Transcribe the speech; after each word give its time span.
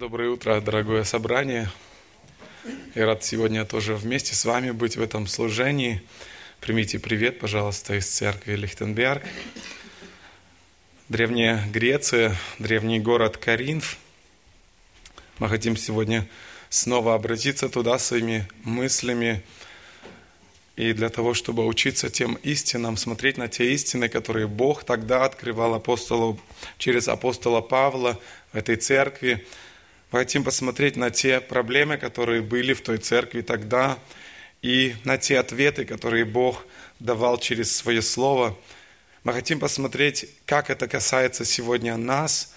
Доброе 0.00 0.30
утро, 0.30 0.62
дорогое 0.62 1.04
собрание. 1.04 1.70
Я 2.94 3.04
рад 3.04 3.22
сегодня 3.22 3.66
тоже 3.66 3.94
вместе 3.94 4.34
с 4.34 4.46
вами 4.46 4.70
быть 4.70 4.96
в 4.96 5.02
этом 5.02 5.26
служении. 5.26 6.00
Примите 6.58 6.98
привет, 6.98 7.38
пожалуйста, 7.38 7.96
из 7.96 8.06
церкви 8.06 8.54
Лихтенберг. 8.54 9.22
Древняя 11.10 11.62
Греция, 11.70 12.34
древний 12.58 12.98
город 12.98 13.36
Каринф. 13.36 13.98
Мы 15.38 15.50
хотим 15.50 15.76
сегодня 15.76 16.26
снова 16.70 17.14
обратиться 17.14 17.68
туда 17.68 17.98
своими 17.98 18.48
мыслями, 18.64 19.42
и 20.76 20.94
для 20.94 21.10
того, 21.10 21.34
чтобы 21.34 21.66
учиться 21.66 22.08
тем 22.08 22.36
истинам, 22.36 22.96
смотреть 22.96 23.36
на 23.36 23.48
те 23.48 23.74
истины, 23.74 24.08
которые 24.08 24.46
Бог 24.46 24.82
тогда 24.84 25.26
открывал 25.26 25.74
апостолу 25.74 26.40
через 26.78 27.06
апостола 27.06 27.60
Павла 27.60 28.18
в 28.54 28.56
этой 28.56 28.76
церкви, 28.76 29.46
хотим 30.18 30.42
посмотреть 30.42 30.96
на 30.96 31.10
те 31.10 31.40
проблемы, 31.40 31.96
которые 31.96 32.42
были 32.42 32.72
в 32.72 32.80
той 32.82 32.98
церкви 32.98 33.42
тогда, 33.42 33.98
и 34.62 34.94
на 35.04 35.18
те 35.18 35.38
ответы, 35.38 35.84
которые 35.84 36.24
Бог 36.24 36.66
давал 36.98 37.38
через 37.38 37.74
свое 37.74 38.02
Слово. 38.02 38.58
Мы 39.22 39.32
хотим 39.32 39.60
посмотреть, 39.60 40.26
как 40.46 40.68
это 40.68 40.88
касается 40.88 41.44
сегодня 41.44 41.96
нас, 41.96 42.54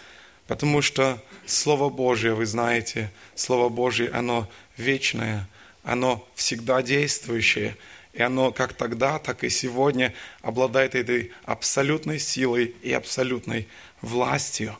потому 0.47 0.81
что 0.81 1.23
Слово 1.45 1.89
Божье, 1.89 2.33
вы 2.33 2.45
знаете, 2.45 3.11
Слово 3.35 3.69
Божье, 3.69 4.09
оно 4.09 4.49
вечное, 4.75 5.47
оно 5.83 6.27
всегда 6.35 6.81
действующее, 6.81 7.77
и 8.13 8.21
оно 8.21 8.51
как 8.51 8.73
тогда, 8.73 9.19
так 9.19 9.43
и 9.43 9.49
сегодня 9.49 10.13
обладает 10.41 10.95
этой 10.95 11.31
абсолютной 11.45 12.19
силой 12.19 12.75
и 12.81 12.91
абсолютной 12.93 13.67
властью. 14.01 14.77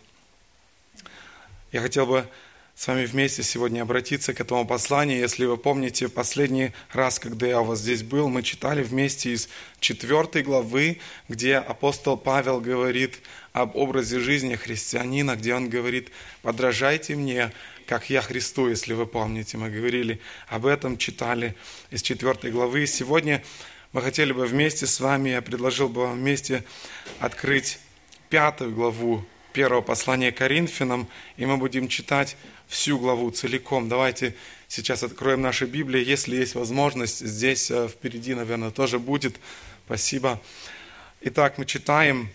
Я 1.71 1.81
хотел 1.81 2.05
бы 2.05 2.27
с 2.83 2.87
вами 2.87 3.05
вместе 3.05 3.43
сегодня 3.43 3.83
обратиться 3.83 4.33
к 4.33 4.41
этому 4.41 4.67
посланию. 4.67 5.19
Если 5.19 5.45
вы 5.45 5.55
помните, 5.55 6.09
последний 6.09 6.73
раз, 6.91 7.17
когда 7.17 7.47
я 7.47 7.61
у 7.61 7.63
вас 7.63 7.79
здесь 7.79 8.03
был, 8.03 8.27
мы 8.27 8.43
читали 8.43 8.83
вместе 8.83 9.31
из 9.31 9.47
четвертой 9.79 10.43
главы, 10.43 10.99
где 11.29 11.55
апостол 11.55 12.17
Павел 12.17 12.59
говорит 12.59 13.21
об 13.53 13.77
образе 13.77 14.19
жизни 14.19 14.55
христианина, 14.55 15.37
где 15.37 15.55
он 15.55 15.69
говорит, 15.69 16.09
подражайте 16.41 17.15
мне, 17.15 17.53
как 17.87 18.09
я 18.09 18.21
Христу, 18.21 18.67
если 18.67 18.93
вы 18.93 19.07
помните. 19.07 19.57
Мы 19.57 19.69
говорили 19.69 20.19
об 20.49 20.65
этом, 20.65 20.97
читали 20.97 21.55
из 21.89 22.01
четвертой 22.01 22.51
главы. 22.51 22.83
И 22.83 22.87
сегодня 22.87 23.45
мы 23.93 24.01
хотели 24.01 24.33
бы 24.33 24.45
вместе 24.45 24.87
с 24.87 24.99
вами, 24.99 25.29
я 25.29 25.41
предложил 25.41 25.87
бы 25.87 26.01
вам 26.01 26.17
вместе 26.17 26.65
открыть 27.21 27.79
пятую 28.27 28.75
главу 28.75 29.23
первого 29.53 29.81
послания 29.81 30.31
Коринфянам, 30.31 31.07
и 31.37 31.45
мы 31.45 31.57
будем 31.57 31.87
читать 31.87 32.35
всю 32.67 32.97
главу 32.97 33.29
целиком. 33.31 33.87
Давайте 33.87 34.35
сейчас 34.67 35.03
откроем 35.03 35.41
наши 35.41 35.65
Библии, 35.65 36.03
если 36.03 36.35
есть 36.35 36.55
возможность. 36.55 37.19
Здесь 37.19 37.69
э, 37.71 37.87
впереди, 37.87 38.33
наверное, 38.33 38.71
тоже 38.71 38.99
будет. 38.99 39.35
Спасибо. 39.85 40.41
Итак, 41.21 41.57
мы 41.57 41.65
читаем 41.65 42.29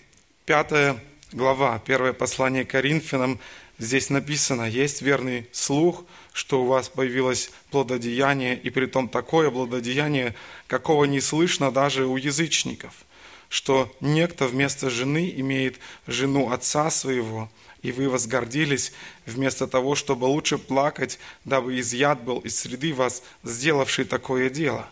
пятая 0.46 0.96
глава, 1.32 1.78
первое 1.84 2.12
послание 2.12 2.64
Коринфянам. 2.64 3.40
Здесь 3.78 4.10
написано, 4.10 4.68
есть 4.68 5.02
верный 5.02 5.46
слух, 5.52 6.04
что 6.32 6.62
у 6.62 6.66
вас 6.66 6.88
появилось 6.88 7.50
плододеяние, 7.70 8.56
и 8.56 8.70
при 8.70 8.86
том 8.86 9.08
такое 9.08 9.50
плододеяние, 9.50 10.34
какого 10.66 11.04
не 11.04 11.20
слышно 11.20 11.70
даже 11.70 12.06
у 12.06 12.16
язычников, 12.16 12.94
что 13.48 13.94
некто 14.00 14.46
вместо 14.46 14.90
жены 14.90 15.32
имеет 15.36 15.78
жену 16.06 16.50
отца 16.50 16.90
своего– 16.90 17.50
и 17.82 17.92
вы 17.92 18.08
возгордились, 18.08 18.92
вместо 19.26 19.66
того, 19.66 19.94
чтобы 19.94 20.24
лучше 20.24 20.58
плакать, 20.58 21.18
дабы 21.44 21.78
изъят 21.78 22.22
был 22.22 22.38
из 22.40 22.58
среды 22.58 22.92
вас, 22.92 23.22
сделавший 23.44 24.04
такое 24.04 24.50
дело. 24.50 24.88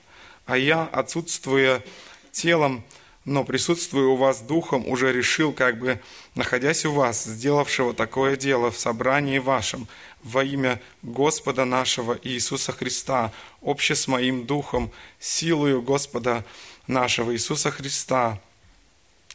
А 0.47 0.57
я, 0.57 0.85
отсутствуя 0.85 1.83
телом, 2.31 2.85
но 3.25 3.43
присутствуя 3.43 4.07
у 4.07 4.15
вас 4.15 4.41
духом, 4.41 4.87
уже 4.87 5.13
решил, 5.13 5.53
как 5.53 5.81
бы, 5.81 6.01
находясь 6.37 6.85
у 6.85 6.93
вас, 6.93 7.25
сделавшего 7.25 7.93
такое 7.93 8.37
дело 8.37 8.71
в 8.71 8.79
собрании 8.79 9.41
вашем, 9.41 9.89
во 10.23 10.45
имя 10.45 10.81
Господа 11.03 11.65
нашего 11.65 12.17
Иисуса 12.23 12.71
Христа, 12.71 13.33
обще 13.63 13.97
с 13.97 14.07
моим 14.07 14.47
духом, 14.47 14.93
силою 15.19 15.83
Господа 15.83 16.45
нашего 16.87 17.35
Иисуса 17.35 17.71
Христа, 17.71 18.41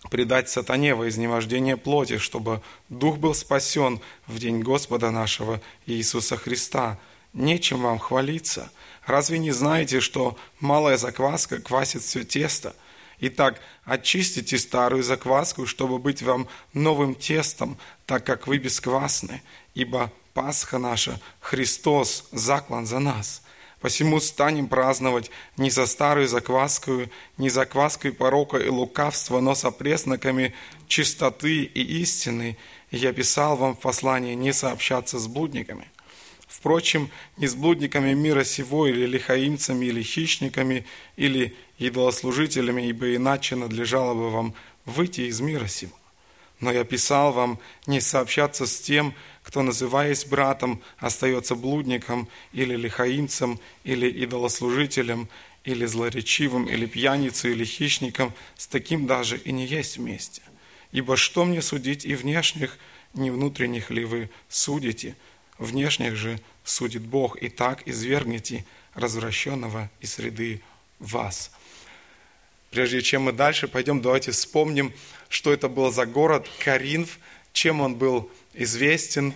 предать 0.10 0.50
сатане 0.50 0.96
во 0.96 1.08
изнемождение 1.08 1.78
плоти, 1.78 2.18
чтобы 2.18 2.62
дух 2.90 3.18
был 3.18 3.34
спасен 3.34 4.02
в 4.28 4.40
день 4.40 4.62
Господа 4.62 5.12
нашего 5.12 5.62
Иисуса 5.86 6.38
Христа. 6.38 6.98
Нечем 7.34 7.82
вам 7.82 8.00
хвалиться. 8.00 8.72
Разве 9.06 9.38
не 9.40 9.52
знаете, 9.52 10.00
что 10.00 10.38
малая 10.60 10.98
закваска 10.98 11.62
квасит 11.62 12.02
все 12.04 12.24
тесто? 12.24 12.76
Итак, 13.20 13.62
очистите 13.86 14.58
старую 14.58 15.04
закваску, 15.04 15.68
чтобы 15.68 16.00
быть 16.00 16.24
вам 16.24 16.48
новым 16.74 17.14
тестом, 17.14 17.78
так 18.06 18.26
как 18.26 18.48
вы 18.48 18.58
бесквасны, 18.58 19.44
ибо 19.76 20.12
Пасха 20.34 20.80
наша, 20.80 21.20
Христос, 21.40 22.26
заклан 22.32 22.86
за 22.86 23.00
нас– 23.00 23.44
Посему 23.81 24.19
станем 24.19 24.68
праздновать 24.68 25.31
не 25.58 25.72
за 25.72 25.88
старую 25.88 26.28
закваску, 26.28 27.09
не 27.38 27.50
закваской 27.50 28.14
порока 28.14 28.58
и 28.58 28.69
лукавства, 28.69 29.40
но 29.40 29.56
со 29.56 29.72
пресноками 29.72 30.53
чистоты 30.88 31.64
и 31.64 31.81
истины. 32.02 32.58
Я 32.91 33.12
писал 33.12 33.58
вам 33.58 33.75
в 33.75 33.80
послании 33.80 34.36
не 34.36 34.53
сообщаться 34.53 35.18
с 35.18 35.28
блудниками. 35.28 35.88
Впрочем, 36.47 37.09
не 37.38 37.47
с 37.47 37.56
блудниками 37.56 38.14
мира 38.14 38.44
сего, 38.44 38.86
или 38.86 39.08
лихаимцами, 39.08 39.88
или 39.88 40.03
хищниками, 40.03 40.86
или 41.16 41.56
идолослужителями, 41.80 42.84
ибо 42.84 43.16
иначе 43.16 43.56
надлежало 43.56 44.14
бы 44.14 44.30
вам 44.30 44.53
выйти 44.86 45.22
из 45.22 45.41
мира 45.41 45.66
сего. 45.66 45.96
Но 46.62 46.72
я 46.72 46.84
писал 46.84 47.34
вам 47.34 47.60
не 47.88 48.00
сообщаться 48.00 48.68
с 48.68 48.80
тем, 48.80 49.16
кто, 49.44 49.64
называясь 49.64 50.26
братом, 50.26 50.82
остается 50.98 51.56
блудником 51.56 52.30
или 52.54 52.76
лихаимцем, 52.76 53.60
или 53.84 54.08
идолослужителем, 54.08 55.28
или 55.64 55.86
злоречивым, 55.86 56.66
или 56.66 56.86
пьяницей, 56.86 57.52
или 57.52 57.66
хищником, 57.66 58.34
с 58.56 58.68
таким 58.68 59.08
даже 59.08 59.38
и 59.38 59.52
не 59.52 59.66
есть 59.66 59.98
вместе. 59.98 60.44
Ибо 60.92 61.18
что 61.18 61.46
мне 61.46 61.64
судить 61.64 62.06
и 62.06 62.14
внешних, 62.14 62.78
не 63.16 63.32
внутренних 63.32 63.90
ли 63.90 64.06
вы 64.06 64.30
судите? 64.48 65.16
Внешних 65.58 66.16
же 66.16 66.40
судит 66.64 67.02
Бог, 67.02 67.38
и 67.38 67.50
так 67.50 67.88
извергните 67.88 68.66
развращенного 68.94 69.90
из 70.00 70.14
среды 70.14 70.62
вас. 71.00 71.52
Прежде 72.72 73.02
чем 73.02 73.24
мы 73.24 73.34
дальше 73.34 73.68
пойдем, 73.68 74.02
давайте 74.02 74.32
вспомним, 74.32 74.94
что 75.28 75.52
это 75.52 75.68
был 75.68 75.92
за 75.92 76.06
город 76.06 76.48
Каринф, 76.64 77.20
чем 77.52 77.82
он 77.82 77.96
был 77.96 78.32
известен. 78.54 79.34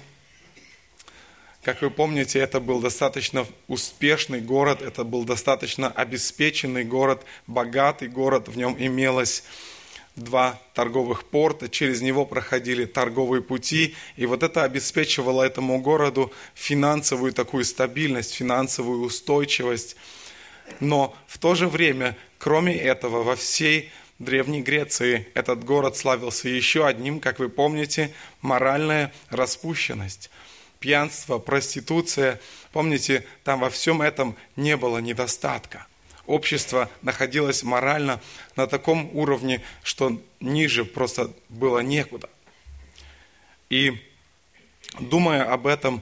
Как 1.61 1.81
вы 1.81 1.89
помните, 1.89 2.39
это 2.39 2.61
был 2.61 2.79
достаточно 2.79 3.45
успешный 3.67 4.39
город, 4.39 4.81
это 4.81 5.03
был 5.03 5.25
достаточно 5.25 5.91
обеспеченный 5.91 6.85
город, 6.85 7.25
богатый 7.45 8.07
город, 8.07 8.47
в 8.47 8.55
нем 8.55 8.73
имелось 8.79 9.43
два 10.15 10.61
торговых 10.73 11.25
порта, 11.25 11.67
через 11.67 12.01
него 12.01 12.25
проходили 12.25 12.85
торговые 12.85 13.41
пути, 13.41 13.95
и 14.15 14.25
вот 14.25 14.43
это 14.43 14.63
обеспечивало 14.63 15.43
этому 15.43 15.81
городу 15.81 16.31
финансовую 16.53 17.33
такую 17.33 17.65
стабильность, 17.65 18.33
финансовую 18.33 19.01
устойчивость. 19.01 19.97
Но 20.79 21.15
в 21.27 21.37
то 21.37 21.55
же 21.55 21.67
время, 21.67 22.17
кроме 22.37 22.75
этого, 22.75 23.23
во 23.23 23.35
всей 23.35 23.91
Древней 24.19 24.61
Греции 24.61 25.27
этот 25.33 25.63
город 25.63 25.97
славился 25.97 26.47
еще 26.47 26.87
одним, 26.87 27.19
как 27.19 27.39
вы 27.39 27.49
помните, 27.49 28.13
моральная 28.41 29.11
распущенность. 29.29 30.29
Пьянство, 30.79 31.37
проституция. 31.37 32.39
Помните, 32.71 33.25
там 33.43 33.59
во 33.59 33.69
всем 33.69 34.01
этом 34.01 34.35
не 34.55 34.77
было 34.77 34.99
недостатка. 34.99 35.87
Общество 36.27 36.89
находилось 37.01 37.63
морально 37.63 38.21
на 38.55 38.67
таком 38.67 39.09
уровне, 39.13 39.61
что 39.83 40.21
ниже 40.39 40.85
просто 40.85 41.31
было 41.49 41.79
некуда. 41.79 42.29
И 43.69 44.01
думая 44.99 45.43
об 45.43 45.67
этом, 45.67 46.01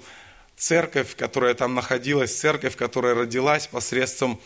церковь, 0.63 1.17
которая 1.17 1.53
там 1.55 1.75
находилась, 1.75 2.33
церковь, 2.33 2.77
которая 2.77 3.15
родилась 3.15 3.67
посредством 3.67 4.39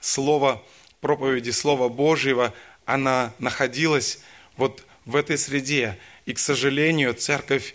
слова, 0.00 0.62
проповеди 1.00 1.50
Слова 1.50 1.88
Божьего, 1.88 2.52
она 2.84 3.32
находилась 3.38 4.20
вот 4.58 4.84
в 5.06 5.16
этой 5.16 5.38
среде. 5.38 5.98
И, 6.26 6.34
к 6.34 6.38
сожалению, 6.38 7.14
церковь 7.14 7.74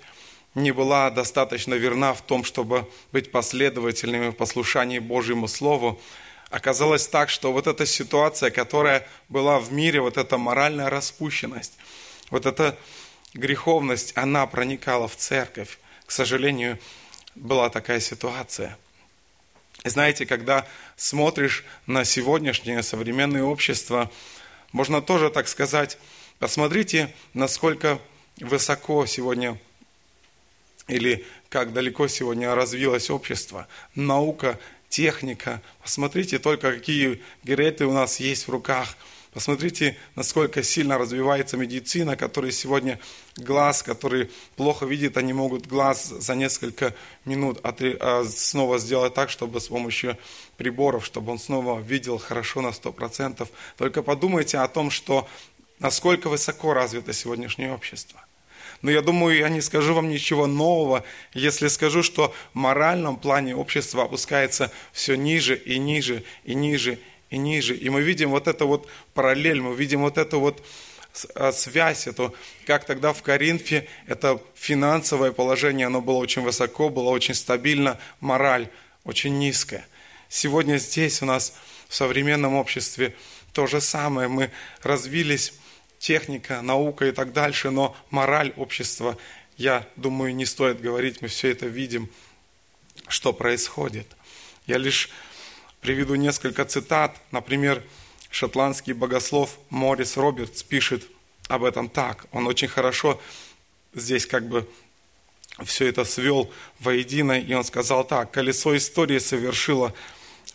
не 0.54 0.72
была 0.72 1.10
достаточно 1.10 1.74
верна 1.74 2.14
в 2.14 2.22
том, 2.22 2.44
чтобы 2.44 2.88
быть 3.12 3.32
последовательными 3.32 4.30
в 4.30 4.34
послушании 4.34 5.00
Божьему 5.00 5.48
Слову. 5.48 6.00
Оказалось 6.52 7.08
так, 7.08 7.32
что 7.32 7.52
вот 7.52 7.66
эта 7.66 7.88
ситуация, 7.88 8.52
которая 8.52 9.08
была 9.28 9.60
в 9.60 9.74
мире, 9.74 10.02
вот 10.02 10.18
эта 10.18 10.38
моральная 10.38 10.92
распущенность, 10.92 11.74
вот 12.30 12.46
эта 12.46 12.78
греховность, 13.34 14.14
она 14.16 14.46
проникала 14.46 15.08
в 15.08 15.16
церковь. 15.16 15.80
К 16.06 16.12
сожалению, 16.12 16.78
была 17.38 17.69
такая 17.69 18.00
ситуация. 18.00 18.78
Знаете, 19.84 20.25
когда 20.25 20.68
смотришь 20.95 21.63
на 21.86 22.04
сегодняшнее 22.04 22.84
современное 22.84 23.44
общество, 23.44 24.12
можно 24.72 25.01
тоже 25.01 25.30
так 25.30 25.48
сказать, 25.48 25.98
посмотрите, 26.39 27.13
насколько 27.34 28.00
высоко 28.39 29.06
сегодня 29.06 29.60
или 30.88 31.25
как 31.50 31.74
далеко 31.74 32.07
сегодня 32.07 32.54
развилось 32.56 33.10
общество, 33.10 33.68
наука, 33.95 34.60
техника. 34.90 35.62
Посмотрите 35.81 36.40
только, 36.40 36.74
какие 36.74 37.22
гереты 37.44 37.86
у 37.86 37.94
нас 37.94 38.19
есть 38.19 38.48
в 38.48 38.51
руках– 38.51 38.98
Посмотрите, 39.38 39.95
насколько 40.16 40.63
сильно 40.63 40.98
развивается 40.98 41.57
медицина, 41.57 42.18
который 42.18 42.51
сегодня 42.51 43.00
глаз, 43.36 43.84
который 43.84 44.31
плохо 44.56 44.88
видит, 44.88 45.16
они 45.16 45.31
могут 45.31 45.68
глаз 45.68 46.07
за 46.07 46.34
несколько 46.34 46.95
минут 47.24 47.60
а, 47.62 48.24
снова 48.25 48.80
сделать 48.80 49.13
так, 49.13 49.30
чтобы 49.30 49.62
с 49.62 49.68
помощью 49.68 50.18
приборов, 50.57 51.06
чтобы 51.06 51.31
он 51.31 51.38
снова 51.38 51.80
видел 51.80 52.18
хорошо 52.18 52.62
на 52.62 52.69
100%. 52.69 53.48
Только 53.78 54.01
подумайте 54.01 54.57
о 54.57 54.68
том, 54.68 54.89
что 54.89 55.28
насколько 55.78 56.30
высоко 56.30 56.74
развито 56.74 57.13
сегодняшнее 57.13 57.72
общество. 57.72 58.19
Но 58.81 58.90
я 58.90 59.04
думаю, 59.04 59.38
я 59.38 59.50
не 59.50 59.62
скажу 59.62 59.94
вам 59.94 60.10
ничего 60.10 60.48
нового, 60.48 61.04
если 61.36 61.68
скажу, 61.68 62.01
что 62.01 62.33
в 62.54 62.57
моральном 62.57 63.18
плане 63.18 63.56
общество 63.56 64.06
опускается 64.06 64.72
все 64.94 65.13
ниже 65.16 65.56
и 65.56 65.78
ниже 65.78 66.24
и 66.44 66.56
ниже 66.56 66.98
и 67.30 67.38
ниже. 67.38 67.76
И 67.76 67.90
мы 67.90 68.02
видим 68.02 68.30
вот 68.30 68.48
это 68.48 68.66
вот 68.66 68.88
параллель, 69.14 69.62
мы 69.62 69.76
видим 69.76 70.02
вот 70.02 70.18
эту 70.18 70.40
вот 70.40 70.64
а, 71.36 71.52
связь, 71.52 72.08
эту, 72.08 72.34
как 72.66 72.86
тогда 72.86 73.14
в 73.14 73.22
Коринфе 73.22 73.88
это 74.06 74.42
финансовое 74.56 75.32
положение, 75.32 75.88
оно 75.88 76.02
было 76.02 76.18
очень 76.18 76.42
высоко, 76.42 76.90
было 76.90 77.10
очень 77.10 77.34
стабильно, 77.34 78.00
мораль 78.20 78.70
очень 79.04 79.38
низкая. 79.38 79.88
Сегодня 80.30 80.78
здесь 80.78 81.22
у 81.22 81.26
нас 81.26 81.54
в 81.88 81.96
современном 81.96 82.56
обществе 82.56 83.16
то 83.54 83.66
же 83.66 83.82
самое. 83.82 84.28
Мы 84.28 84.52
развились, 84.84 85.54
техника, 86.00 86.62
наука 86.62 87.08
и 87.08 87.12
так 87.12 87.34
дальше, 87.34 87.72
но 87.72 87.96
мораль 88.10 88.54
общества, 88.56 89.18
я 89.58 89.88
думаю, 89.96 90.36
не 90.36 90.46
стоит 90.46 90.82
говорить, 90.82 91.22
мы 91.22 91.28
все 91.28 91.50
это 91.50 91.66
видим, 91.66 92.10
что 93.08 93.34
происходит. 93.34 94.08
Я 94.68 94.78
лишь 94.78 95.10
Приведу 95.82 96.16
несколько 96.16 96.66
цитат. 96.66 97.16
Например, 97.32 97.84
шотландский 98.30 98.94
богослов 98.94 99.58
Морис 99.70 100.18
Робертс 100.18 100.64
пишет 100.64 101.08
об 101.48 101.64
этом 101.64 101.90
так. 101.90 102.26
Он 102.32 102.48
очень 102.48 102.68
хорошо 102.68 103.22
здесь 103.94 104.26
как 104.26 104.48
бы 104.48 104.68
все 105.66 105.88
это 105.88 106.04
свел 106.06 106.52
воедино, 106.80 107.40
и 107.40 107.54
он 107.54 107.64
сказал 107.64 108.06
так. 108.06 108.32
«Колесо 108.32 108.76
истории 108.76 109.20
совершило 109.20 109.94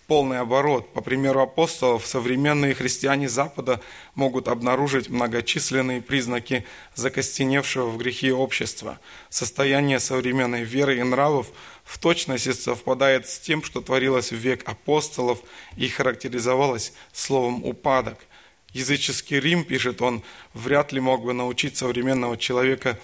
полный 0.06 0.40
оборот. 0.40 0.92
По 0.92 1.00
примеру 1.00 1.40
апостолов, 1.40 2.06
современные 2.06 2.74
христиане 2.74 3.28
Запада 3.28 3.80
могут 4.14 4.48
обнаружить 4.48 5.08
многочисленные 5.08 6.02
признаки 6.02 6.66
закостеневшего 6.94 7.88
в 7.88 7.98
грехе 7.98 8.32
общества. 8.32 8.98
Состояние 9.30 10.00
современной 10.00 10.64
веры 10.64 10.98
и 10.98 11.02
нравов 11.02 11.48
в 11.84 11.98
точности 11.98 12.52
совпадает 12.52 13.28
с 13.28 13.38
тем, 13.38 13.62
что 13.62 13.80
творилось 13.80 14.32
в 14.32 14.36
век 14.36 14.68
апостолов 14.68 15.40
и 15.76 15.88
характеризовалось 15.88 16.92
словом 17.12 17.64
«упадок». 17.64 18.18
Языческий 18.72 19.38
Рим, 19.38 19.64
пишет 19.64 20.00
он, 20.00 20.22
вряд 20.54 20.92
ли 20.92 21.00
мог 21.00 21.24
бы 21.24 21.34
научить 21.34 21.76
современного 21.76 22.38
человека 22.38 22.98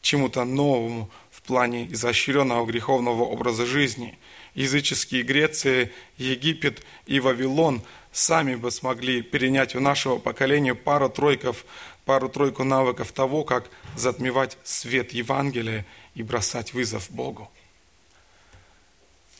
чему-то 0.00 0.44
новому 0.44 1.10
в 1.30 1.42
плане 1.42 1.86
изощренного 1.92 2.64
греховного 2.66 3.24
образа 3.24 3.66
жизни– 3.66 4.18
языческие 4.54 5.22
Греция, 5.22 5.90
Египет 6.16 6.82
и 7.06 7.20
Вавилон 7.20 7.82
сами 8.12 8.54
бы 8.56 8.70
смогли 8.70 9.22
перенять 9.22 9.74
у 9.74 9.80
нашего 9.80 10.18
поколения 10.18 10.74
пару-тройков, 10.74 11.64
пару-тройку 12.04 12.64
навыков 12.64 13.12
того, 13.12 13.44
как 13.44 13.70
затмевать 13.96 14.58
свет 14.64 15.12
Евангелия 15.12 15.86
и 16.14 16.22
бросать 16.22 16.72
вызов 16.74 17.10
Богу. 17.10 17.50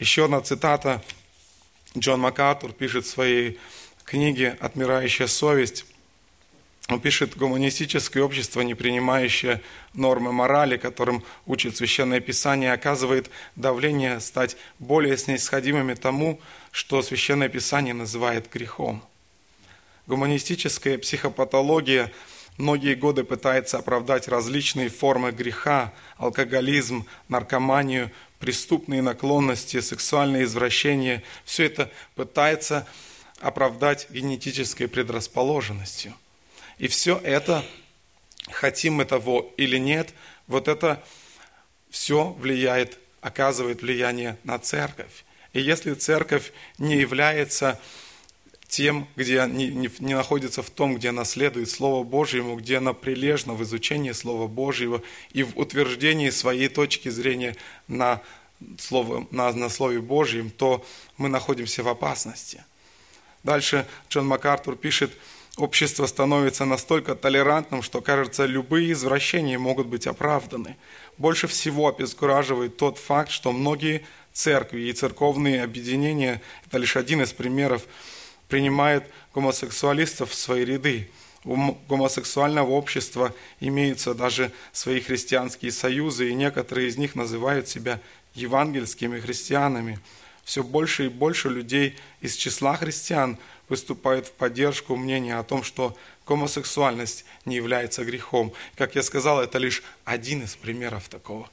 Еще 0.00 0.24
одна 0.24 0.40
цитата. 0.40 1.02
Джон 1.96 2.20
МакАртур 2.20 2.72
пишет 2.72 3.04
в 3.04 3.10
своей 3.10 3.60
книге 4.04 4.56
«Отмирающая 4.58 5.26
совесть», 5.26 5.84
он 6.88 6.98
пишет, 6.98 7.36
гуманистическое 7.36 8.22
общество, 8.22 8.62
не 8.62 8.74
принимающее 8.74 9.60
нормы 9.92 10.32
морали, 10.32 10.76
которым 10.76 11.22
учит 11.46 11.76
Священное 11.76 12.18
Писание, 12.18 12.72
оказывает 12.72 13.30
давление 13.54 14.18
стать 14.18 14.56
более 14.80 15.16
снисходимыми 15.16 15.94
тому, 15.94 16.40
что 16.72 17.00
Священное 17.02 17.48
Писание 17.48 17.94
называет 17.94 18.50
грехом. 18.50 19.04
Гуманистическая 20.08 20.98
психопатология 20.98 22.10
многие 22.56 22.94
годы 22.94 23.22
пытается 23.22 23.78
оправдать 23.78 24.26
различные 24.26 24.88
формы 24.88 25.30
греха, 25.30 25.92
алкоголизм, 26.16 27.06
наркоманию, 27.28 28.10
преступные 28.40 29.02
наклонности, 29.02 29.80
сексуальные 29.80 30.44
извращения. 30.44 31.22
Все 31.44 31.66
это 31.66 31.90
пытается 32.16 32.88
оправдать 33.40 34.08
генетической 34.10 34.88
предрасположенностью– 34.88 36.12
и 36.80 36.88
все 36.88 37.20
это, 37.22 37.62
хотим 38.50 38.94
мы 38.94 39.04
того 39.04 39.52
или 39.58 39.76
нет, 39.76 40.14
вот 40.46 40.66
это 40.66 41.04
все 41.90 42.30
влияет, 42.30 42.98
оказывает 43.20 43.82
влияние 43.82 44.38
на 44.44 44.58
церковь. 44.58 45.26
И 45.52 45.60
если 45.60 45.92
церковь 45.92 46.52
не 46.78 46.96
является 46.96 47.78
тем, 48.70 49.08
где 49.16 49.44
не, 49.48 49.66
не, 49.68 49.90
не 49.98 50.14
находится 50.14 50.62
в 50.62 50.70
том, 50.70 50.94
где 50.94 51.08
она 51.08 51.24
следует 51.24 51.68
Слову 51.68 52.04
Божьему, 52.04 52.56
где 52.56 52.78
она 52.78 52.92
прилежна 52.92 53.54
в 53.54 53.62
изучении 53.64 54.12
Слова 54.12 54.46
Божьего 54.46 55.02
и 55.32 55.42
в 55.42 55.58
утверждении 55.58 56.30
своей 56.30 56.68
точки 56.68 57.08
зрения 57.08 57.56
на, 57.88 58.22
слово, 58.78 59.26
на, 59.32 59.52
на 59.52 59.68
Слове 59.68 60.00
Божьем, 60.00 60.50
то 60.50 60.84
мы 61.18 61.28
находимся 61.28 61.82
в 61.82 61.88
опасности. 61.88 62.64
Дальше 63.42 63.86
Джон 64.08 64.28
МакАртур 64.28 64.76
пишет, 64.76 65.10
общество 65.56 66.06
становится 66.06 66.64
настолько 66.64 67.16
толерантным, 67.16 67.82
что, 67.82 68.00
кажется, 68.00 68.46
любые 68.46 68.92
извращения 68.92 69.58
могут 69.58 69.88
быть 69.88 70.06
оправданы. 70.06 70.76
Больше 71.18 71.48
всего 71.48 71.88
обескураживает 71.88 72.76
тот 72.76 72.98
факт, 72.98 73.32
что 73.32 73.50
многие 73.50 74.06
церкви 74.32 74.82
и 74.82 74.92
церковные 74.92 75.64
объединения, 75.64 76.40
это 76.66 76.78
лишь 76.78 76.96
один 76.96 77.22
из 77.22 77.32
примеров, 77.32 77.86
принимают 78.50 79.04
гомосексуалистов 79.34 80.32
в 80.32 80.34
свои 80.34 80.64
ряды. 80.64 81.08
У 81.44 81.56
гомосексуального 81.88 82.70
общества 82.70 83.34
имеются 83.60 84.12
даже 84.12 84.52
свои 84.72 85.00
христианские 85.00 85.72
союзы, 85.72 86.28
и 86.28 86.34
некоторые 86.34 86.88
из 86.88 86.98
них 86.98 87.14
называют 87.14 87.66
себя 87.68 88.00
евангельскими 88.34 89.20
христианами. 89.20 89.98
Все 90.44 90.62
больше 90.62 91.06
и 91.06 91.08
больше 91.08 91.48
людей 91.48 91.96
из 92.20 92.36
числа 92.36 92.76
христиан 92.76 93.38
выступают 93.68 94.26
в 94.26 94.32
поддержку 94.32 94.96
мнения 94.96 95.38
о 95.38 95.44
том, 95.44 95.62
что 95.62 95.96
гомосексуальность 96.26 97.24
не 97.44 97.56
является 97.56 98.04
грехом. 98.04 98.52
Как 98.76 98.96
я 98.96 99.02
сказал, 99.02 99.40
это 99.40 99.58
лишь 99.58 99.82
один 100.04 100.42
из 100.42 100.56
примеров 100.56 101.08
такого 101.08 101.48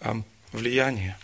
эм, 0.00 0.24
влияния. 0.50 1.18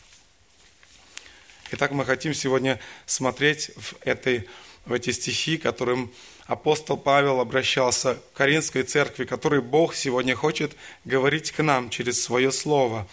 Итак, 1.71 1.91
мы 1.91 2.07
хотим 2.07 2.33
сегодня 2.33 2.81
смотреть 3.05 3.71
в, 3.77 3.95
этой, 4.01 4.49
в 4.89 4.93
эти 4.93 5.11
стихи, 5.11 5.59
которым 5.59 6.11
апостол 6.47 6.97
Павел 6.97 7.41
обращался 7.41 8.15
к 8.15 8.39
Каринской 8.39 8.83
церкви, 8.83 9.27
который 9.27 9.61
Бог 9.61 9.95
сегодня 9.95 10.35
хочет 10.35 10.73
говорить 11.05 11.53
к 11.53 11.63
нам 11.63 11.91
через 11.91 12.23
свое 12.23 12.51
слово. 12.51 13.07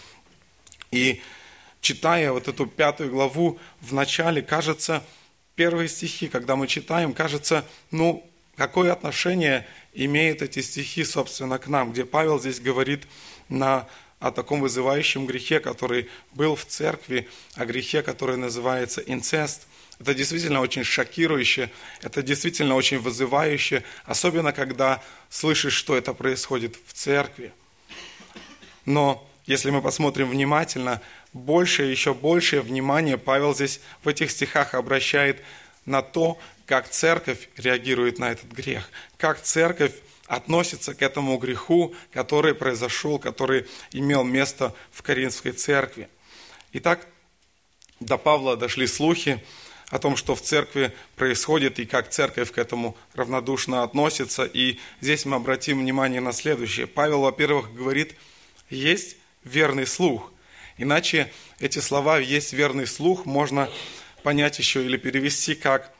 И 0.91 1.21
читая 1.81 2.31
вот 2.31 2.47
эту 2.47 2.65
пятую 2.65 3.11
главу, 3.11 3.59
в 3.81 3.93
начале 3.93 4.41
кажется, 4.41 5.03
первые 5.55 5.89
стихи, 5.89 6.29
когда 6.29 6.55
мы 6.55 6.67
читаем, 6.67 7.13
кажется, 7.13 7.65
ну, 7.91 8.25
какое 8.55 8.93
отношение 8.93 9.67
имеют 9.93 10.41
эти 10.41 10.61
стихи, 10.61 11.03
собственно, 11.03 11.59
к 11.59 11.67
нам, 11.67 11.91
где 11.91 12.05
Павел 12.05 12.39
здесь 12.39 12.61
говорит 12.61 13.03
на, 13.49 13.85
о 14.19 14.31
таком 14.31 14.61
вызывающем 14.61 15.25
грехе, 15.25 15.59
который 15.59 16.09
был 16.31 16.55
в 16.55 16.65
церкви, 16.65 17.27
о 17.55 17.65
грехе, 17.65 18.01
который 18.01 18.37
называется 18.37 19.01
инцест. 19.01 19.67
Это 19.99 20.13
действительно 20.13 20.59
очень 20.59 20.83
шокирующе, 20.83 21.71
это 22.01 22.21
действительно 22.21 22.75
очень 22.75 22.99
вызывающе, 22.99 23.83
особенно 24.03 24.51
когда 24.51 25.01
слышишь, 25.29 25.73
что 25.73 25.95
это 25.95 26.13
происходит 26.13 26.75
в 26.85 26.93
церкви. 26.93 27.53
Но 28.85 29.25
если 29.45 29.69
мы 29.69 29.81
посмотрим 29.81 30.29
внимательно, 30.29 31.01
больше, 31.31 31.83
еще 31.83 32.13
большее 32.13 32.61
внимание 32.61 33.17
Павел 33.17 33.55
здесь 33.55 33.79
в 34.03 34.07
этих 34.07 34.31
стихах 34.31 34.73
обращает 34.73 35.41
на 35.85 36.01
то, 36.01 36.37
как 36.65 36.89
церковь 36.89 37.49
реагирует 37.57 38.19
на 38.19 38.31
этот 38.31 38.51
грех, 38.51 38.89
как 39.17 39.41
церковь 39.41 39.93
относится 40.27 40.93
к 40.95 41.01
этому 41.01 41.37
греху, 41.37 41.95
который 42.11 42.55
произошел, 42.55 43.19
который 43.19 43.67
имел 43.91 44.23
место 44.23 44.73
в 44.91 45.03
Каринской 45.03 45.51
церкви. 45.51 46.09
Итак, 46.73 47.07
до 47.99 48.17
Павла 48.17 48.57
дошли 48.57 48.87
слухи 48.87 49.43
о 49.89 49.99
том, 49.99 50.15
что 50.15 50.35
в 50.35 50.41
церкви 50.41 50.91
происходит 51.15 51.79
и 51.79 51.85
как 51.85 52.09
церковь 52.09 52.51
к 52.51 52.57
этому 52.57 52.97
равнодушно 53.13 53.83
относится. 53.83 54.43
И 54.45 54.79
здесь 55.01 55.25
мы 55.25 55.35
обратим 55.37 55.79
внимание 55.79 56.21
на 56.21 56.31
следующее. 56.31 56.87
Павел, 56.87 57.21
во-первых, 57.21 57.73
говорит, 57.73 58.15
есть 58.69 59.17
верный 59.43 59.85
слух. 59.85 60.31
Иначе 60.77 61.31
эти 61.59 61.79
слова 61.79 62.19
«есть 62.19 62.51
верный 62.51 62.87
слух» 62.87 63.25
можно 63.25 63.69
понять 64.23 64.59
еще 64.59 64.83
или 64.83 64.97
перевести 64.97 65.55
как 65.55 65.94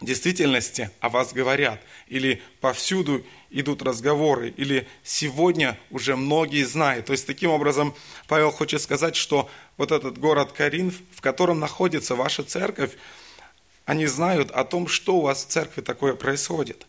действительности 0.00 0.90
о 1.00 1.08
вас 1.08 1.32
говорят, 1.32 1.80
или 2.08 2.42
повсюду 2.60 3.24
идут 3.50 3.82
разговоры, 3.82 4.52
или 4.56 4.86
сегодня 5.02 5.78
уже 5.90 6.16
многие 6.16 6.64
знают. 6.64 7.06
То 7.06 7.12
есть 7.12 7.26
таким 7.26 7.50
образом 7.50 7.94
Павел 8.26 8.50
хочет 8.50 8.80
сказать, 8.80 9.14
что 9.14 9.50
вот 9.76 9.92
этот 9.92 10.18
город 10.18 10.52
Каринф, 10.52 10.94
в 11.14 11.20
котором 11.20 11.60
находится 11.60 12.14
ваша 12.14 12.42
церковь, 12.42 12.92
они 13.84 14.06
знают 14.06 14.50
о 14.52 14.64
том, 14.64 14.88
что 14.88 15.16
у 15.16 15.22
вас 15.22 15.44
в 15.44 15.48
церкви 15.48 15.82
такое 15.82 16.14
происходит. 16.14 16.86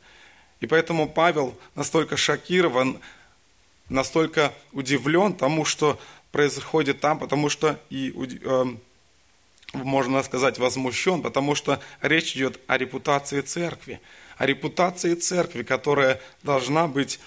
И 0.60 0.68
поэтому 0.68 1.10
Павел 1.10 1.58
настолько 1.76 2.16
шокирован, 2.16 3.00
настолько 3.90 4.54
удивлен 4.72 5.34
тому, 5.34 5.66
что 5.66 6.00
происходит 6.32 7.02
там, 7.02 7.20
потому 7.20 7.50
что 7.50 7.80
и 7.90 8.14
э, 8.16 8.66
можно 9.74 10.22
сказать, 10.24 10.58
возмущен, 10.58 11.22
потому 11.22 11.56
что 11.56 11.82
речь 12.02 12.36
идет 12.36 12.60
о 12.68 12.78
репутации 12.78 13.42
церкви, 13.42 14.02
о 14.38 14.46
репутации 14.46 15.16
церкви, 15.16 15.64
которая 15.64 16.22
должна 16.44 16.88
быть 16.88 17.20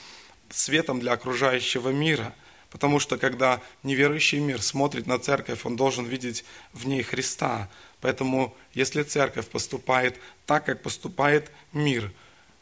светом 0.51 1.01
для 1.01 1.13
окружающего 1.13 1.91
мира. 1.91 2.35
Потому 2.71 2.99
что 2.99 3.19
когда 3.19 3.61
неверующий 3.85 4.41
мир 4.41 4.61
смотрит 4.61 5.07
на 5.07 5.19
церковь, 5.19 5.65
он 5.65 5.77
должен 5.77 6.07
видеть 6.07 6.45
в 6.73 6.87
ней 6.87 7.03
Христа. 7.03 7.71
Поэтому 8.01 8.55
если 8.73 9.03
церковь 9.05 9.49
поступает 9.49 10.19
так, 10.45 10.67
как 10.67 10.83
поступает 10.83 11.51
мир, 11.73 12.13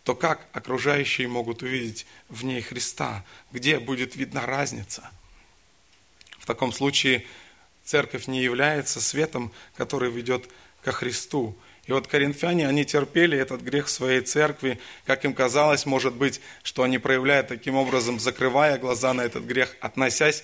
то 0.04 0.14
как 0.14 0.46
окружающие 0.52 1.28
могут 1.28 1.62
увидеть 1.62 2.06
в 2.28 2.44
ней 2.44 2.60
Христа? 2.60 3.24
Где 3.52 3.78
будет 3.78 4.14
видна 4.14 4.44
разница? 4.44 5.10
В 6.38 6.46
таком 6.46 6.72
случае 6.72 7.24
церковь 7.92 8.26
не 8.26 8.42
является 8.42 9.02
светом, 9.02 9.52
который 9.76 10.10
ведет 10.10 10.48
ко 10.82 10.92
Христу. 10.92 11.54
И 11.84 11.92
вот 11.92 12.06
коринфяне, 12.06 12.66
они 12.66 12.86
терпели 12.86 13.36
этот 13.36 13.60
грех 13.60 13.86
в 13.86 13.90
своей 13.90 14.22
церкви, 14.22 14.78
как 15.04 15.26
им 15.26 15.34
казалось, 15.34 15.84
может 15.84 16.14
быть, 16.14 16.40
что 16.62 16.84
они 16.84 16.96
проявляют 16.96 17.48
таким 17.48 17.74
образом, 17.74 18.18
закрывая 18.18 18.78
глаза 18.78 19.12
на 19.12 19.20
этот 19.20 19.44
грех, 19.44 19.76
относясь 19.80 20.42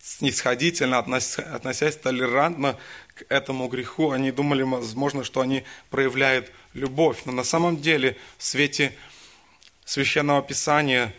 снисходительно, 0.00 0.98
относясь 0.98 1.96
толерантно 1.96 2.78
к 3.16 3.24
этому 3.28 3.66
греху. 3.66 4.12
Они 4.12 4.30
думали, 4.30 4.62
возможно, 4.62 5.24
что 5.24 5.40
они 5.40 5.64
проявляют 5.90 6.52
любовь. 6.72 7.22
Но 7.24 7.32
на 7.32 7.42
самом 7.42 7.80
деле 7.80 8.16
в 8.38 8.44
свете 8.44 8.94
Священного 9.84 10.40
Писания 10.40 11.12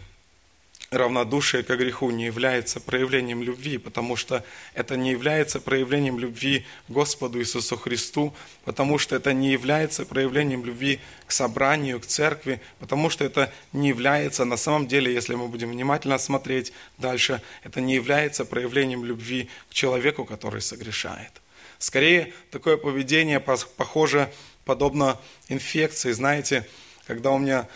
равнодушие 0.98 1.64
к 1.64 1.76
греху 1.76 2.12
не 2.12 2.26
является 2.26 2.80
проявлением 2.80 3.44
любви, 3.44 3.78
потому 3.78 4.16
что 4.16 4.44
это 4.74 4.98
не 4.98 5.12
является 5.12 5.60
проявлением 5.60 6.20
любви 6.20 6.66
Господу 6.88 7.40
Иисусу 7.40 7.78
Христу, 7.78 8.34
потому 8.64 8.98
что 8.98 9.16
это 9.16 9.34
не 9.34 9.52
является 9.52 10.06
проявлением 10.06 10.66
любви 10.66 11.00
к 11.28 11.32
собранию, 11.32 12.00
к 12.00 12.06
церкви, 12.06 12.62
потому 12.80 13.10
что 13.10 13.24
это 13.26 13.52
не 13.74 13.90
является, 13.90 14.46
на 14.46 14.58
самом 14.58 14.88
деле, 14.88 15.14
если 15.14 15.36
мы 15.36 15.48
будем 15.48 15.72
внимательно 15.72 16.18
смотреть 16.18 16.74
дальше, 16.98 17.42
это 17.64 17.82
не 17.82 17.96
является 17.96 18.46
проявлением 18.46 19.06
любви 19.06 19.50
к 19.70 19.74
человеку, 19.74 20.26
который 20.26 20.62
согрешает. 20.62 21.42
Скорее, 21.78 22.34
такое 22.52 22.78
поведение 22.78 23.40
похоже, 23.40 24.32
подобно 24.64 25.20
инфекции, 25.50 26.12
знаете, 26.12 26.68
когда 27.08 27.32
у 27.32 27.38
меня 27.38 27.68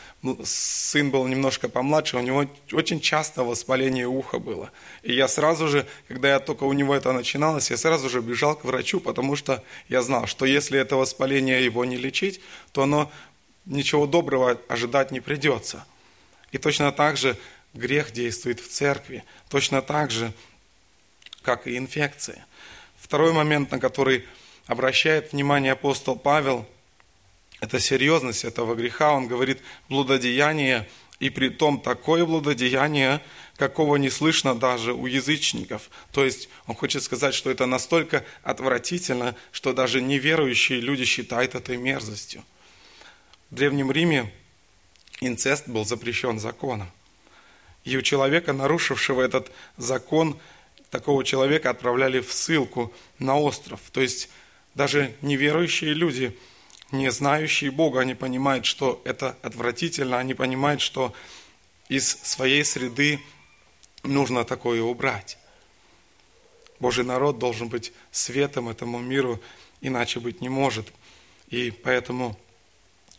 сын 0.44 1.12
был 1.12 1.28
немножко 1.28 1.70
помладше, 1.70 2.18
у 2.18 2.22
него 2.22 2.48
очень 2.72 3.00
часто 3.00 3.44
воспаление 3.44 4.08
уха 4.08 4.40
было. 4.40 4.72
И 5.04 5.14
я 5.14 5.28
сразу 5.28 5.68
же, 5.68 5.86
когда 6.08 6.30
я 6.30 6.40
только 6.40 6.64
у 6.64 6.74
него 6.74 6.96
это 6.96 7.12
начиналось, 7.12 7.70
я 7.70 7.78
сразу 7.78 8.10
же 8.10 8.22
бежал 8.22 8.56
к 8.56 8.66
врачу, 8.66 9.00
потому 9.00 9.36
что 9.36 9.64
я 9.88 10.02
знал, 10.02 10.26
что 10.26 10.46
если 10.46 10.80
это 10.80 10.96
воспаление 10.96 11.64
его 11.64 11.86
не 11.86 11.98
лечить, 11.98 12.42
то 12.72 12.84
оно 12.84 13.12
ничего 13.66 14.08
доброго 14.08 14.60
ожидать 14.68 15.12
не 15.12 15.20
придется. 15.20 15.86
И 16.52 16.58
точно 16.58 16.92
так 16.92 17.18
же 17.18 17.38
грех 17.76 18.12
действует 18.12 18.60
в 18.60 18.68
церкви, 18.68 19.24
точно 19.50 19.84
так 19.84 20.10
же, 20.10 20.34
как 21.44 21.68
и 21.68 21.78
инфекция. 21.78 22.46
Второй 22.98 23.32
момент, 23.32 23.72
на 23.72 23.80
который 23.80 24.26
обращает 24.66 25.34
внимание 25.34 25.74
апостол 25.74 26.16
Павел– 26.16 26.66
это 27.60 27.80
серьезность 27.80 28.46
этого 28.46 28.76
греха. 28.76 29.14
Он 29.14 29.28
говорит 29.28 29.60
блудодеяние, 29.90 30.88
и 31.20 31.30
при 31.30 31.50
том 31.50 31.82
такое 31.82 32.26
блудодеяние, 32.26 33.22
какого 33.58 33.98
не 33.98 34.10
слышно 34.10 34.56
даже 34.56 34.94
у 34.94 35.06
язычников. 35.06 35.90
То 36.14 36.24
есть 36.24 36.48
он 36.66 36.76
хочет 36.76 37.04
сказать, 37.04 37.34
что 37.34 37.52
это 37.52 37.66
настолько 37.66 38.24
отвратительно, 38.44 39.36
что 39.52 39.74
даже 39.74 40.02
неверующие 40.02 40.80
люди 40.80 41.04
считают 41.04 41.56
этой 41.56 41.76
мерзостью. 41.76 42.44
В 43.50 43.56
Древнем 43.56 43.92
Риме 43.92 44.34
инцест 45.20 45.68
был 45.68 45.84
запрещен 45.84 46.40
законом. 46.40 46.90
И 47.84 47.98
у 47.98 48.02
человека, 48.02 48.54
нарушившего 48.54 49.22
этот 49.22 49.52
закон, 49.76 50.40
такого 50.90 51.26
человека 51.26 51.70
отправляли 51.70 52.22
в 52.22 52.32
ссылку 52.32 52.94
на 53.18 53.38
остров. 53.38 53.82
То 53.92 54.00
есть 54.00 54.30
даже 54.74 55.14
неверующие 55.22 55.94
люди– 55.94 56.38
не 56.92 57.12
знающие 57.12 57.72
Бога, 57.72 58.00
они 58.00 58.16
понимают, 58.16 58.66
что 58.66 59.02
это 59.06 59.38
отвратительно, 59.42 60.18
они 60.18 60.34
понимают, 60.34 60.82
что 60.82 61.14
из 61.88 62.08
своей 62.08 62.64
среды 62.64 63.20
нужно 64.04 64.44
такое 64.46 64.82
убрать. 64.82 65.38
Божий 66.80 67.04
народ 67.04 67.40
должен 67.40 67.68
быть 67.68 67.92
светом 68.12 68.70
этому 68.70 69.00
миру, 69.00 69.42
иначе 69.82 70.20
быть 70.20 70.42
не 70.42 70.50
может. 70.50 70.92
И 71.50 71.72
поэтому, 71.72 72.38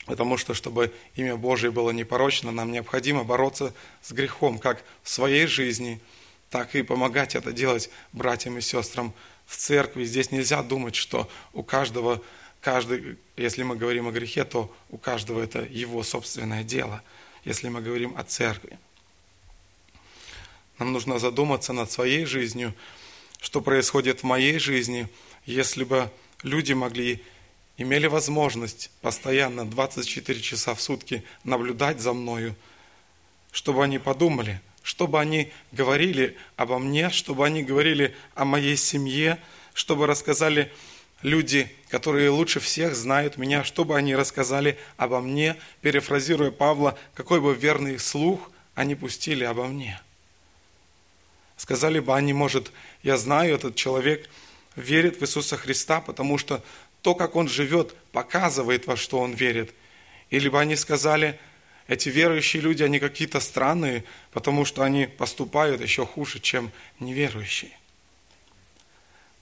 потому 0.06 0.36
что, 0.36 0.54
чтобы 0.54 0.92
имя 1.14 1.36
Божие 1.36 1.70
было 1.70 1.90
непорочно, 1.90 2.50
нам 2.52 2.72
необходимо 2.72 3.24
бороться 3.24 3.74
с 4.02 4.12
грехом, 4.12 4.58
как 4.58 4.82
в 5.02 5.10
своей 5.10 5.46
жизни, 5.46 6.00
так 6.48 6.74
и 6.74 6.82
помогать 6.82 7.34
это 7.34 7.52
делать 7.52 7.90
братьям 8.12 8.56
и 8.58 8.60
сестрам 8.60 9.12
в 9.46 9.56
церкви. 9.56 10.04
Здесь 10.04 10.30
нельзя 10.30 10.62
думать, 10.62 10.94
что 10.94 11.28
у 11.52 11.62
каждого 11.62 12.22
каждый, 12.60 13.18
если 13.36 13.62
мы 13.62 13.76
говорим 13.76 14.08
о 14.08 14.12
грехе, 14.12 14.44
то 14.44 14.74
у 14.90 14.98
каждого 14.98 15.42
это 15.42 15.60
его 15.62 16.02
собственное 16.02 16.62
дело, 16.62 17.02
если 17.44 17.68
мы 17.68 17.80
говорим 17.80 18.16
о 18.16 18.24
церкви. 18.24 18.78
Нам 20.78 20.92
нужно 20.92 21.18
задуматься 21.18 21.72
над 21.72 21.90
своей 21.90 22.24
жизнью, 22.24 22.74
что 23.40 23.60
происходит 23.60 24.20
в 24.20 24.24
моей 24.24 24.58
жизни, 24.58 25.08
если 25.44 25.84
бы 25.84 26.10
люди 26.42 26.72
могли, 26.72 27.22
имели 27.76 28.06
возможность 28.06 28.90
постоянно 29.00 29.64
24 29.64 30.40
часа 30.40 30.74
в 30.74 30.80
сутки 30.80 31.24
наблюдать 31.44 32.00
за 32.00 32.12
мною, 32.12 32.54
чтобы 33.52 33.84
они 33.84 33.98
подумали, 33.98 34.60
чтобы 34.82 35.20
они 35.20 35.52
говорили 35.72 36.36
обо 36.56 36.78
мне, 36.78 37.10
чтобы 37.10 37.46
они 37.46 37.62
говорили 37.62 38.14
о 38.34 38.44
моей 38.44 38.76
семье, 38.76 39.38
чтобы 39.74 40.06
рассказали 40.06 40.72
люди, 41.22 41.70
которые 41.90 42.30
лучше 42.30 42.60
всех 42.60 42.94
знают 42.94 43.36
меня, 43.36 43.64
чтобы 43.64 43.96
они 43.96 44.14
рассказали 44.14 44.78
обо 44.96 45.20
мне, 45.20 45.56
перефразируя 45.80 46.52
Павла, 46.52 46.96
какой 47.14 47.40
бы 47.40 47.52
верный 47.54 47.98
слух 47.98 48.50
они 48.74 48.94
пустили 48.94 49.42
обо 49.42 49.66
мне. 49.66 50.00
Сказали 51.56 51.98
бы 51.98 52.14
они, 52.14 52.32
может, 52.32 52.70
я 53.02 53.16
знаю, 53.16 53.56
этот 53.56 53.74
человек 53.74 54.30
верит 54.76 55.18
в 55.18 55.22
Иисуса 55.22 55.56
Христа, 55.56 56.00
потому 56.00 56.38
что 56.38 56.62
то, 57.02 57.14
как 57.14 57.34
он 57.34 57.48
живет, 57.48 57.94
показывает, 58.12 58.86
во 58.86 58.96
что 58.96 59.18
он 59.18 59.32
верит. 59.32 59.74
Или 60.30 60.48
бы 60.48 60.60
они 60.60 60.76
сказали, 60.76 61.38
эти 61.88 62.08
верующие 62.08 62.62
люди, 62.62 62.84
они 62.84 63.00
какие-то 63.00 63.40
странные, 63.40 64.04
потому 64.32 64.64
что 64.64 64.82
они 64.82 65.06
поступают 65.06 65.80
еще 65.80 66.06
хуже, 66.06 66.38
чем 66.38 66.70
неверующие. 67.00 67.72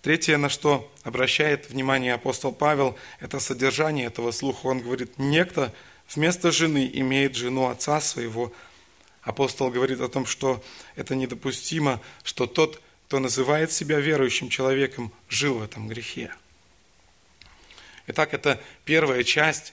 Третье, 0.03 0.37
на 0.37 0.49
что 0.49 0.91
обращает 1.03 1.71
внимание 1.71 2.15
апостол 2.15 2.53
Павел, 2.53 2.97
это 3.19 3.41
содержание 3.41 4.07
этого 4.07 4.31
слуха. 4.31 4.67
Он 4.67 4.81
говорит, 4.81 5.19
некто 5.19 5.75
вместо 6.15 6.53
жены 6.53 6.89
имеет 6.95 7.35
жену 7.35 7.69
отца 7.69 8.01
своего. 8.01 8.53
Апостол 9.23 9.71
говорит 9.71 10.01
о 10.01 10.09
том, 10.09 10.25
что 10.25 10.63
это 10.95 11.17
недопустимо, 11.17 12.01
что 12.23 12.47
тот, 12.47 12.81
кто 13.09 13.19
называет 13.19 13.73
себя 13.73 13.99
верующим 13.99 14.49
человеком, 14.49 15.13
жил 15.29 15.59
в 15.59 15.63
этом 15.63 15.89
грехе. 15.89 16.33
Итак, 18.07 18.35
это 18.35 18.61
первая 18.85 19.25
часть. 19.25 19.73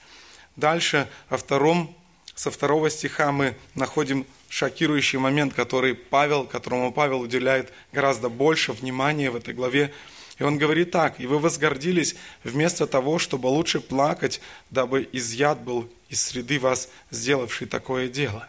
Дальше, 0.55 1.07
во 1.29 1.37
втором, 1.37 1.95
со 2.33 2.49
второго 2.49 2.89
стиха 2.89 3.31
мы 3.31 3.55
находим 3.75 4.25
шокирующий 4.49 5.19
момент, 5.19 5.53
который 5.53 5.93
Павел, 5.93 6.45
которому 6.45 6.91
Павел 6.91 7.21
уделяет 7.21 7.71
гораздо 7.93 8.27
больше 8.27 8.73
внимания 8.73 9.29
в 9.29 9.35
этой 9.35 9.53
главе, 9.53 9.93
И 10.37 10.43
он 10.43 10.57
говорит 10.57 10.91
так, 10.91 11.19
«И 11.19 11.27
вы 11.27 11.39
возгордились 11.39 12.15
вместо 12.43 12.87
того, 12.87 13.19
чтобы 13.19 13.47
лучше 13.47 13.79
плакать, 13.79 14.41
дабы 14.69 15.07
изъят 15.13 15.61
был 15.61 15.89
из 16.09 16.21
среды 16.25 16.59
вас, 16.59 16.89
сделавший 17.09 17.67
такое 17.67 18.09
дело». 18.09 18.47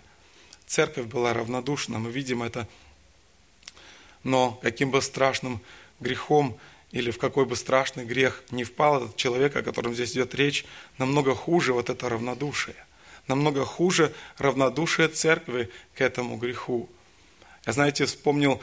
Церковь 0.66 1.07
была 1.07 1.33
равнодушна, 1.33 1.99
мы 1.99 2.11
видим 2.11 2.43
это. 2.43 2.66
Но 4.25 4.59
каким 4.62 4.90
бы 4.90 5.00
страшным 5.00 5.61
грехом 6.00 6.59
или 6.90 7.12
в 7.12 7.19
какой 7.19 7.47
бы 7.47 7.55
страшный 7.55 8.05
грех 8.05 8.43
не 8.50 8.64
впал 8.64 9.05
этот 9.05 9.16
человек, 9.16 9.55
о 9.55 9.62
котором 9.62 9.95
здесь 9.95 10.12
идет 10.12 10.35
речь, 10.35 10.64
намного 10.99 11.35
хуже 11.35 11.73
вот 11.73 11.88
это 11.88 12.09
равнодушие. 12.09 12.76
Намного 13.28 13.64
хуже 13.64 14.12
равнодушие 14.38 15.09
церкви 15.09 15.71
к 15.95 16.00
этому 16.00 16.37
греху. 16.37 16.88
Я, 17.64 17.73
знаете, 17.73 18.07
вспомнил 18.07 18.61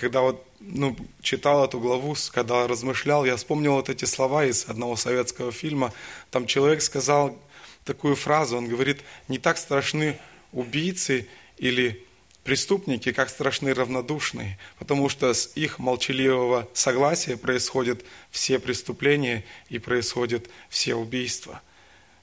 когда 0.00 0.22
вот 0.22 0.44
ну, 0.60 0.96
читал 1.20 1.64
эту 1.64 1.78
главу, 1.78 2.16
когда 2.32 2.66
размышлял, 2.66 3.24
я 3.26 3.36
вспомнил 3.36 3.74
вот 3.74 3.90
эти 3.90 4.06
слова 4.06 4.46
из 4.46 4.66
одного 4.66 4.96
советского 4.96 5.52
фильма. 5.52 5.92
Там 6.30 6.46
человек 6.46 6.80
сказал 6.80 7.38
такую 7.84 8.16
фразу, 8.16 8.56
он 8.56 8.66
говорит, 8.66 9.02
не 9.28 9.38
так 9.38 9.58
страшны 9.58 10.18
убийцы 10.52 11.28
или 11.58 12.04
преступники, 12.44 13.12
как 13.12 13.28
страшны 13.28 13.74
равнодушные, 13.74 14.58
потому 14.78 15.10
что 15.10 15.34
с 15.34 15.52
их 15.54 15.78
молчаливого 15.78 16.68
согласия 16.72 17.36
происходят 17.36 18.02
все 18.30 18.58
преступления 18.58 19.44
и 19.68 19.78
происходят 19.78 20.48
все 20.70 20.94
убийства. 20.94 21.60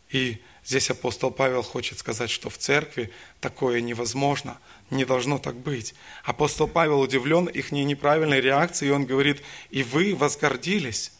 И 0.09 0.41
здесь 0.67 0.91
апостол 0.91 1.31
Павел 1.31 1.63
хочет 1.63 1.97
сказать, 1.97 2.29
что 2.29 2.51
в 2.51 2.57
церкви 2.59 3.11
такое 3.39 3.81
невозможно– 3.81 4.59
не 4.89 5.05
должно 5.05 5.37
так 5.37 5.55
быть. 5.55 5.93
Апостол 6.23 6.67
Павел 6.67 7.01
удивлен 7.01 7.45
их 7.45 7.71
неправильной 7.71 8.39
реакцией, 8.39 8.89
и 8.89 8.93
он 8.93 9.05
говорит, 9.05 9.41
и 9.69 9.83
вы 9.83 10.15
возгордились. 10.15 11.11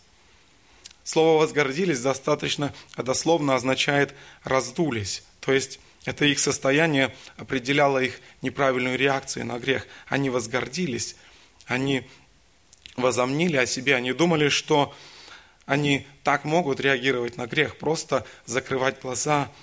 Слово 1.04 1.40
«возгордились» 1.40 2.02
достаточно 2.02 2.74
дословно 2.98 3.56
означает 3.56 4.14
«раздулись». 4.44 5.24
То 5.40 5.54
есть 5.54 5.80
это 6.04 6.26
их 6.26 6.40
состояние 6.40 7.16
определяло 7.38 8.00
их 8.00 8.20
неправильную 8.42 8.98
реакцию 8.98 9.46
на 9.46 9.58
грех. 9.60 9.88
Они 10.08 10.30
возгордились, 10.30 11.16
они 11.66 12.08
возомнили 12.98 13.56
о 13.56 13.66
себе, 13.66 13.96
они 13.96 14.12
думали, 14.12 14.50
что 14.50 14.94
они 15.68 16.08
так 16.24 16.46
могут 16.46 16.80
реагировать 16.80 17.38
на 17.38 17.46
грех, 17.46 17.78
просто 17.78 18.26
закрывать 18.48 19.00
глаза– 19.00 19.52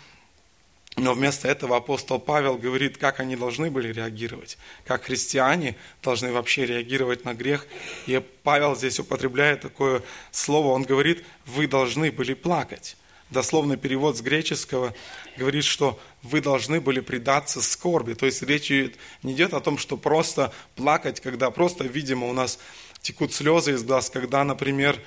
но 0.97 1.13
вместо 1.13 1.49
этого 1.49 1.77
апостол 1.77 2.21
Павел 2.21 2.57
говорит, 2.57 2.99
как 2.99 3.19
они 3.19 3.35
должны 3.35 3.69
были 3.69 3.93
реагировать, 3.93 4.59
как 4.87 5.05
христиане 5.05 5.77
должны 6.03 6.33
вообще 6.33 6.67
реагировать 6.67 7.25
на 7.25 7.35
грех. 7.35 7.67
И 8.07 8.23
Павел 8.45 8.77
здесь 8.77 9.01
употребляет 9.01 9.61
такое 9.61 10.03
слово, 10.31 10.69
он 10.69 10.85
говорит, 10.85 11.25
вы 11.47 11.67
должны 11.67 12.13
были 12.13 12.35
плакать. 12.35 12.97
Дословный 13.31 13.77
перевод 13.77 14.17
с 14.17 14.21
греческого 14.21 14.95
говорит, 15.37 15.65
что 15.65 15.99
вы 16.23 16.41
должны 16.41 16.81
были 16.81 17.01
предаться 17.01 17.61
скорби. 17.61 18.15
То 18.15 18.27
есть 18.27 18.43
речь 18.43 18.71
не 18.71 19.33
идет 19.33 19.53
о 19.55 19.61
том, 19.61 19.79
что 19.79 19.97
просто 19.97 20.53
плакать, 20.77 21.19
когда 21.21 21.51
просто, 21.51 21.83
видимо, 21.85 22.29
у 22.29 22.33
нас 22.33 22.61
текут 23.03 23.35
слезы 23.35 23.73
из 23.73 23.83
глаз, 23.83 24.11
когда, 24.11 24.45
например, 24.45 25.01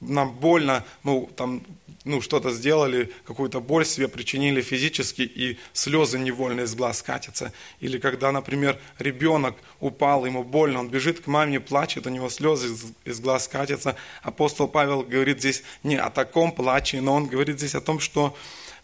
нам 0.00 0.32
больно, 0.32 0.84
мы 1.02 1.28
там, 1.36 1.62
ну, 2.04 2.20
что-то 2.20 2.50
сделали, 2.50 3.12
какую-то 3.24 3.60
боль 3.60 3.84
себе 3.84 4.08
причинили 4.08 4.62
физически, 4.62 5.22
и 5.22 5.58
слезы 5.72 6.18
невольно 6.18 6.62
из 6.62 6.74
глаз 6.74 7.02
катятся. 7.02 7.52
Или 7.80 7.98
когда, 7.98 8.32
например, 8.32 8.78
ребенок 8.98 9.56
упал, 9.80 10.24
ему 10.24 10.42
больно, 10.42 10.80
он 10.80 10.88
бежит 10.88 11.20
к 11.20 11.26
маме, 11.26 11.60
плачет, 11.60 12.06
у 12.06 12.10
него 12.10 12.30
слезы 12.30 12.68
из, 12.68 12.84
из 13.04 13.20
глаз 13.20 13.48
катятся. 13.48 13.96
Апостол 14.22 14.68
Павел 14.68 15.02
говорит 15.02 15.40
здесь 15.40 15.62
не 15.82 15.96
о 15.96 16.10
таком 16.10 16.52
плаче, 16.52 17.00
но 17.00 17.14
он 17.14 17.26
говорит 17.26 17.58
здесь 17.58 17.74
о 17.74 17.80
том, 17.80 18.00
что 18.00 18.34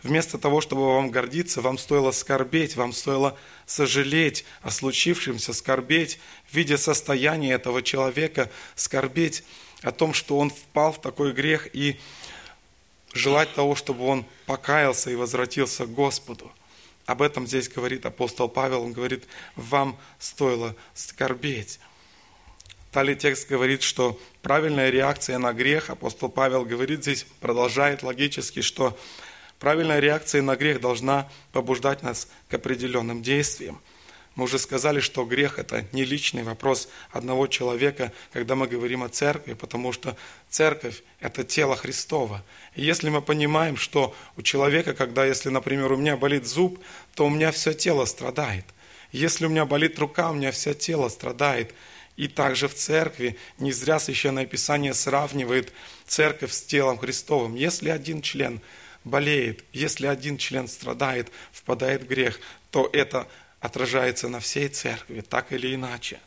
вместо 0.02 0.38
того, 0.38 0.60
чтобы 0.60 0.94
вам 0.94 1.10
гордиться, 1.10 1.60
вам 1.60 1.78
стоило 1.78 2.10
скорбеть, 2.10 2.76
вам 2.76 2.92
стоило 2.92 3.36
сожалеть 3.64 4.44
о 4.62 4.70
случившемся, 4.70 5.52
скорбеть, 5.52 6.18
видя 6.52 6.76
состояние 6.76 7.54
этого 7.54 7.82
человека, 7.82 8.50
скорбеть 8.74 9.42
о 9.86 9.92
том, 9.92 10.14
что 10.14 10.36
он 10.38 10.50
впал 10.50 10.90
в 10.90 11.00
такой 11.00 11.32
грех 11.32 11.68
и 11.72 11.96
желать 13.12 13.54
того, 13.54 13.76
чтобы 13.76 14.04
он 14.04 14.26
покаялся 14.44 15.10
и 15.10 15.14
возвратился 15.14 15.86
к 15.86 15.94
Господу. 15.94 16.50
Об 17.06 17.22
этом 17.22 17.46
здесь 17.46 17.68
говорит 17.68 18.04
апостол 18.04 18.48
Павел. 18.48 18.82
Он 18.82 18.92
говорит, 18.92 19.28
вам 19.54 19.96
стоило 20.18 20.74
скорбеть. 20.92 21.78
Далее 22.92 23.14
текст 23.14 23.48
говорит, 23.48 23.82
что 23.82 24.18
правильная 24.42 24.90
реакция 24.90 25.38
на 25.38 25.52
грех, 25.52 25.88
апостол 25.88 26.30
Павел 26.30 26.64
говорит 26.64 27.02
здесь, 27.02 27.24
продолжает 27.38 28.02
логически, 28.02 28.62
что 28.62 28.98
правильная 29.60 30.00
реакция 30.00 30.42
на 30.42 30.56
грех 30.56 30.80
должна 30.80 31.30
побуждать 31.52 32.02
нас 32.02 32.26
к 32.48 32.54
определенным 32.54 33.22
действиям. 33.22 33.80
Мы 34.36 34.44
уже 34.44 34.58
сказали, 34.58 35.00
что 35.00 35.24
грех– 35.24 35.58
это 35.58 35.86
не 35.92 36.04
личный 36.04 36.42
вопрос 36.42 36.90
одного 37.10 37.46
человека, 37.46 38.12
когда 38.34 38.54
мы 38.54 38.68
говорим 38.68 39.02
о 39.02 39.08
церкви, 39.08 39.54
потому 39.54 39.92
что 39.92 40.14
церковь– 40.50 41.02
это 41.20 41.42
тело 41.42 41.74
Христова. 41.74 42.44
И 42.74 42.84
если 42.84 43.08
мы 43.08 43.22
понимаем, 43.22 43.78
что 43.78 44.14
у 44.36 44.42
человека, 44.42 44.92
когда, 44.92 45.24
если, 45.24 45.48
например, 45.48 45.90
у 45.90 45.96
меня 45.96 46.18
болит 46.18 46.46
зуб, 46.46 46.78
то 47.14 47.24
у 47.24 47.30
меня 47.30 47.50
все 47.50 47.72
тело 47.72 48.04
страдает. 48.04 48.66
Если 49.10 49.46
у 49.46 49.48
меня 49.48 49.64
болит 49.64 49.98
рука, 49.98 50.30
у 50.30 50.34
меня 50.34 50.52
все 50.52 50.74
тело 50.74 51.08
страдает. 51.08 51.74
И 52.16 52.28
также 52.28 52.68
в 52.68 52.74
церкви 52.74 53.38
не 53.58 53.72
зря 53.72 53.98
Священное 53.98 54.44
Писание 54.44 54.92
сравнивает 54.92 55.72
церковь 56.06 56.52
с 56.52 56.60
телом 56.62 56.98
Христовым. 56.98 57.54
Если 57.54 57.88
один 57.88 58.20
член 58.20 58.60
болеет, 59.04 59.64
если 59.72 60.06
один 60.06 60.36
член 60.36 60.68
страдает, 60.68 61.30
впадает 61.52 62.02
в 62.02 62.06
грех, 62.06 62.38
то 62.70 62.90
это 62.92 63.26
отражается 63.60 64.28
на 64.28 64.40
всей 64.40 64.68
церкви, 64.68 65.20
так 65.20 65.52
или 65.52 65.74
иначе. 65.74 66.20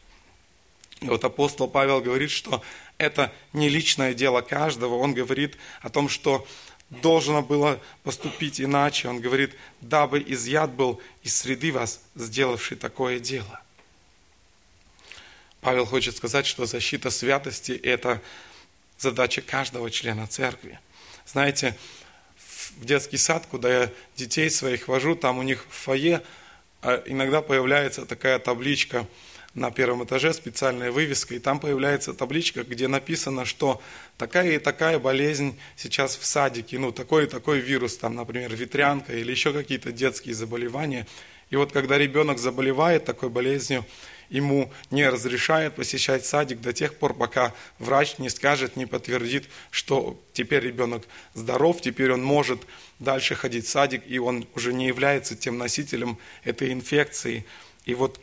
И 1.01 1.07
вот 1.07 1.23
апостол 1.23 1.67
Павел 1.67 2.01
говорит, 2.01 2.31
что 2.31 2.61
это 2.97 3.33
не 3.53 3.69
личное 3.69 4.13
дело 4.13 4.41
каждого. 4.41 4.95
Он 4.95 5.13
говорит 5.13 5.57
о 5.81 5.89
том, 5.89 6.09
что 6.09 6.45
должно 6.89 7.41
было 7.41 7.79
поступить 8.03 8.59
иначе. 8.59 9.07
Он 9.07 9.21
говорит, 9.21 9.55
дабы 9.79 10.23
изъят 10.25 10.71
был 10.71 11.01
из 11.23 11.35
среды 11.37 11.71
вас, 11.71 12.01
сделавший 12.15 12.75
такое 12.75 13.19
дело. 13.19 13.61
Павел 15.61 15.85
хочет 15.85 16.15
сказать, 16.17 16.45
что 16.45 16.65
защита 16.65 17.09
святости– 17.09 17.71
это 17.83 18.21
задача 18.97 19.41
каждого 19.41 19.91
члена 19.91 20.27
церкви. 20.27 20.79
Знаете, 21.25 21.77
в 22.37 22.85
детский 22.85 23.17
сад, 23.17 23.45
куда 23.49 23.83
я 23.83 23.93
детей 24.15 24.49
своих 24.49 24.87
вожу, 24.87 25.15
там 25.15 25.37
у 25.37 25.43
них 25.43 25.65
в 25.69 25.73
фойе 25.73 26.23
иногда 26.81 27.41
появляется 27.41 28.05
такая 28.05 28.39
табличка 28.39 29.07
на 29.53 29.71
первом 29.71 30.03
этаже, 30.03 30.33
специальная 30.33 30.91
вывеска, 30.91 31.35
и 31.35 31.39
там 31.39 31.59
появляется 31.59 32.13
табличка, 32.13 32.63
где 32.63 32.87
написано, 32.87 33.45
что 33.45 33.81
такая 34.17 34.51
и 34.51 34.59
такая 34.59 34.99
болезнь 34.99 35.59
сейчас 35.75 36.15
в 36.15 36.25
садике, 36.25 36.77
ну, 36.77 36.91
такой 36.91 37.23
и 37.23 37.27
такой 37.27 37.59
вирус, 37.59 37.97
там, 37.97 38.15
например, 38.15 38.55
ветрянка 38.55 39.13
или 39.13 39.31
еще 39.31 39.51
какие-то 39.51 39.91
детские 39.91 40.35
заболевания. 40.35 41.07
И 41.49 41.55
вот 41.55 41.71
когда 41.71 41.97
ребенок 41.97 42.37
заболевает 42.37 43.05
такой 43.05 43.29
болезнью, 43.29 43.85
ему 44.29 44.71
не 44.91 45.09
разрешает 45.09 45.75
посещать 45.75 46.25
садик 46.25 46.61
до 46.61 46.71
тех 46.71 46.95
пор, 46.95 47.15
пока 47.15 47.53
врач 47.79 48.19
не 48.19 48.29
скажет, 48.29 48.75
не 48.75 48.85
подтвердит, 48.85 49.45
что 49.71 50.21
теперь 50.33 50.63
ребенок 50.63 51.07
здоров, 51.33 51.81
теперь 51.81 52.11
он 52.11 52.23
может 52.23 52.61
дальше 52.99 53.35
ходить 53.35 53.65
в 53.65 53.69
садик, 53.69 54.03
и 54.05 54.19
он 54.19 54.47
уже 54.55 54.73
не 54.73 54.87
является 54.87 55.35
тем 55.35 55.57
носителем 55.57 56.17
этой 56.43 56.71
инфекции. 56.71 57.45
И 57.85 57.95
вот 57.95 58.19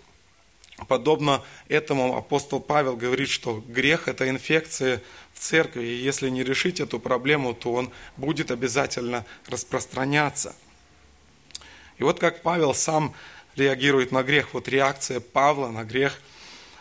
подобно 0.88 1.42
этому 1.68 2.16
апостол 2.16 2.60
Павел 2.60 2.96
говорит, 2.96 3.28
что 3.28 3.64
грех– 3.66 4.06
это 4.08 4.28
инфекция 4.28 5.02
в 5.32 5.40
церкви, 5.40 5.84
и 5.84 5.96
если 5.96 6.28
не 6.28 6.44
решить 6.44 6.80
эту 6.80 7.00
проблему, 7.00 7.54
то 7.54 7.72
он 7.72 7.90
будет 8.16 8.50
обязательно 8.50 9.24
распространяться. 9.48 10.54
И 11.98 12.04
вот 12.04 12.20
как 12.20 12.42
Павел 12.42 12.74
сам 12.74 13.14
реагирует 13.56 14.12
на 14.12 14.22
грех, 14.22 14.52
вот 14.52 14.68
реакция 14.68 15.20
Павла 15.20 15.68
на 15.68 15.84
грех. 15.84 16.20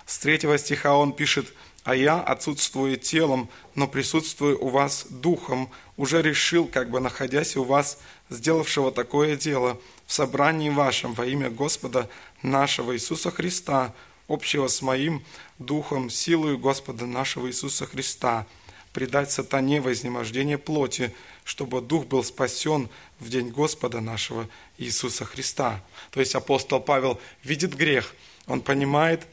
С 0.05 0.19
третьего 0.19 0.57
стиха 0.57 0.95
он 0.95 1.13
пишет– 1.13 1.53
а 1.85 1.95
я, 1.95 2.19
отсутствую 2.19 2.97
телом, 2.97 3.47
но 3.75 3.87
присутствую 3.87 4.61
у 4.61 4.69
вас 4.69 5.05
духом, 5.07 5.69
уже 5.97 6.21
решил, 6.21 6.67
как 6.67 6.89
бы 6.89 6.99
находясь 6.99 7.55
у 7.55 7.63
вас, 7.63 7.99
сделавшего 8.29 8.91
такое 8.91 9.35
дело, 9.35 9.79
в 10.05 10.13
собрании 10.13 10.69
вашем 10.69 11.13
во 11.13 11.25
имя 11.25 11.49
Господа 11.49 12.09
нашего 12.41 12.95
Иисуса 12.95 13.31
Христа, 13.31 13.93
общего 14.27 14.67
с 14.67 14.81
моим 14.81 15.23
духом, 15.59 16.09
силою 16.09 16.57
Господа 16.57 17.05
нашего 17.05 17.47
Иисуса 17.47 17.85
Христа, 17.85 18.45
предать 18.93 19.31
сатане 19.31 19.81
вознемождение 19.81 20.57
плоти, 20.57 21.13
чтобы 21.43 21.81
дух 21.81 22.05
был 22.05 22.23
спасен 22.23 22.89
в 23.19 23.29
день 23.29 23.49
Господа 23.49 24.01
нашего 24.01 24.47
Иисуса 24.77 25.25
Христа. 25.25 25.83
То 26.11 26.19
есть 26.19 26.35
апостол 26.35 26.79
Павел 26.79 27.19
видит 27.43 27.75
грех, 27.75 28.15
он 28.47 28.61
понимает, 28.61 29.27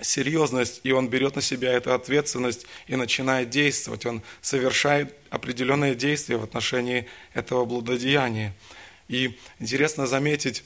серьезность, 0.00 0.80
и 0.84 0.92
он 0.92 1.08
берет 1.08 1.36
на 1.36 1.42
себя 1.42 1.72
эту 1.72 1.92
ответственность 1.92 2.66
и 2.86 2.96
начинает 2.96 3.50
действовать. 3.50 4.06
Он 4.06 4.22
совершает 4.40 5.14
определенные 5.30 5.94
действия 5.94 6.36
в 6.36 6.44
отношении 6.44 7.06
этого 7.34 7.64
блудодеяния. 7.64 8.54
И 9.08 9.38
интересно 9.58 10.06
заметить, 10.06 10.64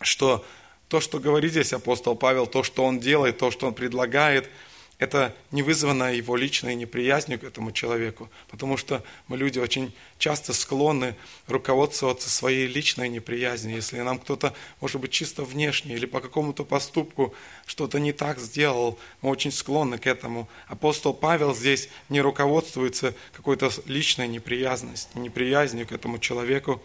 что 0.00 0.44
то, 0.88 1.00
что 1.00 1.18
говорит 1.18 1.50
здесь 1.50 1.72
апостол 1.72 2.14
Павел, 2.14 2.46
то, 2.46 2.62
что 2.62 2.84
он 2.84 3.00
делает, 3.00 3.38
то, 3.38 3.50
что 3.50 3.66
он 3.66 3.74
предлагает– 3.74 4.48
это 4.98 5.34
не 5.50 5.62
вызвано 5.62 6.14
его 6.14 6.36
личной 6.36 6.74
неприязнью 6.74 7.38
к 7.38 7.44
этому 7.44 7.70
человеку, 7.70 8.30
потому 8.50 8.78
что 8.78 9.04
мы 9.28 9.36
люди 9.36 9.58
очень 9.58 9.92
часто 10.18 10.54
склонны 10.54 11.16
руководствоваться 11.46 12.30
своей 12.30 12.66
личной 12.66 13.10
неприязнью. 13.10 13.76
Если 13.76 14.00
нам 14.00 14.18
кто-то, 14.18 14.54
может 14.80 15.00
быть, 15.00 15.10
чисто 15.10 15.44
внешне 15.44 15.94
или 15.94 16.06
по 16.06 16.20
какому-то 16.20 16.64
поступку 16.64 17.34
что-то 17.66 17.98
не 18.00 18.12
так 18.12 18.38
сделал, 18.38 18.98
мы 19.20 19.30
очень 19.30 19.52
склонны 19.52 19.98
к 19.98 20.06
этому. 20.06 20.48
Апостол 20.66 21.12
Павел 21.12 21.54
здесь 21.54 21.90
не 22.08 22.22
руководствуется 22.22 23.14
какой-то 23.34 23.70
личной 23.84 24.28
неприязностью, 24.28 25.20
неприязнью 25.20 25.86
к 25.86 25.92
этому 25.92 26.18
человеку, 26.18 26.82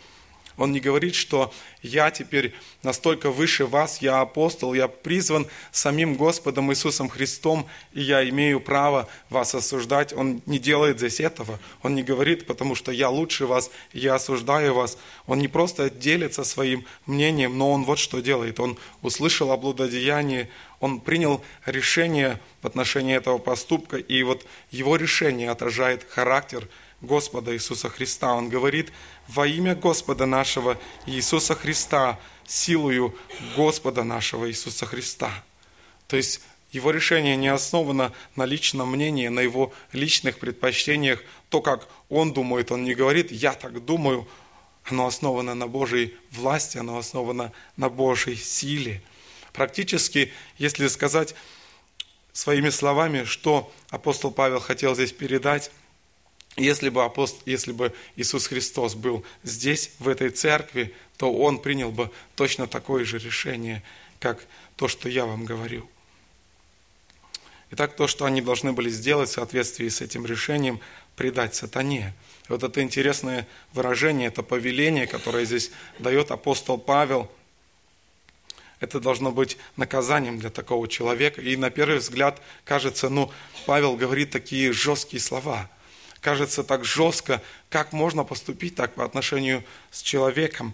он 0.58 0.72
не 0.72 0.80
говорит, 0.80 1.16
что 1.16 1.54
я 1.82 2.12
теперь 2.12 2.54
настолько 2.84 3.32
выше 3.32 3.66
вас, 3.66 4.02
я 4.02 4.22
апостол, 4.22 4.74
я 4.74 4.88
призван 4.88 5.48
самим 5.72 6.16
Господом 6.16 6.72
Иисусом 6.72 7.10
Христом, 7.10 7.68
и 7.94 8.02
я 8.02 8.28
имею 8.30 8.60
право 8.60 9.08
вас 9.30 9.56
осуждать. 9.56 10.14
Он 10.14 10.42
не 10.46 10.60
делает 10.60 10.98
здесь 10.98 11.20
этого. 11.20 11.60
Он 11.82 11.96
не 11.96 12.04
говорит, 12.04 12.46
потому 12.46 12.76
что 12.76 12.92
я 12.92 13.10
лучше 13.10 13.46
вас, 13.46 13.72
я 13.94 14.16
осуждаю 14.16 14.74
вас. 14.74 14.98
Он 15.26 15.40
не 15.40 15.48
просто 15.48 15.90
делится 15.90 16.44
своим 16.44 16.86
мнением, 17.06 17.58
но 17.58 17.72
он 17.72 17.84
вот 17.84 18.00
что 18.00 18.20
делает. 18.22 18.60
Он 18.60 18.78
услышал 19.02 19.52
о 19.52 19.58
блудодеянии, 19.58 20.50
он 20.80 21.00
принял 21.00 21.44
решение 21.66 22.40
в 22.62 22.68
отношении 22.68 23.16
этого 23.16 23.38
поступка, 23.38 23.98
и 23.98 24.24
вот 24.24 24.46
его 24.72 24.96
решение 24.96 25.50
отражает 25.50 26.06
характер 26.10 26.68
Господа 27.02 27.54
Иисуса 27.54 27.90
Христа. 27.90 28.34
Он 28.34 28.50
говорит, 28.50 28.92
во 29.28 29.48
имя 29.48 29.76
Господа 29.76 30.26
нашего 30.26 30.80
Иисуса 31.06 31.56
Христа, 31.56 32.20
силою 32.46 33.16
Господа 33.56 34.04
нашего 34.04 34.50
Иисуса 34.50 34.86
Христа. 34.86 35.32
То 36.08 36.18
есть 36.18 36.42
его 36.72 36.92
решение 36.92 37.36
не 37.36 37.50
основано 37.50 38.14
на 38.36 38.46
личном 38.46 38.92
мнении, 38.92 39.28
на 39.28 39.42
его 39.42 39.74
личных 39.92 40.40
предпочтениях, 40.40 41.22
то, 41.50 41.62
как 41.62 41.88
он 42.10 42.34
думает, 42.34 42.72
он 42.72 42.84
не 42.84 42.94
говорит 42.94 43.32
«я 43.32 43.54
так 43.54 43.84
думаю», 43.84 44.28
оно 44.84 45.06
основано 45.06 45.54
на 45.54 45.68
Божьей 45.68 46.16
власти, 46.32 46.78
оно 46.78 46.98
основано 46.98 47.52
на 47.78 47.90
Божьей 47.90 48.36
силе. 48.36 49.02
Практически, 49.54 50.32
если 50.58 50.88
сказать 50.88 51.36
своими 52.34 52.70
словами, 52.70 53.26
что 53.26 53.72
апостол 53.90 54.32
Павел 54.32 54.60
хотел 54.60 54.96
здесь 54.96 55.12
передать, 55.12 55.72
если 56.58 56.90
бы, 56.90 57.04
апост... 57.04 57.38
если 57.46 57.72
бы 57.72 57.94
Иисус 58.16 58.48
Христос 58.48 58.96
был 58.96 59.24
здесь, 59.44 59.92
в 60.00 60.08
этой 60.08 60.30
церкви, 60.30 60.94
то 61.18 61.32
Он 61.34 61.60
принял 61.60 61.92
бы 61.92 62.12
точно 62.36 62.68
такое 62.68 63.06
же 63.06 63.20
решение, 63.20 63.84
как 64.20 64.46
то, 64.76 64.88
что 64.88 65.08
я 65.08 65.26
вам 65.26 65.46
говорю. 65.46 65.90
Итак, 67.72 67.96
то, 67.96 68.08
что 68.08 68.26
они 68.26 68.42
должны 68.42 68.74
были 68.74 68.90
сделать 68.90 69.30
в 69.30 69.34
соответствии 69.34 69.88
с 69.88 70.02
этим 70.02 70.26
решением, 70.26 70.82
предать 71.16 71.56
сатане. 71.56 72.14
Вот 72.50 72.64
это 72.64 72.82
интересное 72.82 73.48
выражение, 73.72 74.28
это 74.28 74.44
повеление, 74.44 75.08
которое 75.08 75.46
здесь 75.46 75.72
дает 76.00 76.32
апостол 76.32 76.78
Павел, 76.78 77.32
это 78.82 79.00
должно 79.00 79.32
быть 79.32 79.58
наказанием 79.78 80.40
для 80.40 80.50
такого 80.50 80.88
человека. 80.90 81.40
И 81.40 81.56
на 81.56 81.70
первый 81.70 82.00
взгляд 82.00 82.42
кажется, 82.66 83.08
ну, 83.08 83.32
Павел 83.66 83.96
говорит 83.96 84.32
такие 84.32 84.74
жесткие 84.74 85.22
слова– 85.22 85.70
кажется 86.22 86.64
так 86.64 86.86
жестко, 86.86 87.42
как 87.70 87.92
можно 87.92 88.24
поступить 88.24 88.76
так 88.76 88.94
по 88.94 89.04
отношению 89.04 89.64
с 89.90 90.02
человеком, 90.02 90.74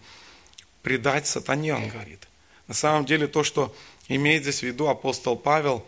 предать 0.84 1.26
сатане, 1.26 1.74
он 1.74 1.90
говорит. 1.90 2.28
На 2.68 2.74
самом 2.74 3.06
деле 3.06 3.28
то, 3.28 3.44
что 3.44 3.76
имеет 4.10 4.44
здесь 4.44 4.60
в 4.60 4.64
виду 4.64 4.88
апостол 4.88 5.38
Павел, 5.38 5.86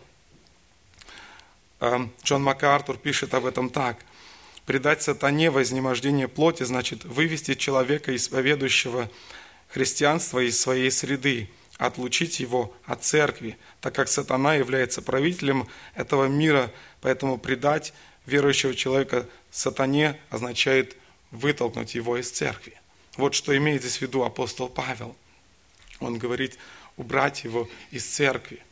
эм, 1.80 2.10
Джон 2.24 2.42
МакАртур 2.42 2.96
пишет 2.96 3.34
об 3.34 3.44
этом 3.44 3.68
так. 3.68 3.98
Предать 4.64 5.02
сатане 5.02 5.50
вознемождение 5.50 6.28
плоти 6.28 6.62
значит 6.62 7.04
вывести 7.04 7.54
человека, 7.54 8.14
исповедующего 8.16 9.10
христианство 9.68 10.38
из 10.38 10.60
своей 10.60 10.90
среды, 10.90 11.50
отлучить 11.76 12.40
его 12.40 12.74
от 12.84 13.04
церкви, 13.04 13.56
так 13.80 13.94
как 13.94 14.08
сатана 14.08 14.54
является 14.54 15.02
правителем 15.02 15.66
этого 15.94 16.26
мира, 16.26 16.70
поэтому 17.00 17.38
предать 17.38 17.92
верующего 18.26 18.74
человека 18.74 19.26
сатане 19.50 20.18
означает 20.30 20.96
вытолкнуть 21.30 21.94
его 21.94 22.16
из 22.16 22.30
церкви. 22.30 22.74
Вот 23.16 23.34
что 23.34 23.56
имеет 23.56 23.82
здесь 23.82 23.98
в 23.98 24.02
виду 24.02 24.22
апостол 24.22 24.68
Павел. 24.68 25.16
Он 26.00 26.18
говорит, 26.18 26.58
убрать 26.96 27.44
его 27.44 27.68
из 27.90 28.04
церкви. 28.06 28.62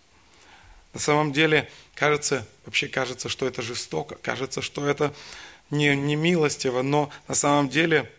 На 0.92 1.00
самом 1.00 1.32
деле, 1.32 1.68
кажется, 1.94 2.46
вообще 2.64 2.88
кажется, 2.88 3.28
что 3.28 3.46
это 3.46 3.62
жестоко, 3.62 4.16
кажется, 4.16 4.62
что 4.62 4.86
это 4.86 5.14
не, 5.70 5.94
не 5.94 6.16
милостиво, 6.16 6.82
но 6.82 7.10
на 7.26 7.34
самом 7.34 7.68
деле 7.68 8.10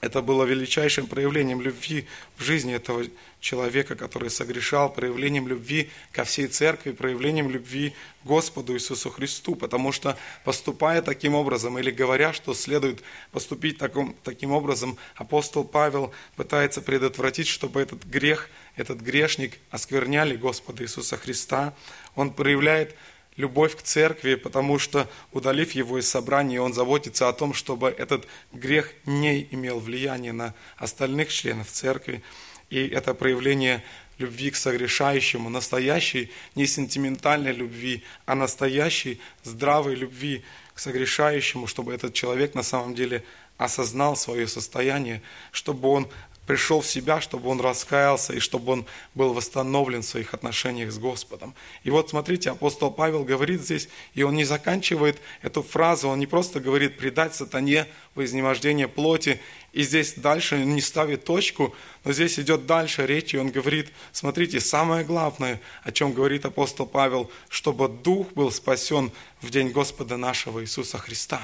это 0.00 0.22
было 0.22 0.44
величайшим 0.44 1.06
проявлением 1.06 1.60
любви 1.60 2.06
в 2.38 2.42
жизни 2.42 2.74
этого 2.74 3.04
человека, 3.40 3.96
который 3.96 4.30
согрешал, 4.30 4.90
проявлением 4.90 5.46
любви 5.46 5.90
ко 6.10 6.24
всей 6.24 6.46
церкви, 6.46 6.92
проявлением 6.92 7.50
любви 7.50 7.94
Господу 8.24 8.74
Иисусу 8.74 9.10
Христу. 9.10 9.54
Потому 9.56 9.92
что 9.92 10.16
поступая 10.44 11.02
таким 11.02 11.34
образом, 11.34 11.78
или 11.78 11.90
говоря, 11.90 12.32
что 12.32 12.54
следует 12.54 13.02
поступить 13.30 13.76
таким, 13.76 14.14
таким 14.24 14.52
образом, 14.52 14.96
апостол 15.16 15.64
Павел 15.64 16.12
пытается 16.34 16.80
предотвратить, 16.80 17.46
чтобы 17.46 17.80
этот 17.82 18.04
грех, 18.04 18.48
этот 18.76 19.00
грешник 19.00 19.58
оскверняли 19.70 20.34
Господа 20.36 20.82
Иисуса 20.82 21.18
Христа. 21.18 21.74
Он 22.14 22.32
проявляет 22.32 22.94
любовь 23.40 23.76
к 23.76 23.82
церкви, 23.82 24.34
потому 24.34 24.78
что, 24.78 25.08
удалив 25.32 25.72
его 25.72 25.98
из 25.98 26.08
собрания, 26.08 26.60
он 26.60 26.72
заботится 26.72 27.28
о 27.28 27.32
том, 27.32 27.54
чтобы 27.54 27.88
этот 27.88 28.28
грех 28.52 28.92
не 29.06 29.48
имел 29.50 29.80
влияния 29.80 30.32
на 30.32 30.54
остальных 30.76 31.30
членов 31.30 31.68
церкви. 31.68 32.22
И 32.68 32.86
это 32.86 33.14
проявление 33.14 33.82
любви 34.18 34.50
к 34.50 34.56
согрешающему, 34.56 35.48
настоящей, 35.48 36.30
не 36.54 36.66
сентиментальной 36.66 37.52
любви, 37.52 38.04
а 38.26 38.34
настоящей, 38.34 39.20
здравой 39.42 39.94
любви 39.94 40.44
к 40.74 40.78
согрешающему, 40.78 41.66
чтобы 41.66 41.94
этот 41.94 42.14
человек 42.14 42.54
на 42.54 42.62
самом 42.62 42.94
деле 42.94 43.24
осознал 43.56 44.16
свое 44.16 44.46
состояние, 44.46 45.22
чтобы 45.52 45.88
он 45.88 46.08
пришел 46.50 46.80
в 46.80 46.86
себя, 46.86 47.20
чтобы 47.20 47.48
он 47.48 47.60
раскаялся 47.60 48.32
и 48.32 48.40
чтобы 48.40 48.72
он 48.72 48.86
был 49.14 49.32
восстановлен 49.32 50.02
в 50.02 50.04
своих 50.04 50.34
отношениях 50.34 50.90
с 50.90 50.98
Господом. 50.98 51.54
И 51.84 51.90
вот 51.90 52.10
смотрите, 52.10 52.50
апостол 52.50 52.90
Павел 52.90 53.22
говорит 53.22 53.62
здесь, 53.62 53.88
и 54.14 54.24
он 54.24 54.34
не 54.34 54.42
заканчивает 54.42 55.20
эту 55.42 55.62
фразу, 55.62 56.08
он 56.08 56.18
не 56.18 56.26
просто 56.26 56.58
говорит 56.58 56.98
«предать 56.98 57.36
сатане 57.36 57.86
в 58.16 58.24
изнемождение 58.24 58.88
плоти», 58.88 59.40
и 59.72 59.84
здесь 59.84 60.14
дальше 60.14 60.58
не 60.64 60.80
ставит 60.80 61.22
точку, 61.24 61.72
но 62.02 62.12
здесь 62.12 62.36
идет 62.40 62.66
дальше 62.66 63.06
речь, 63.06 63.32
и 63.32 63.38
он 63.38 63.52
говорит, 63.52 63.92
смотрите, 64.10 64.58
самое 64.58 65.04
главное, 65.04 65.60
о 65.84 65.92
чем 65.92 66.12
говорит 66.12 66.44
апостол 66.46 66.84
Павел, 66.84 67.30
чтобы 67.48 67.86
Дух 67.86 68.32
был 68.32 68.50
спасен 68.50 69.12
в 69.40 69.50
день 69.50 69.68
Господа 69.68 70.16
нашего 70.16 70.64
Иисуса 70.64 70.98
Христа. 70.98 71.40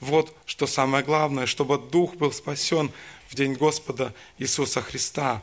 Вот 0.00 0.34
что 0.46 0.66
самое 0.66 1.04
главное, 1.04 1.46
чтобы 1.46 1.76
Дух 1.76 2.14
был 2.14 2.32
спасен 2.32 2.92
в 3.28 3.34
день 3.34 3.54
Господа 3.54 4.14
Иисуса 4.38 4.80
Христа. 4.80 5.42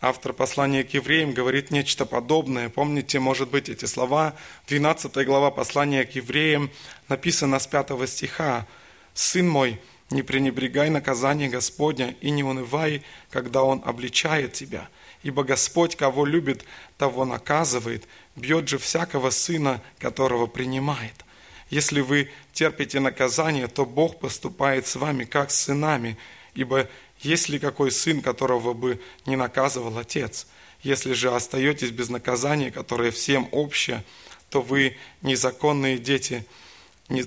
Автор 0.00 0.32
послания 0.32 0.84
к 0.84 0.94
евреям 0.94 1.32
говорит 1.32 1.72
нечто 1.72 2.06
подобное. 2.06 2.68
Помните, 2.68 3.18
может 3.18 3.50
быть, 3.50 3.68
эти 3.68 3.86
слова? 3.86 4.36
12 4.68 5.26
глава 5.26 5.50
послания 5.50 6.04
к 6.04 6.14
евреям 6.14 6.70
написано 7.08 7.58
с 7.58 7.66
5 7.66 8.08
стиха. 8.08 8.66
«Сын 9.12 9.48
мой, 9.48 9.80
не 10.10 10.22
пренебрегай 10.22 10.88
наказание 10.88 11.48
Господня 11.48 12.14
и 12.20 12.30
не 12.30 12.44
унывай, 12.44 13.02
когда 13.30 13.64
Он 13.64 13.82
обличает 13.84 14.52
тебя. 14.52 14.88
Ибо 15.24 15.42
Господь, 15.42 15.96
кого 15.96 16.24
любит, 16.26 16.64
того 16.96 17.24
наказывает, 17.24 18.06
бьет 18.36 18.68
же 18.68 18.78
всякого 18.78 19.30
сына, 19.30 19.82
которого 19.98 20.46
принимает. 20.46 21.24
Если 21.70 22.00
вы 22.00 22.30
терпите 22.52 23.00
наказание, 23.00 23.66
то 23.66 23.84
Бог 23.84 24.20
поступает 24.20 24.86
с 24.86 24.94
вами, 24.94 25.24
как 25.24 25.50
с 25.50 25.62
сынами, 25.62 26.16
Ибо 26.56 26.88
есть 27.20 27.48
ли 27.48 27.58
какой 27.58 27.92
сын, 27.92 28.22
которого 28.22 28.72
бы 28.72 28.98
не 29.26 29.36
наказывал 29.36 29.96
отец? 29.98 30.46
Если 30.82 31.12
же 31.12 31.30
остаетесь 31.30 31.90
без 31.90 32.08
наказания, 32.08 32.70
которое 32.70 33.10
всем 33.10 33.48
общее, 33.52 34.02
то 34.50 34.62
вы 34.62 34.96
незаконные 35.22 35.98
дети, 35.98 36.44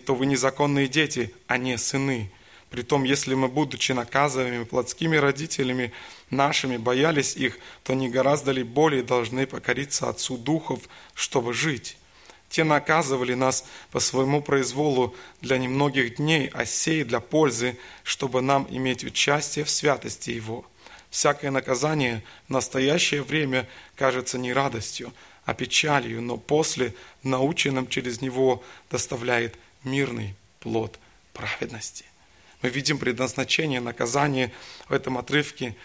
то 0.06 0.16
вы 0.16 0.26
незаконные 0.26 0.88
дети, 0.88 1.34
а 1.48 1.58
не 1.58 1.78
сыны. 1.78 2.32
Притом, 2.70 3.04
если 3.04 3.34
мы, 3.34 3.48
будучи 3.48 3.92
наказываемыми 3.92 4.64
плотскими 4.64 5.16
родителями 5.16 5.92
нашими, 6.30 6.78
боялись 6.78 7.36
их, 7.36 7.58
то 7.84 7.94
не 7.94 8.10
гораздо 8.10 8.52
ли 8.52 8.64
более 8.64 9.04
должны 9.04 9.48
покориться 9.48 10.10
Отцу 10.10 10.38
Духов, 10.38 10.82
чтобы 11.14 11.54
жить? 11.54 11.98
Те 12.50 12.64
наказывали 12.64 13.36
нас 13.36 13.64
по 13.92 14.00
своему 14.00 14.42
произволу 14.42 15.16
для 15.40 15.58
немногих 15.58 16.16
дней, 16.16 16.50
а 16.54 16.66
сей 16.66 17.04
для 17.04 17.20
пользы, 17.20 17.78
чтобы 18.04 18.42
нам 18.42 18.68
иметь 18.70 19.04
участие 19.04 19.64
в 19.64 19.70
святости 19.70 20.32
Его. 20.32 20.66
Всякое 21.12 21.52
наказание 21.52 22.24
в 22.48 22.52
настоящее 22.52 23.24
время 23.24 23.68
кажется 23.96 24.38
не 24.38 24.52
радостью, 24.52 25.14
а 25.46 25.54
печалью, 25.54 26.22
но 26.22 26.38
после, 26.38 26.94
наученным 27.24 27.88
через 27.88 28.22
него, 28.22 28.64
доставляет 28.90 29.58
мирный 29.84 30.36
плод 30.60 31.00
праведности. 31.34 32.06
Мы 32.62 32.70
видим 32.70 32.98
предназначение 32.98 33.80
наказания 33.80 34.52
в 34.88 34.94
этом 34.94 35.18
отрывке. 35.18 35.76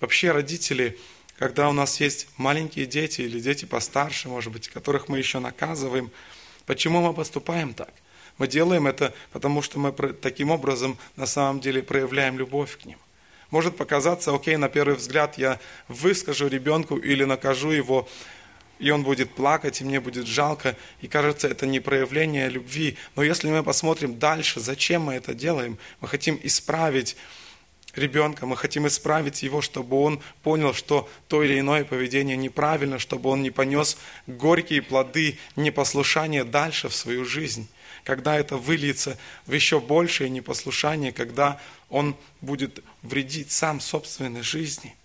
Вообще 0.00 0.32
родители, 0.32 0.98
когда 1.38 1.68
у 1.68 1.72
нас 1.72 2.00
есть 2.00 2.28
маленькие 2.36 2.86
дети 2.86 3.22
или 3.22 3.40
дети 3.40 3.64
постарше, 3.64 4.28
может 4.28 4.52
быть, 4.52 4.68
которых 4.68 5.08
мы 5.08 5.18
еще 5.18 5.38
наказываем, 5.38 6.10
почему 6.66 7.00
мы 7.00 7.14
поступаем 7.14 7.74
так? 7.74 7.92
Мы 8.38 8.48
делаем 8.48 8.86
это, 8.86 9.14
потому 9.32 9.62
что 9.62 9.78
мы 9.78 9.92
таким 9.92 10.50
образом 10.50 10.98
на 11.16 11.26
самом 11.26 11.60
деле 11.60 11.82
проявляем 11.82 12.38
любовь 12.38 12.78
к 12.78 12.84
ним. 12.84 12.98
Может 13.50 13.76
показаться, 13.76 14.34
окей, 14.34 14.56
на 14.56 14.68
первый 14.70 14.96
взгляд 14.96 15.36
я 15.36 15.60
выскажу 15.88 16.48
ребенку 16.48 16.96
или 16.96 17.24
накажу 17.24 17.70
его 17.70 18.08
и 18.82 18.90
он 18.90 19.04
будет 19.04 19.30
плакать, 19.30 19.80
и 19.80 19.84
мне 19.84 20.00
будет 20.00 20.26
жалко, 20.26 20.76
и 21.00 21.06
кажется, 21.06 21.46
это 21.46 21.66
не 21.66 21.78
проявление 21.78 22.48
любви. 22.48 22.96
Но 23.14 23.22
если 23.22 23.48
мы 23.48 23.62
посмотрим 23.62 24.18
дальше, 24.18 24.58
зачем 24.58 25.02
мы 25.02 25.14
это 25.14 25.34
делаем, 25.34 25.78
мы 26.00 26.08
хотим 26.08 26.38
исправить 26.42 27.16
ребенка, 27.94 28.46
мы 28.46 28.56
хотим 28.56 28.86
исправить 28.86 29.42
его, 29.42 29.60
чтобы 29.60 30.00
он 30.00 30.20
понял, 30.42 30.74
что 30.74 31.08
то 31.28 31.42
или 31.42 31.58
иное 31.58 31.84
поведение 31.84 32.36
неправильно, 32.36 32.98
чтобы 32.98 33.30
он 33.30 33.42
не 33.42 33.50
понес 33.50 33.96
горькие 34.26 34.82
плоды 34.82 35.38
непослушания 35.56 36.44
дальше 36.44 36.88
в 36.88 36.94
свою 36.94 37.24
жизнь. 37.24 37.68
Когда 38.04 38.36
это 38.38 38.56
выльется 38.56 39.16
в 39.46 39.52
еще 39.52 39.80
большее 39.80 40.28
непослушание, 40.30 41.12
когда 41.12 41.60
он 41.88 42.16
будет 42.40 42.82
вредить 43.02 43.52
сам 43.52 43.80
собственной 43.80 44.42
жизни– 44.42 44.96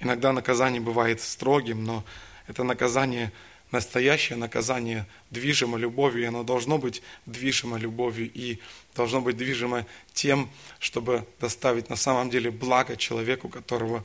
Иногда 0.00 0.32
наказание 0.32 0.80
бывает 0.80 1.20
строгим, 1.20 1.84
но 1.84 2.04
это 2.46 2.64
наказание, 2.64 3.32
настоящее 3.76 4.36
наказание 4.38 5.06
движимо 5.30 5.76
любовью, 5.78 6.22
и 6.22 6.26
оно 6.26 6.42
должно 6.42 6.78
быть 6.78 7.02
движимо 7.26 7.76
любовью 7.76 8.30
и 8.32 8.58
должно 8.94 9.20
быть 9.20 9.36
движимо 9.36 9.86
тем, 10.14 10.50
чтобы 10.78 11.26
доставить 11.40 11.90
на 11.90 11.96
самом 11.96 12.30
деле 12.30 12.50
благо 12.50 12.96
человеку, 12.96 13.48
которого, 13.48 14.04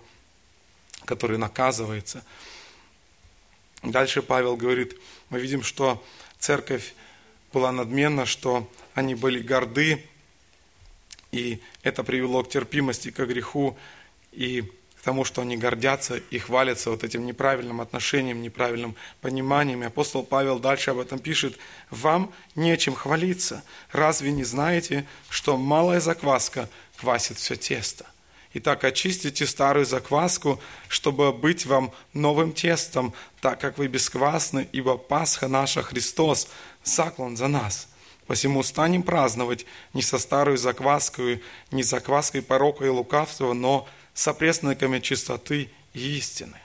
который 1.06 1.38
наказывается. 1.38 2.24
Дальше 3.82 4.22
Павел 4.22 4.58
говорит, 4.58 4.98
мы 5.30 5.40
видим, 5.40 5.64
что 5.64 6.04
церковь 6.38 6.94
была 7.54 7.72
надменна, 7.72 8.26
что 8.26 8.70
они 8.94 9.16
были 9.16 9.42
горды, 9.42 10.06
и 11.32 11.62
это 11.82 12.04
привело 12.04 12.44
к 12.44 12.50
терпимости, 12.50 13.10
к 13.10 13.26
греху, 13.26 13.78
и 14.34 14.70
к 15.02 15.04
тому, 15.04 15.26
что 15.26 15.42
они 15.42 15.58
гордятся 15.58 16.18
и 16.18 16.38
хвалятся 16.38 16.92
вот 16.92 17.04
этим 17.04 17.26
неправильным 17.26 17.82
отношением, 17.82 18.40
неправильным 18.44 18.96
пониманием. 19.20 19.82
И 19.82 19.88
апостол 19.88 20.22
Павел 20.22 20.60
дальше 20.60 20.92
об 20.92 21.00
этом 21.00 21.18
пишет. 21.18 21.58
«Вам 21.90 22.32
нечем 22.54 22.94
хвалиться. 22.94 23.64
Разве 23.92 24.32
не 24.32 24.44
знаете, 24.44 25.08
что 25.28 25.58
малая 25.58 26.00
закваска 26.02 26.70
квасит 26.98 27.40
все 27.40 27.56
тесто? 27.56 28.06
Итак, 28.54 28.84
очистите 28.84 29.48
старую 29.48 29.88
закваску, 29.88 30.62
чтобы 30.88 31.34
быть 31.34 31.66
вам 31.66 31.92
новым 32.14 32.54
тестом, 32.54 33.16
так 33.40 33.60
как 33.60 33.80
вы 33.80 33.88
бесквасны, 33.88 34.70
ибо 34.72 34.98
Пасха 34.98 35.48
наша 35.48 35.82
Христос, 35.82 36.48
заклан 36.84 37.36
за 37.36 37.48
нас». 37.48 37.88
Посему 38.28 38.62
станем 38.62 39.02
праздновать 39.02 39.66
не 39.94 40.04
со 40.04 40.20
старой 40.20 40.58
закваской, 40.58 41.42
не 41.72 41.82
закваской 41.82 42.44
порока 42.44 42.86
и 42.86 42.90
лукавства, 42.90 43.54
но 43.54 43.90
с 44.14 44.28
опресноками 44.28 45.00
чистоты 45.00 45.70
и 45.94 46.18
истины. 46.18 46.58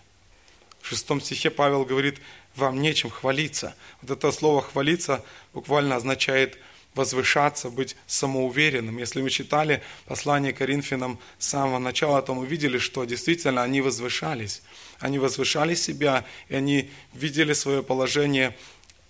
В 0.80 0.88
шестом 0.88 1.20
стихе 1.20 1.50
Павел 1.50 1.84
говорит, 1.84 2.18
вам 2.54 2.80
нечем 2.80 3.10
хвалиться. 3.10 3.74
Вот 4.00 4.16
это 4.16 4.32
слово 4.32 4.62
«хвалиться» 4.62 5.24
буквально 5.52 5.96
означает 5.96 6.58
возвышаться, 6.94 7.68
быть 7.68 7.96
самоуверенным. 8.06 8.96
Если 8.96 9.20
мы 9.20 9.28
читали 9.28 9.82
послание 10.06 10.52
Коринфянам 10.52 11.18
с 11.38 11.48
самого 11.48 11.78
начала, 11.78 12.22
то 12.22 12.34
мы 12.34 12.46
видели, 12.46 12.78
что 12.78 13.04
действительно 13.04 13.62
они 13.62 13.82
возвышались. 13.82 14.62
Они 14.98 15.18
возвышали 15.18 15.74
себя, 15.74 16.24
и 16.48 16.54
они 16.56 16.90
видели 17.12 17.52
свое 17.52 17.82
положение 17.82 18.56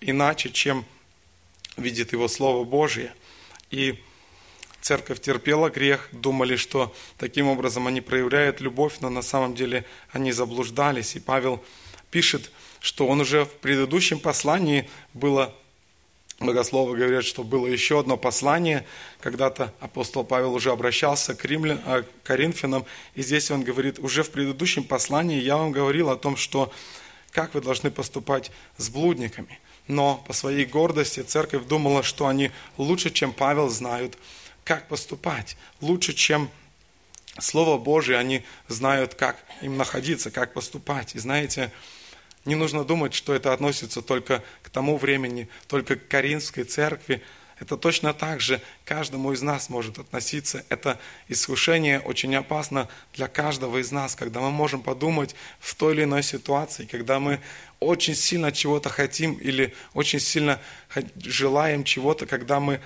иначе, 0.00 0.50
чем 0.50 0.84
видит 1.76 2.12
его 2.12 2.26
Слово 2.26 2.64
Божье. 2.64 3.14
И 3.70 4.02
церковь 4.86 5.20
терпела 5.20 5.68
грех, 5.68 6.08
думали, 6.12 6.54
что 6.54 6.94
таким 7.18 7.48
образом 7.48 7.88
они 7.88 8.00
проявляют 8.00 8.60
любовь, 8.60 8.98
но 9.00 9.10
на 9.10 9.20
самом 9.20 9.56
деле 9.56 9.84
они 10.12 10.30
заблуждались. 10.30 11.16
И 11.16 11.20
Павел 11.20 11.60
пишет, 12.12 12.52
что 12.78 13.08
он 13.08 13.20
уже 13.20 13.46
в 13.46 13.50
предыдущем 13.54 14.20
послании 14.20 14.88
было 15.12 15.52
Богословы 16.38 16.96
говорят, 16.96 17.24
что 17.24 17.42
было 17.42 17.66
еще 17.66 17.98
одно 17.98 18.16
послание. 18.16 18.86
Когда-то 19.20 19.72
апостол 19.80 20.22
Павел 20.22 20.54
уже 20.54 20.70
обращался 20.70 21.34
к, 21.34 21.44
римлян, 21.46 21.78
к 21.78 22.06
Коринфянам, 22.22 22.84
и 23.16 23.22
здесь 23.22 23.50
он 23.50 23.64
говорит, 23.64 23.98
уже 23.98 24.22
в 24.22 24.30
предыдущем 24.30 24.84
послании 24.84 25.40
я 25.40 25.56
вам 25.56 25.72
говорил 25.72 26.10
о 26.10 26.16
том, 26.16 26.36
что 26.36 26.70
как 27.32 27.54
вы 27.54 27.60
должны 27.60 27.90
поступать 27.90 28.52
с 28.76 28.88
блудниками. 28.88 29.58
Но 29.88 30.22
по 30.28 30.32
своей 30.32 30.64
гордости 30.64 31.20
церковь 31.20 31.64
думала, 31.64 32.04
что 32.04 32.28
они 32.28 32.52
лучше, 32.76 33.10
чем 33.10 33.32
Павел, 33.32 33.68
знают 33.68 34.16
как 34.66 34.88
поступать. 34.88 35.56
Лучше, 35.80 36.12
чем 36.12 36.50
Слово 37.38 37.78
Божие, 37.78 38.18
они 38.18 38.42
знают, 38.66 39.14
как 39.14 39.36
им 39.62 39.76
находиться, 39.76 40.30
как 40.30 40.52
поступать. 40.52 41.14
И 41.14 41.18
знаете, 41.20 41.70
не 42.44 42.56
нужно 42.56 42.84
думать, 42.84 43.14
что 43.14 43.32
это 43.32 43.52
относится 43.52 44.02
только 44.02 44.42
к 44.62 44.68
тому 44.70 44.96
времени, 44.96 45.48
только 45.68 45.94
к 45.94 46.08
Каринской 46.08 46.64
церкви. 46.64 47.22
Это 47.60 47.76
точно 47.76 48.12
так 48.12 48.40
же 48.40 48.60
каждому 48.84 49.32
из 49.32 49.40
нас 49.40 49.68
может 49.68 49.98
относиться. 49.98 50.64
Это 50.68 50.98
искушение 51.28 52.00
очень 52.00 52.34
опасно 52.34 52.88
для 53.14 53.28
каждого 53.28 53.78
из 53.78 53.92
нас, 53.92 54.16
когда 54.16 54.40
мы 54.40 54.50
можем 54.50 54.82
подумать 54.82 55.36
в 55.60 55.74
той 55.76 55.94
или 55.94 56.02
иной 56.02 56.24
ситуации, 56.24 56.86
когда 56.86 57.20
мы 57.20 57.40
очень 57.78 58.16
сильно 58.16 58.50
чего-то 58.50 58.88
хотим 58.88 59.34
или 59.34 59.74
очень 59.94 60.20
сильно 60.20 60.60
желаем 61.16 61.84
чего-то, 61.84 62.26
когда 62.26 62.58
мы 62.58 62.80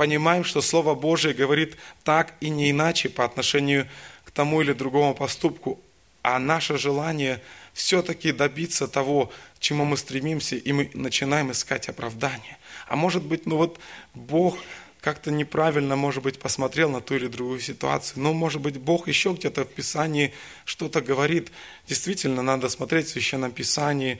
понимаем, 0.00 0.44
что 0.44 0.62
Слово 0.62 0.94
Божие 0.94 1.34
говорит 1.34 1.76
так 2.04 2.32
и 2.40 2.48
не 2.48 2.70
иначе 2.70 3.10
по 3.10 3.22
отношению 3.22 3.86
к 4.24 4.30
тому 4.30 4.62
или 4.62 4.72
другому 4.72 5.14
поступку, 5.14 5.78
а 6.22 6.38
наше 6.38 6.78
желание 6.78 7.42
все-таки 7.74 8.32
добиться 8.32 8.88
того, 8.88 9.30
к 9.56 9.60
чему 9.60 9.84
мы 9.84 9.98
стремимся, 9.98 10.56
и 10.56 10.72
мы 10.72 10.90
начинаем 10.94 11.50
искать 11.50 11.90
оправдание. 11.90 12.56
А 12.88 12.96
может 12.96 13.22
быть, 13.22 13.44
ну 13.44 13.58
вот 13.58 13.78
Бог 14.14 14.56
как-то 15.02 15.30
неправильно, 15.30 15.96
может 15.96 16.22
быть, 16.22 16.38
посмотрел 16.38 16.88
на 16.88 17.02
ту 17.02 17.16
или 17.16 17.26
другую 17.26 17.60
ситуацию. 17.60 18.22
Но, 18.22 18.32
может 18.32 18.62
быть, 18.62 18.78
Бог 18.78 19.06
еще 19.06 19.32
где-то 19.32 19.64
в 19.64 19.68
Писании 19.68 20.32
что-то 20.64 21.02
говорит. 21.02 21.52
Действительно, 21.86 22.40
надо 22.40 22.70
смотреть 22.70 23.08
в 23.08 23.10
Священном 23.10 23.52
Писании, 23.52 24.18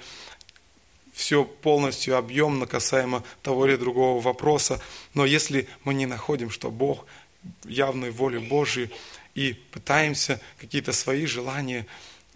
все 1.13 1.45
полностью 1.45 2.17
объемно 2.17 2.67
касаемо 2.67 3.25
того 3.43 3.67
или 3.67 3.77
другого 3.77 4.21
вопроса. 4.21 4.81
Но 5.15 5.25
если 5.25 5.69
мы 5.85 5.95
не 5.95 6.07
находим, 6.07 6.51
что 6.51 6.71
Бог 6.71 7.07
явной 7.65 8.11
воли 8.11 8.39
Божией 8.39 8.91
и 9.35 9.53
пытаемся 9.53 10.41
какие-то 10.59 10.93
свои 10.93 11.27
желания 11.27 11.87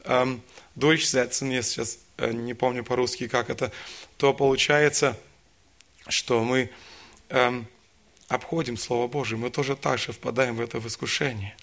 эм, 0.04 0.42
durchsetzen, 0.76 1.52
я 1.52 1.62
сейчас 1.62 1.98
э, 2.16 2.32
не 2.32 2.54
помню 2.54 2.84
по-русски, 2.84 3.28
как 3.28 3.50
это, 3.50 3.72
то 4.16 4.32
получается, 4.32 5.18
что 6.08 6.42
мы 6.44 6.70
эм, 7.28 7.66
обходим 8.28 8.76
Слово 8.76 9.08
Божие, 9.08 9.38
мы 9.38 9.50
тоже 9.50 9.76
так 9.76 9.98
же 9.98 10.12
впадаем 10.12 10.56
в 10.56 10.60
это 10.60 10.80
в 10.80 10.86
искушение. 10.86 11.56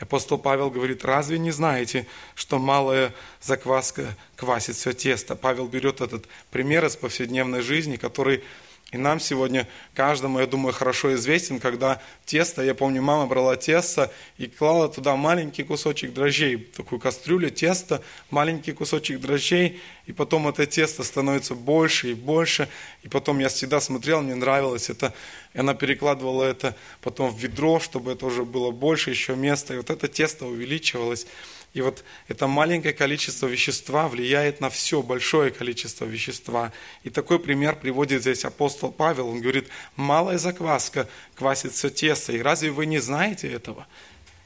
Апостол 0.00 0.38
Павел 0.38 0.70
говорит, 0.70 1.04
разве 1.04 1.38
не 1.38 1.50
знаете, 1.50 2.06
что 2.34 2.58
малая 2.58 3.12
закваска 3.40 4.16
квасит 4.36 4.76
все 4.76 4.92
тесто? 4.92 5.34
Павел 5.34 5.66
берет 5.66 6.00
этот 6.00 6.26
пример 6.50 6.84
из 6.84 6.96
повседневной 6.96 7.62
жизни, 7.62 7.96
который 7.96 8.44
И 8.90 8.96
нам 8.96 9.20
сегодня, 9.20 9.68
каждому, 9.92 10.38
я 10.38 10.46
думаю, 10.46 10.72
хорошо 10.72 11.12
известен, 11.14 11.60
когда 11.60 12.00
тесто, 12.24 12.62
я 12.62 12.74
помню, 12.74 13.02
мама 13.02 13.26
брала 13.26 13.54
тесто 13.54 14.10
и 14.38 14.46
клала 14.46 14.88
туда 14.88 15.14
маленький 15.14 15.62
кусочек 15.62 16.14
дрожжей, 16.14 16.56
такую 16.56 16.98
кастрюлю 16.98 17.50
теста, 17.50 18.02
маленький 18.30 18.72
кусочек 18.72 19.20
дрожжей, 19.20 19.82
и 20.06 20.12
потом 20.14 20.48
это 20.48 20.64
тесто 20.64 21.02
становится 21.02 21.54
больше 21.54 22.12
и 22.12 22.14
больше, 22.14 22.66
и 23.02 23.08
потом 23.08 23.40
я 23.40 23.50
всегда 23.50 23.78
смотрел, 23.82 24.22
мне 24.22 24.34
нравилось 24.34 24.88
это, 24.88 25.12
и 25.52 25.58
она 25.58 25.74
перекладывала 25.74 26.44
это 26.44 26.74
потом 27.02 27.30
в 27.30 27.38
ведро, 27.38 27.80
чтобы 27.80 28.12
это 28.12 28.24
уже 28.24 28.46
было 28.46 28.70
больше 28.70 29.10
еще 29.10 29.36
места, 29.36 29.74
и 29.74 29.76
вот 29.76 29.90
это 29.90 30.08
тесто 30.08 30.46
увеличивалось. 30.46 31.26
И 31.74 31.80
вот 31.80 32.02
это 32.28 32.46
маленькое 32.46 32.94
количество 32.94 33.46
вещества 33.46 34.08
влияет 34.08 34.60
на 34.60 34.70
все 34.70 35.02
большое 35.02 35.50
количество 35.50 36.06
вещества. 36.06 36.72
И 37.04 37.10
такой 37.10 37.38
пример 37.38 37.76
приводит 37.76 38.22
здесь 38.22 38.44
апостол 38.44 38.90
Павел. 38.90 39.28
Он 39.28 39.40
говорит, 39.40 39.68
малая 39.94 40.38
закваска 40.38 41.08
квасит 41.34 41.72
все 41.72 41.90
тесто. 41.90 42.32
И 42.32 42.40
разве 42.40 42.70
вы 42.70 42.86
не 42.86 42.98
знаете 42.98 43.52
этого? 43.52 43.86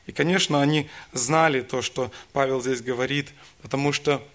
И, 0.06 0.12
конечно, 0.12 0.60
они 0.60 0.90
знали 1.12 1.60
то, 1.60 1.80
что 1.80 2.10
Павел 2.32 2.60
здесь 2.60 2.82
говорит, 2.82 3.28
потому 3.62 3.92
что 3.92 4.26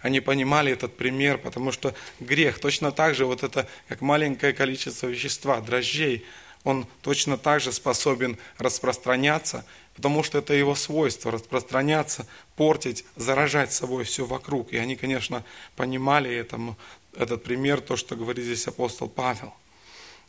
они 0.00 0.20
понимали 0.20 0.72
этот 0.72 0.96
пример, 0.96 1.38
потому 1.38 1.70
что 1.72 1.94
грех 2.20 2.60
точно 2.60 2.92
так 2.92 3.14
же, 3.14 3.26
вот 3.26 3.42
это 3.42 3.68
как 3.88 4.00
маленькое 4.00 4.52
количество 4.52 5.08
вещества, 5.08 5.60
дрожжей, 5.60 6.24
он 6.64 6.86
точно 7.02 7.36
так 7.36 7.60
же 7.60 7.72
способен 7.72 8.38
распространяться 8.58 9.64
потому 9.98 10.22
что 10.22 10.38
это 10.38 10.54
его 10.54 10.76
свойство 10.76 11.32
распространяться, 11.32 12.24
портить, 12.54 13.04
заражать 13.16 13.72
собой 13.72 14.04
все 14.04 14.24
вокруг. 14.24 14.72
И 14.72 14.76
они, 14.76 14.94
конечно, 14.94 15.44
понимали 15.74 16.32
этому, 16.32 16.78
этот 17.16 17.42
пример, 17.42 17.80
то, 17.80 17.96
что 17.96 18.14
говорит 18.14 18.44
здесь 18.44 18.68
апостол 18.68 19.08
Павел. 19.08 19.52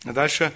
Дальше 0.04 0.52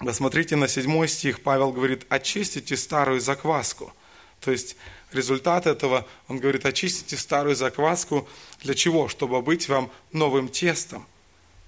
посмотрите 0.00 0.56
на 0.56 0.66
седьмой 0.66 1.06
стих, 1.06 1.42
Павел 1.42 1.70
говорит, 1.70 2.04
очистите 2.08 2.76
старую 2.76 3.20
закваску. 3.20 3.92
То 4.40 4.50
есть 4.50 4.74
результат 5.12 5.68
этого, 5.68 6.04
он 6.26 6.40
говорит, 6.40 6.66
очистите 6.66 7.16
старую 7.16 7.54
закваску 7.54 8.28
для 8.62 8.74
чего? 8.74 9.06
Чтобы 9.06 9.40
быть 9.42 9.68
вам 9.68 9.92
новым 10.10 10.48
тестом. 10.48 11.06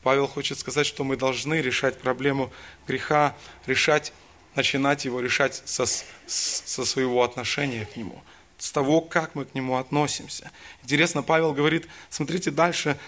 Павел 0.03 0.27
хочет 0.27 0.59
сказать, 0.59 0.85
что 0.85 1.05
мы 1.05 1.17
должны 1.17 1.63
решать 1.63 2.01
проблему 2.01 2.51
греха, 2.89 3.37
решать 3.67 4.13
начинать 4.55 5.05
его 5.05 5.21
решать 5.21 5.63
со, 5.65 5.85
со 6.27 6.85
своего 6.85 7.23
отношения 7.23 7.87
к 7.87 7.97
нему, 7.97 8.23
с 8.59 8.71
того, 8.71 9.01
как 9.01 9.35
мы 9.35 9.45
к 9.45 9.55
нему 9.55 9.77
относимся. 9.77 10.51
Интересно, 10.83 11.23
Павел 11.23 11.53
говорит, 11.53 11.89
смотрите 12.11 12.51
дальше, 12.51 12.99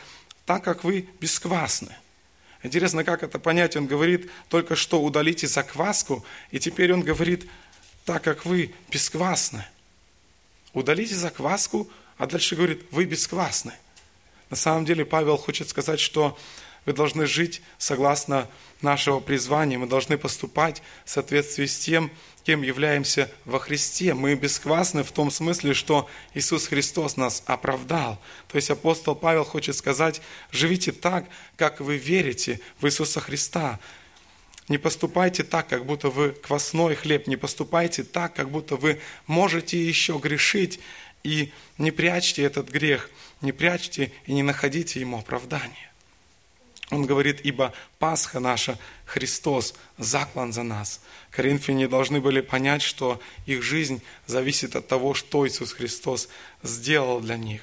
так 0.44 0.64
как 0.64 0.84
вы 0.84 1.08
бесквасны. 1.20 1.94
Интересно, 2.62 3.04
как 3.04 3.22
это 3.22 3.38
понять? 3.38 3.76
Он 3.76 3.86
говорит, 3.86 4.30
только 4.48 4.74
что 4.76 5.00
удалите 5.00 5.46
закваску, 5.46 6.24
и 6.50 6.58
теперь 6.58 6.92
он 6.92 7.02
говорит, 7.02 7.48
так 8.04 8.22
как 8.22 8.44
вы 8.44 8.74
бесквасны. 8.90 9.64
Удалите 10.72 11.14
закваску, 11.14 11.88
а 12.18 12.26
дальше 12.26 12.56
говорит, 12.56 12.86
вы 12.90 13.04
бесквасны. 13.04 13.72
На 14.50 14.56
самом 14.56 14.84
деле 14.84 15.04
Павел 15.04 15.36
хочет 15.36 15.68
сказать, 15.68 16.00
что 16.00 16.38
вы 16.86 16.92
должны 16.92 17.26
жить 17.26 17.60
согласно 17.76 18.48
нашего 18.80 19.20
призвания, 19.20 19.78
мы 19.78 19.86
должны 19.86 20.16
поступать 20.16 20.82
в 21.04 21.10
соответствии 21.10 21.66
с 21.66 21.78
тем, 21.78 22.10
кем 22.44 22.62
являемся 22.62 23.28
во 23.44 23.58
Христе. 23.58 24.14
Мы 24.14 24.36
бесквасны 24.36 25.02
в 25.02 25.10
том 25.10 25.32
смысле, 25.32 25.74
что 25.74 26.08
Иисус 26.32 26.68
Христос 26.68 27.16
нас 27.16 27.42
оправдал. 27.46 28.20
То 28.46 28.56
есть 28.56 28.70
апостол 28.70 29.16
Павел 29.16 29.44
хочет 29.44 29.74
сказать, 29.74 30.22
живите 30.52 30.92
так, 30.92 31.26
как 31.56 31.80
вы 31.80 31.96
верите 31.96 32.60
в 32.78 32.86
Иисуса 32.86 33.20
Христа. 33.20 33.80
Не 34.68 34.78
поступайте 34.78 35.42
так, 35.42 35.68
как 35.68 35.86
будто 35.86 36.08
вы 36.08 36.30
квасной 36.30 36.94
хлеб, 36.94 37.26
не 37.26 37.36
поступайте 37.36 38.04
так, 38.04 38.34
как 38.34 38.50
будто 38.50 38.76
вы 38.76 39.00
можете 39.26 39.84
еще 39.84 40.18
грешить, 40.18 40.78
и 41.24 41.52
не 41.78 41.90
прячьте 41.90 42.42
этот 42.42 42.68
грех, 42.68 43.10
не 43.40 43.50
прячьте 43.50 44.12
и 44.26 44.32
не 44.32 44.44
находите 44.44 45.00
ему 45.00 45.18
оправдания. 45.18 45.85
Он 46.90 47.04
говорит, 47.04 47.40
ибо 47.42 47.72
Пасха 47.98 48.38
наша, 48.38 48.78
Христос, 49.04 49.74
заклан 49.98 50.52
за 50.52 50.62
нас. 50.62 51.00
Коринфяне 51.30 51.88
должны 51.88 52.20
были 52.20 52.40
понять, 52.40 52.82
что 52.82 53.20
их 53.44 53.62
жизнь 53.62 54.02
зависит 54.26 54.76
от 54.76 54.86
того, 54.86 55.12
что 55.12 55.46
Иисус 55.46 55.72
Христос 55.72 56.28
сделал 56.62 57.20
для 57.20 57.36
них. 57.36 57.62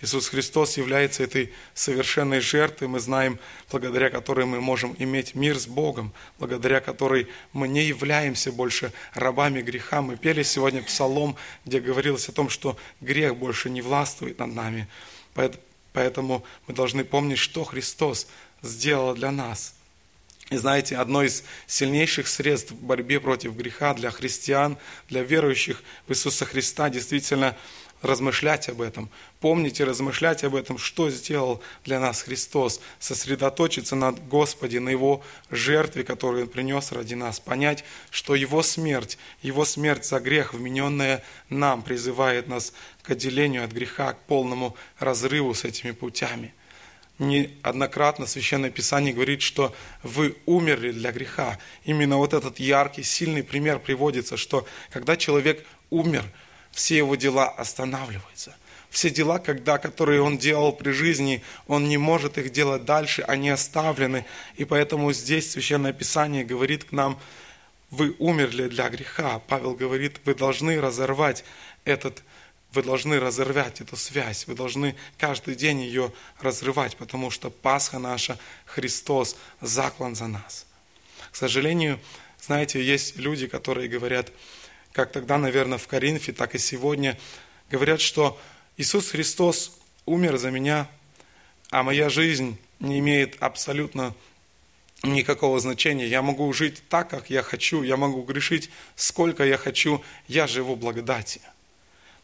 Иисус 0.00 0.28
Христос 0.28 0.76
является 0.76 1.22
этой 1.22 1.52
совершенной 1.72 2.40
жертвой, 2.40 2.88
мы 2.88 3.00
знаем, 3.00 3.38
благодаря 3.70 4.10
которой 4.10 4.44
мы 4.44 4.60
можем 4.60 4.94
иметь 4.98 5.34
мир 5.34 5.58
с 5.58 5.66
Богом, 5.66 6.12
благодаря 6.38 6.80
которой 6.80 7.28
мы 7.52 7.68
не 7.68 7.84
являемся 7.84 8.50
больше 8.50 8.92
рабами 9.14 9.62
греха. 9.62 10.02
Мы 10.02 10.16
пели 10.16 10.42
сегодня 10.42 10.82
псалом, 10.82 11.36
где 11.64 11.80
говорилось 11.80 12.28
о 12.28 12.32
том, 12.32 12.48
что 12.48 12.76
грех 13.00 13.36
больше 13.36 13.70
не 13.70 13.82
властвует 13.82 14.38
над 14.38 14.54
нами. 14.54 14.88
Поэтому 15.94 16.44
мы 16.66 16.74
должны 16.74 17.04
помнить, 17.04 17.38
что 17.38 17.64
Христос 17.64 18.26
сделала 18.64 19.14
для 19.14 19.30
нас. 19.30 19.74
И 20.50 20.56
знаете, 20.56 20.96
одно 20.96 21.22
из 21.22 21.42
сильнейших 21.66 22.28
средств 22.28 22.72
в 22.72 22.82
борьбе 22.82 23.18
против 23.18 23.56
греха 23.56 23.94
для 23.94 24.10
христиан, 24.10 24.76
для 25.08 25.22
верующих 25.22 25.82
в 26.06 26.12
Иисуса 26.12 26.44
Христа 26.44 26.90
действительно 26.90 27.56
размышлять 28.02 28.68
об 28.68 28.82
этом, 28.82 29.08
помнить 29.40 29.80
и 29.80 29.84
размышлять 29.84 30.44
об 30.44 30.54
этом, 30.54 30.76
что 30.76 31.08
сделал 31.08 31.62
для 31.86 31.98
нас 31.98 32.20
Христос, 32.20 32.82
сосредоточиться 32.98 33.96
на 33.96 34.12
Господе, 34.12 34.80
на 34.80 34.90
Его 34.90 35.22
жертве, 35.50 36.04
которую 36.04 36.42
Он 36.42 36.48
принес 36.50 36.92
ради 36.92 37.14
нас, 37.14 37.40
понять, 37.40 37.82
что 38.10 38.34
Его 38.34 38.62
смерть, 38.62 39.16
Его 39.40 39.64
смерть 39.64 40.04
за 40.04 40.20
грех, 40.20 40.52
вмененная 40.52 41.24
нам, 41.48 41.82
призывает 41.82 42.46
нас 42.46 42.74
к 43.02 43.10
отделению 43.10 43.64
от 43.64 43.72
греха, 43.72 44.12
к 44.12 44.20
полному 44.26 44.76
разрыву 44.98 45.54
с 45.54 45.64
этими 45.64 45.92
путями– 45.92 46.52
неоднократно 47.18 48.26
Священное 48.26 48.70
Писание 48.70 49.14
говорит, 49.14 49.42
что 49.42 49.74
вы 50.02 50.36
умерли 50.46 50.90
для 50.90 51.12
греха. 51.12 51.58
Именно 51.84 52.16
вот 52.16 52.34
этот 52.34 52.58
яркий, 52.58 53.02
сильный 53.02 53.42
пример 53.42 53.78
приводится, 53.78 54.36
что 54.36 54.66
когда 54.90 55.16
человек 55.16 55.64
умер, 55.90 56.24
все 56.72 56.96
его 56.96 57.14
дела 57.14 57.48
останавливаются. 57.48 58.56
Все 58.90 59.10
дела, 59.10 59.38
когда, 59.38 59.78
которые 59.78 60.22
он 60.22 60.38
делал 60.38 60.72
при 60.72 60.90
жизни, 60.90 61.42
он 61.66 61.88
не 61.88 61.98
может 61.98 62.38
их 62.38 62.52
делать 62.52 62.84
дальше, 62.84 63.22
они 63.22 63.50
оставлены. 63.50 64.24
И 64.56 64.64
поэтому 64.64 65.12
здесь 65.12 65.50
Священное 65.50 65.92
Писание 65.92 66.44
говорит 66.44 66.84
к 66.84 66.92
нам, 66.92 67.18
вы 67.90 68.14
умерли 68.18 68.68
для 68.68 68.88
греха. 68.88 69.40
Павел 69.48 69.74
говорит, 69.74 70.20
вы 70.24 70.34
должны 70.34 70.80
разорвать 70.80 71.44
этот 71.84 72.22
вы 72.74 72.82
должны 72.82 73.20
разорвать 73.20 73.80
эту 73.80 73.96
связь, 73.96 74.46
вы 74.46 74.54
должны 74.54 74.96
каждый 75.18 75.54
день 75.54 75.80
ее 75.80 76.12
разрывать, 76.40 76.96
потому 76.96 77.30
что 77.30 77.50
Пасха 77.50 77.98
наша, 77.98 78.38
Христос, 78.66 79.36
заклан 79.60 80.14
за 80.14 80.26
нас. 80.26 80.66
К 81.30 81.36
сожалению, 81.36 82.00
знаете, 82.40 82.84
есть 82.84 83.16
люди, 83.16 83.46
которые 83.46 83.88
говорят, 83.88 84.32
как 84.92 85.12
тогда, 85.12 85.38
наверное, 85.38 85.78
в 85.78 85.86
Коринфе, 85.88 86.32
так 86.32 86.54
и 86.54 86.58
сегодня, 86.58 87.18
говорят, 87.70 88.00
что 88.00 88.38
Иисус 88.76 89.10
Христос 89.10 89.76
умер 90.06 90.36
за 90.36 90.50
меня, 90.50 90.88
а 91.70 91.82
моя 91.82 92.08
жизнь 92.08 92.58
не 92.80 92.98
имеет 92.98 93.42
абсолютно 93.42 94.14
никакого 95.02 95.58
значения. 95.60 96.06
Я 96.06 96.22
могу 96.22 96.52
жить 96.52 96.82
так, 96.88 97.10
как 97.10 97.30
я 97.30 97.42
хочу, 97.42 97.82
я 97.82 97.96
могу 97.96 98.22
грешить 98.22 98.70
сколько 98.96 99.44
я 99.44 99.56
хочу, 99.56 100.02
я 100.28 100.46
живу 100.46 100.76
благодати. 100.76 101.40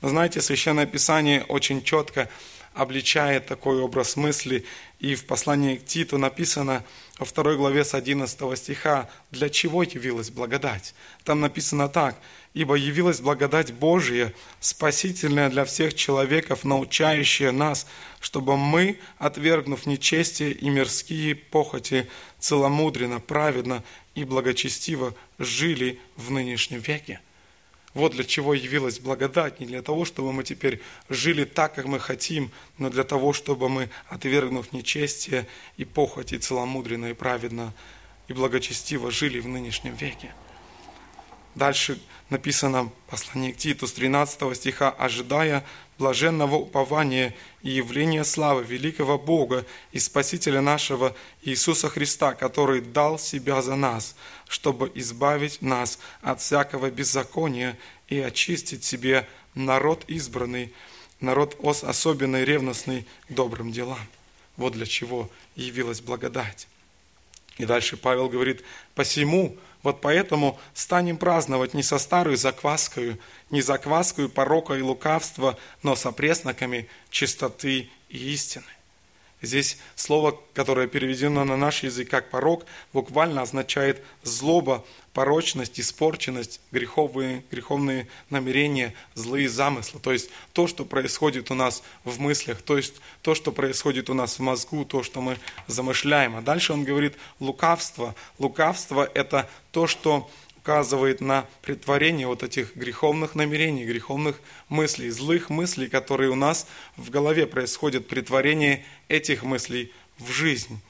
Но 0.01 0.09
знаете, 0.09 0.41
Священное 0.41 0.87
Писание 0.87 1.45
очень 1.45 1.83
четко 1.83 2.29
обличает 2.75 3.47
такой 3.47 3.81
образ 3.81 4.17
мысли. 4.17 4.65
И 5.01 5.15
в 5.15 5.27
послании 5.27 5.77
к 5.77 5.85
Титу 5.85 6.19
написано 6.19 6.85
во 7.19 7.27
второй 7.27 7.57
главе 7.57 7.85
с 7.85 7.95
11 7.95 8.59
стиха, 8.59 9.09
для 9.31 9.49
чего 9.49 9.83
явилась 9.83 10.31
благодать. 10.31 10.95
Там 11.25 11.41
написано 11.41 11.89
так, 11.89 12.17
«Ибо 12.53 12.75
явилась 12.75 13.21
благодать 13.21 13.73
Божия, 13.73 14.33
спасительная 14.59 15.51
для 15.51 15.65
всех 15.65 15.95
человеков, 15.95 16.65
научающая 16.65 17.53
нас, 17.53 17.87
чтобы 18.21 18.57
мы, 18.57 18.99
отвергнув 19.19 19.87
нечестие 19.87 20.53
и 20.53 20.69
мирские 20.69 21.37
похоти, 21.37 22.09
целомудренно, 22.41 23.21
праведно 23.21 23.85
и 24.15 24.25
благочестиво 24.25 25.15
жили 25.39 26.01
в 26.17 26.31
нынешнем 26.31 26.81
веке». 26.81 27.21
Вот 27.92 28.12
для 28.12 28.24
чего 28.24 28.55
явилась 28.55 29.00
благодать, 29.00 29.58
не 29.58 29.67
для 29.67 29.83
того, 29.83 30.04
чтобы 30.04 30.33
мы 30.33 30.44
теперь 30.44 30.81
жили 31.08 31.44
так, 31.44 31.75
как 31.75 31.87
мы 31.87 31.98
хотим, 31.98 32.52
но 32.79 32.88
для 32.88 33.02
того, 33.02 33.33
чтобы 33.33 33.69
мы, 33.69 33.90
отвергнув 34.08 34.73
нечестие 34.73 35.48
и 35.77 35.85
похоть, 35.85 36.33
и 36.33 36.38
целомудренно, 36.38 37.06
и 37.06 37.15
праведно, 37.15 37.73
и 38.29 38.33
благочестиво 38.33 39.10
жили 39.10 39.40
в 39.40 39.48
нынешнем 39.48 39.94
веке. 39.94 40.33
Дальше 41.55 42.01
написано 42.29 42.85
в 42.85 42.90
послании 43.11 43.53
к 43.53 43.57
Титу 43.57 43.87
с 43.87 43.92
13 43.92 44.57
стиха, 44.57 44.90
ожидая 44.90 45.65
блаженного 45.98 46.57
упования 46.57 47.35
и 47.63 47.71
явления 47.71 48.25
славы 48.25 48.63
великого 48.63 49.19
Бога 49.19 49.67
и 49.92 49.98
Спасителя 49.98 50.61
нашего 50.63 51.15
Иисуса 51.42 51.88
Христа, 51.88 52.35
который 52.35 52.81
дал 52.81 53.19
себя 53.19 53.61
за 53.61 53.77
нас, 53.77 54.17
чтобы 54.48 54.90
избавить 54.94 55.61
нас 55.61 55.98
от 56.23 56.40
всякого 56.40 56.90
беззакония 56.90 57.77
и 58.09 58.19
очистить 58.19 58.85
себе 58.85 59.29
народ 59.55 60.05
избранный, 60.07 60.73
народ 61.21 61.57
особенный, 61.63 62.44
ревностный 62.44 63.07
к 63.29 63.33
добрым 63.33 63.73
делам. 63.73 64.07
Вот 64.57 64.73
для 64.73 64.87
чего 64.87 65.31
явилась 65.57 66.01
благодать. 66.01 66.67
И 67.59 67.67
дальше 67.67 67.98
Павел 67.98 68.31
говорит, 68.31 68.65
посему, 68.94 69.57
вот 69.83 70.00
поэтому 70.00 70.58
станем 70.74 71.16
праздновать 71.16 71.74
не 71.74 71.83
со 71.83 71.98
старой 71.98 72.37
закваской, 72.37 73.18
не 73.50 73.62
закваской 73.62 74.28
порока 74.28 74.74
и 74.74 74.83
лукавства, 74.83 75.58
но 75.83 75.96
со 75.96 76.12
пресноками 76.12 76.88
чистоты 77.10 77.90
и 78.08 78.33
истины. 78.33 78.64
Здесь 79.43 79.79
слово, 79.97 80.38
которое 80.53 80.87
переведено 80.87 81.45
на 81.45 81.57
наш 81.57 81.83
язык 81.83 82.11
как 82.11 82.29
порок, 82.31 82.67
буквально 82.93 83.43
означает 83.43 84.03
злоба, 84.23 84.85
порочность, 85.15 85.81
испорченность, 85.81 86.61
греховые, 86.71 87.43
греховные 87.51 88.07
намерения, 88.29 88.95
злые 89.15 89.49
замыслы. 89.49 89.99
То 90.01 90.13
есть 90.13 90.31
то, 90.53 90.67
что 90.67 90.85
происходит 90.85 91.51
у 91.51 91.55
нас 91.55 91.83
в 92.05 92.21
мыслях, 92.21 92.61
то 92.63 92.77
есть 92.77 92.95
то, 93.23 93.35
что 93.35 93.51
происходит 93.51 94.11
у 94.11 94.15
нас 94.15 94.38
в 94.38 94.43
мозгу, 94.43 94.85
то, 94.85 95.03
что 95.03 95.21
мы 95.21 95.38
замышляем. 95.67 96.37
А 96.37 96.43
дальше 96.43 96.73
он 96.73 96.85
говорит 96.85 97.17
лукавство. 97.41 98.15
Лукавство– 98.38 99.11
это 99.15 99.49
то, 99.73 99.87
что 99.87 100.31
указывает 100.71 101.21
на 101.21 101.48
притворение 101.62 102.29
вот 102.29 102.44
этих 102.44 102.77
греховных 102.77 103.35
намерений, 103.35 103.85
греховных 103.85 104.40
мыслей, 104.68 105.10
злых 105.10 105.50
мыслей, 105.50 105.88
которые 105.88 106.31
у 106.31 106.37
нас 106.37 106.68
в 106.96 107.10
голове 107.10 107.48
происходят, 107.48 108.06
притворение 108.06 108.85
этих 109.08 109.42
мыслей 109.42 109.92
в 110.18 110.31
жизнь 110.31 110.81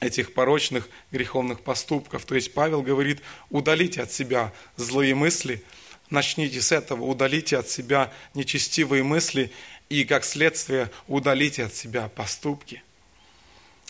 этих 0.00 0.32
порочных 0.34 0.88
греховных 1.10 1.62
поступков. 1.62 2.24
То 2.24 2.34
есть 2.36 2.52
Павел 2.52 2.82
говорит, 2.82 3.20
удалите 3.48 4.02
от 4.02 4.12
себя 4.12 4.52
злые 4.76 5.14
мысли, 5.14 5.64
начните 6.10 6.60
с 6.60 6.70
этого, 6.70 7.04
удалите 7.04 7.56
от 7.56 7.68
себя 7.68 8.12
нечестивые 8.34 9.02
мысли 9.02 9.50
и, 9.88 10.04
как 10.04 10.24
следствие, 10.24 10.90
удалите 11.08 11.64
от 11.64 11.74
себя 11.74 12.08
поступки. 12.08 12.82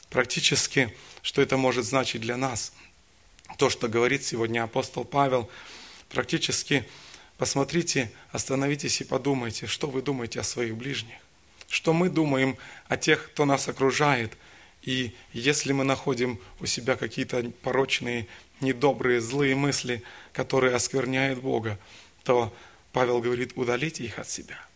Практически, 0.08 0.94
что 1.20 1.42
это 1.42 1.58
может 1.58 1.84
значить 1.84 2.22
для 2.22 2.38
нас– 2.38 2.72
то, 3.58 3.70
что 3.70 3.88
говорит 3.88 4.24
сегодня 4.24 4.64
апостол 4.64 5.04
Павел, 5.04 5.48
практически 6.08 6.84
посмотрите, 7.38 8.10
остановитесь 8.30 9.00
и 9.00 9.04
подумайте, 9.04 9.66
что 9.66 9.88
вы 9.88 10.02
думаете 10.02 10.40
о 10.40 10.44
своих 10.44 10.76
ближних, 10.76 11.16
что 11.68 11.92
мы 11.92 12.10
думаем 12.10 12.56
о 12.88 12.96
тех, 12.96 13.26
кто 13.26 13.44
нас 13.44 13.68
окружает. 13.68 14.32
И 14.82 15.14
если 15.32 15.72
мы 15.72 15.84
находим 15.84 16.38
у 16.60 16.66
себя 16.66 16.96
какие-то 16.96 17.50
порочные, 17.62 18.26
недобрые, 18.60 19.20
злые 19.20 19.54
мысли, 19.54 20.02
которые 20.32 20.74
оскверняют 20.74 21.40
Бога, 21.40 21.78
то 22.22 22.54
Павел 22.92 23.20
говорит, 23.20 23.52
удалите 23.56 24.04
их 24.04 24.18
от 24.18 24.28
себя– 24.28 24.58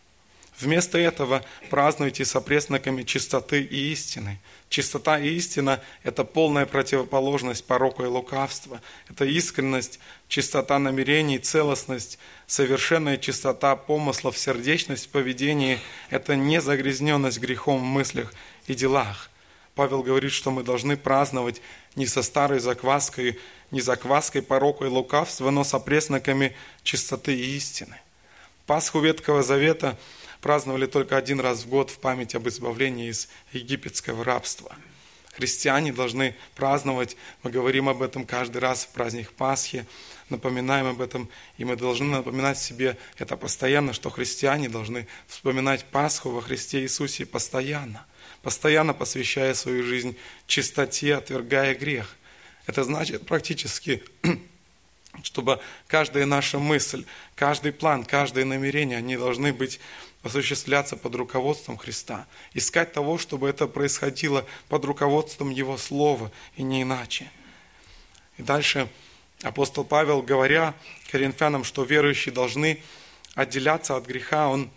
Вместо 0.59 0.97
этого 0.97 1.41
празднуйте 1.69 2.25
со 2.25 2.41
пресноками 2.41 3.03
чистоты 3.03 3.61
и 3.61 3.91
истины. 3.93 4.39
Чистота 4.67 5.17
и 5.17 5.29
истина– 5.29 5.81
это 6.03 6.25
полная 6.25 6.65
противоположность 6.65 7.63
пороку 7.63 8.03
и 8.03 8.07
лукавства. 8.07 8.81
Это 9.09 9.23
искренность, 9.23 9.99
чистота 10.27 10.77
намерений, 10.77 11.39
целостность, 11.39 12.19
совершенная 12.45 13.17
чистота 13.17 13.77
помыслов, 13.77 14.37
сердечность 14.37 15.05
в 15.05 15.09
поведении– 15.09 15.79
это 16.09 16.35
не 16.35 16.59
загрязненность 16.59 17.39
грехом 17.39 17.79
в 17.79 17.85
мыслях 17.85 18.33
и 18.67 18.75
делах. 18.75 19.29
Павел 19.75 20.03
говорит, 20.03 20.33
что 20.33 20.51
мы 20.51 20.63
должны 20.63 20.97
праздновать 20.97 21.61
не 21.95 22.05
со 22.05 22.21
старой 22.21 22.59
закваской, 22.59 23.39
не 23.71 23.79
закваской 23.79 24.41
порока 24.41 24.83
и 24.83 24.89
лукавства, 24.89 25.51
но 25.51 25.63
со 25.63 25.79
пресноками 25.79 26.53
чистоты 26.83 27.33
и 27.33 27.55
истины. 27.55 27.95
Пасху 28.65 28.99
Ветхого 28.99 29.41
Завета– 29.41 29.97
праздновали 30.41 30.85
только 30.85 31.17
один 31.17 31.39
раз 31.39 31.63
в 31.63 31.69
год 31.69 31.89
в 31.89 31.99
память 31.99 32.35
об 32.35 32.47
избавлении 32.47 33.09
из 33.09 33.29
египетского 33.51 34.23
рабства. 34.23 34.75
Христиане 35.33 35.93
должны 35.93 36.35
праздновать, 36.55 37.15
мы 37.43 37.51
говорим 37.51 37.87
об 37.87 38.01
этом 38.01 38.25
каждый 38.25 38.57
раз 38.57 38.83
в 38.83 38.89
праздник 38.89 39.31
Пасхи, 39.31 39.85
напоминаем 40.27 40.87
об 40.87 41.01
этом, 41.01 41.29
и 41.57 41.63
мы 41.63 41.75
должны 41.75 42.07
напоминать 42.07 42.57
себе 42.57 42.97
это 43.17 43.37
постоянно, 43.37 43.93
что 43.93 44.09
христиане 44.09 44.67
должны 44.67 45.07
вспоминать 45.27 45.85
Пасху 45.85 46.29
во 46.29 46.41
Христе 46.41 46.81
Иисусе 46.81 47.25
постоянно, 47.25 48.05
постоянно 48.41 48.93
посвящая 48.93 49.53
свою 49.53 49.83
жизнь 49.83 50.17
чистоте, 50.45 51.15
отвергая 51.15 51.73
грех. 51.73 52.17
Это 52.65 52.83
значит 52.83 53.25
практически 53.25 54.03
чтобы 55.23 55.59
каждая 55.87 56.25
наша 56.25 56.59
мысль, 56.59 57.05
каждый 57.35 57.71
план, 57.71 58.05
каждое 58.05 58.45
намерение, 58.45 58.97
они 58.97 59.17
должны 59.17 59.53
быть 59.53 59.79
осуществляться 60.23 60.97
под 60.97 61.15
руководством 61.15 61.77
Христа. 61.77 62.27
Искать 62.53 62.93
того, 62.93 63.17
чтобы 63.17 63.49
это 63.49 63.67
происходило 63.67 64.45
под 64.67 64.85
руководством 64.85 65.49
Его 65.49 65.77
Слова 65.77 66.31
и 66.55 66.63
не 66.63 66.83
иначе. 66.83 67.31
И 68.37 68.43
дальше 68.43 68.89
апостол 69.41 69.83
Павел, 69.83 70.21
говоря 70.21 70.73
коринфянам, 71.11 71.63
что 71.63 71.83
верующие 71.83 72.33
должны 72.33 72.81
отделяться 73.35 73.95
от 73.95 74.05
греха, 74.05 74.49
он 74.49 74.69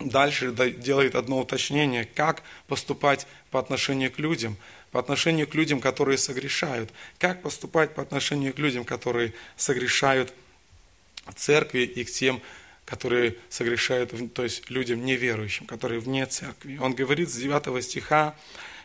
дальше 0.00 0.52
делает 0.52 1.14
одно 1.14 1.38
уточнение, 1.38 2.04
как 2.04 2.42
поступать 2.66 3.26
по 3.50 3.60
отношению 3.60 4.10
к 4.10 4.18
людям, 4.18 4.56
по 4.90 4.98
отношению 4.98 5.46
к 5.46 5.54
людям, 5.54 5.80
которые 5.80 6.18
согрешают, 6.18 6.92
как 7.18 7.42
поступать 7.42 7.94
по 7.94 8.02
отношению 8.02 8.52
к 8.54 8.58
людям, 8.58 8.84
которые 8.84 9.32
согрешают 9.56 10.32
в 11.26 11.34
церкви 11.34 11.80
и 11.80 12.04
к 12.04 12.10
тем, 12.10 12.42
которые 12.84 13.36
согрешают, 13.48 14.12
то 14.34 14.42
есть 14.42 14.68
людям 14.70 15.04
неверующим, 15.04 15.66
которые 15.66 16.00
вне 16.00 16.26
церкви. 16.26 16.78
Он 16.78 16.94
говорит 16.94 17.30
с 17.30 17.36
9 17.36 17.82
стиха, 17.82 18.34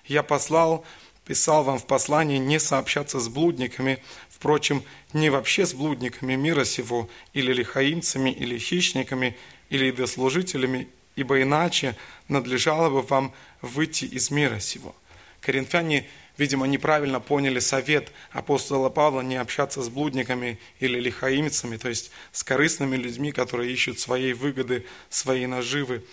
«Я 0.06 0.24
послал, 0.24 0.86
писал 1.26 1.64
вам 1.64 1.80
в 1.80 1.86
послании 1.86 2.38
не 2.38 2.60
сообщаться 2.60 3.20
с 3.20 3.28
блудниками, 3.28 4.02
впрочем, 4.30 4.84
не 5.14 5.30
вообще 5.30 5.66
с 5.66 5.74
блудниками 5.74 6.36
мира 6.36 6.64
сего, 6.64 7.10
или 7.34 7.52
лихаимцами, 7.52 8.30
или 8.30 8.58
хищниками, 8.58 9.38
или 9.70 9.92
дослужителями, 9.92 10.88
ибо 11.16 11.42
иначе 11.42 11.96
надлежало 12.30 12.90
бы 12.90 13.02
вам 13.02 13.34
выйти 13.62 14.06
из 14.06 14.32
мира 14.32 14.60
сего». 14.60 14.96
Коринфяне 15.42 16.08
видимо, 16.40 16.66
неправильно 16.66 17.20
поняли 17.20 17.60
совет 17.60 18.12
апостола 18.32 18.90
Павла 18.90 19.22
не 19.22 19.36
общаться 19.36 19.84
с 19.84 19.90
блудниками 19.90 20.58
или 20.80 21.00
лихаимцами, 21.00 21.78
то 21.78 21.90
есть 21.90 22.12
с 22.32 22.44
корыстными 22.44 22.96
людьми, 22.96 23.32
которые 23.32 23.72
ищут 23.72 24.00
своей 24.00 24.34
выгоды, 24.34 24.86
своей 25.10 25.46
наживы, 25.46 26.04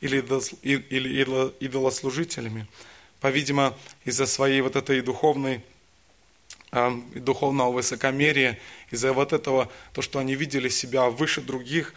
или, 0.00 0.18
или 0.60 1.52
идолослужителями. 1.60 2.66
По-видимому, 3.20 3.76
из-за 4.04 4.26
своей 4.26 4.60
вот 4.60 4.76
этой 4.76 5.00
духовной 5.00 5.62
духовного 7.14 7.70
высокомерия, 7.72 8.58
из-за 8.90 9.12
вот 9.12 9.32
этого, 9.32 9.70
то, 9.92 10.02
что 10.02 10.18
они 10.18 10.34
видели 10.34 10.68
себя 10.68 11.08
выше 11.08 11.40
других, 11.40 11.94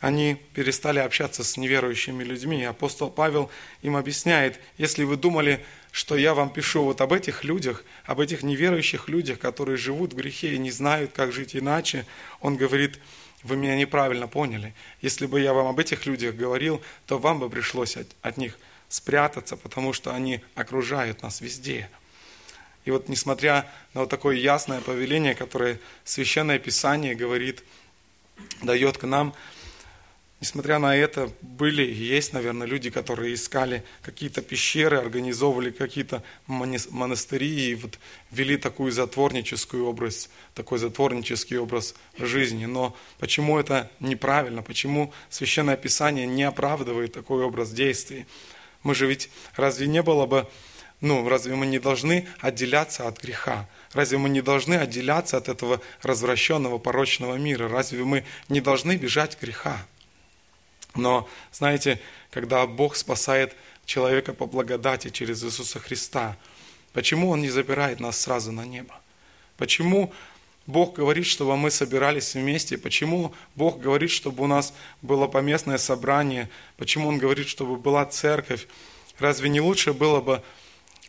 они 0.00 0.36
перестали 0.54 0.98
общаться 0.98 1.44
с 1.44 1.56
неверующими 1.56 2.24
людьми. 2.24 2.60
И 2.60 2.64
апостол 2.64 3.10
Павел 3.10 3.50
им 3.82 3.96
объясняет, 3.96 4.60
если 4.76 5.04
вы 5.04 5.16
думали, 5.16 5.64
что 5.92 6.16
я 6.16 6.34
вам 6.34 6.50
пишу 6.50 6.84
вот 6.84 7.00
об 7.00 7.12
этих 7.12 7.44
людях, 7.44 7.84
об 8.04 8.20
этих 8.20 8.42
неверующих 8.42 9.08
людях, 9.08 9.38
которые 9.38 9.76
живут 9.76 10.12
в 10.12 10.16
грехе 10.16 10.54
и 10.54 10.58
не 10.58 10.70
знают, 10.70 11.12
как 11.12 11.32
жить 11.32 11.56
иначе, 11.56 12.06
он 12.40 12.56
говорит, 12.56 12.98
вы 13.42 13.56
меня 13.56 13.76
неправильно 13.76 14.28
поняли. 14.28 14.74
Если 15.00 15.26
бы 15.26 15.40
я 15.40 15.52
вам 15.52 15.66
об 15.68 15.78
этих 15.78 16.06
людях 16.06 16.34
говорил, 16.34 16.82
то 17.06 17.18
вам 17.18 17.38
бы 17.38 17.48
пришлось 17.48 17.96
от, 17.96 18.08
от 18.22 18.36
них 18.36 18.58
спрятаться, 18.88 19.56
потому 19.56 19.92
что 19.92 20.14
они 20.14 20.40
окружают 20.54 21.22
нас 21.22 21.40
везде. 21.40 21.88
И 22.84 22.90
вот 22.90 23.08
несмотря 23.08 23.70
на 23.94 24.00
вот 24.00 24.10
такое 24.10 24.36
ясное 24.36 24.80
повеление, 24.80 25.34
которое 25.34 25.78
Священное 26.04 26.58
Писание 26.58 27.14
говорит, 27.14 27.62
дает 28.62 28.98
к 28.98 29.04
нам, 29.04 29.34
Несмотря 30.40 30.78
на 30.78 30.94
это, 30.94 31.32
были 31.42 31.82
и 31.82 31.92
есть, 31.92 32.32
наверное, 32.32 32.66
люди, 32.66 32.90
которые 32.90 33.34
искали 33.34 33.82
какие-то 34.02 34.40
пещеры, 34.40 34.96
организовывали 34.96 35.70
какие-то 35.70 36.22
монастыри 36.46 37.70
и 37.70 37.74
вот 37.74 37.98
вели 38.30 38.56
такую 38.56 38.92
затворническую 38.92 39.84
образ, 39.84 40.30
такой 40.54 40.78
затворнический 40.78 41.58
образ 41.58 41.96
жизни. 42.16 42.66
Но 42.66 42.96
почему 43.18 43.58
это 43.58 43.90
неправильно? 43.98 44.62
Почему 44.62 45.12
Священное 45.28 45.76
Писание 45.76 46.26
не 46.26 46.44
оправдывает 46.44 47.12
такой 47.12 47.42
образ 47.42 47.72
действий? 47.72 48.24
Мы 48.84 48.94
же 48.94 49.08
ведь, 49.08 49.30
разве 49.56 49.88
не 49.88 50.02
было 50.02 50.26
бы 50.26 50.46
ну, 51.00 51.28
разве 51.28 51.54
мы 51.54 51.66
не 51.66 51.78
должны 51.78 52.26
отделяться 52.40 53.06
от 53.06 53.22
греха? 53.22 53.68
Разве 53.92 54.18
мы 54.18 54.28
не 54.28 54.40
должны 54.40 54.74
отделяться 54.74 55.36
от 55.36 55.48
этого 55.48 55.80
развращенного, 56.02 56.78
порочного 56.78 57.36
мира? 57.36 57.68
Разве 57.68 58.02
мы 58.02 58.24
не 58.48 58.60
должны 58.60 58.96
бежать 58.96 59.38
греха? 59.40 59.86
Но, 60.98 61.28
знаете, 61.52 62.00
когда 62.30 62.66
Бог 62.66 62.96
спасает 62.96 63.54
человека 63.86 64.32
по 64.32 64.46
благодати 64.46 65.10
через 65.10 65.42
Иисуса 65.44 65.78
Христа, 65.78 66.36
почему 66.92 67.30
Он 67.30 67.40
не 67.40 67.50
забирает 67.50 68.00
нас 68.00 68.20
сразу 68.20 68.52
на 68.52 68.64
небо? 68.64 68.94
Почему 69.56 70.12
Бог 70.66 70.94
говорит, 70.94 71.26
чтобы 71.26 71.56
мы 71.56 71.70
собирались 71.70 72.34
вместе? 72.34 72.76
Почему 72.76 73.34
Бог 73.54 73.80
говорит, 73.80 74.10
чтобы 74.10 74.44
у 74.44 74.46
нас 74.46 74.74
было 75.02 75.26
поместное 75.26 75.78
собрание? 75.78 76.50
Почему 76.76 77.08
Он 77.08 77.18
говорит, 77.18 77.48
чтобы 77.48 77.76
была 77.76 78.04
церковь? 78.04 78.66
Разве 79.18 79.48
не 79.48 79.60
лучше 79.60 79.92
было 79.92 80.20
бы 80.20 80.42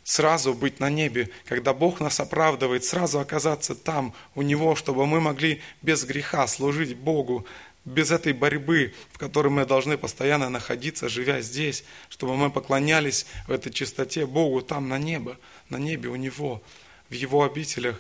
сразу 0.04 0.56
быть 0.56 0.80
на 0.80 0.90
небе, 0.90 1.30
когда 1.46 1.74
Бог 1.74 2.00
нас 2.00 2.20
оправдывает, 2.20 2.84
сразу 2.84 3.20
оказаться 3.20 3.76
там, 3.76 4.14
у 4.34 4.42
Него, 4.42 4.76
чтобы 4.76 5.06
мы 5.06 5.22
могли 5.22 5.62
без 5.84 6.04
греха 6.04 6.48
служить 6.48 6.96
Богу, 6.96 7.46
без 7.90 8.12
этой 8.12 8.34
борьбы, 8.34 8.94
в 9.12 9.18
которой 9.18 9.50
мы 9.50 9.66
должны 9.66 9.98
постоянно 9.98 10.50
находиться, 10.50 11.10
живя 11.10 11.42
здесь, 11.42 11.84
чтобы 12.08 12.36
мы 12.36 12.52
поклонялись 12.52 13.26
в 13.48 13.52
этой 13.52 13.72
чистоте 13.72 14.26
Богу 14.26 14.62
там 14.62 14.88
на 14.88 14.98
небо, 14.98 15.38
на 15.70 15.78
небе 15.78 16.10
у 16.10 16.16
Него, 16.16 16.62
в 17.10 17.14
Его 17.14 17.44
обителях. 17.44 18.00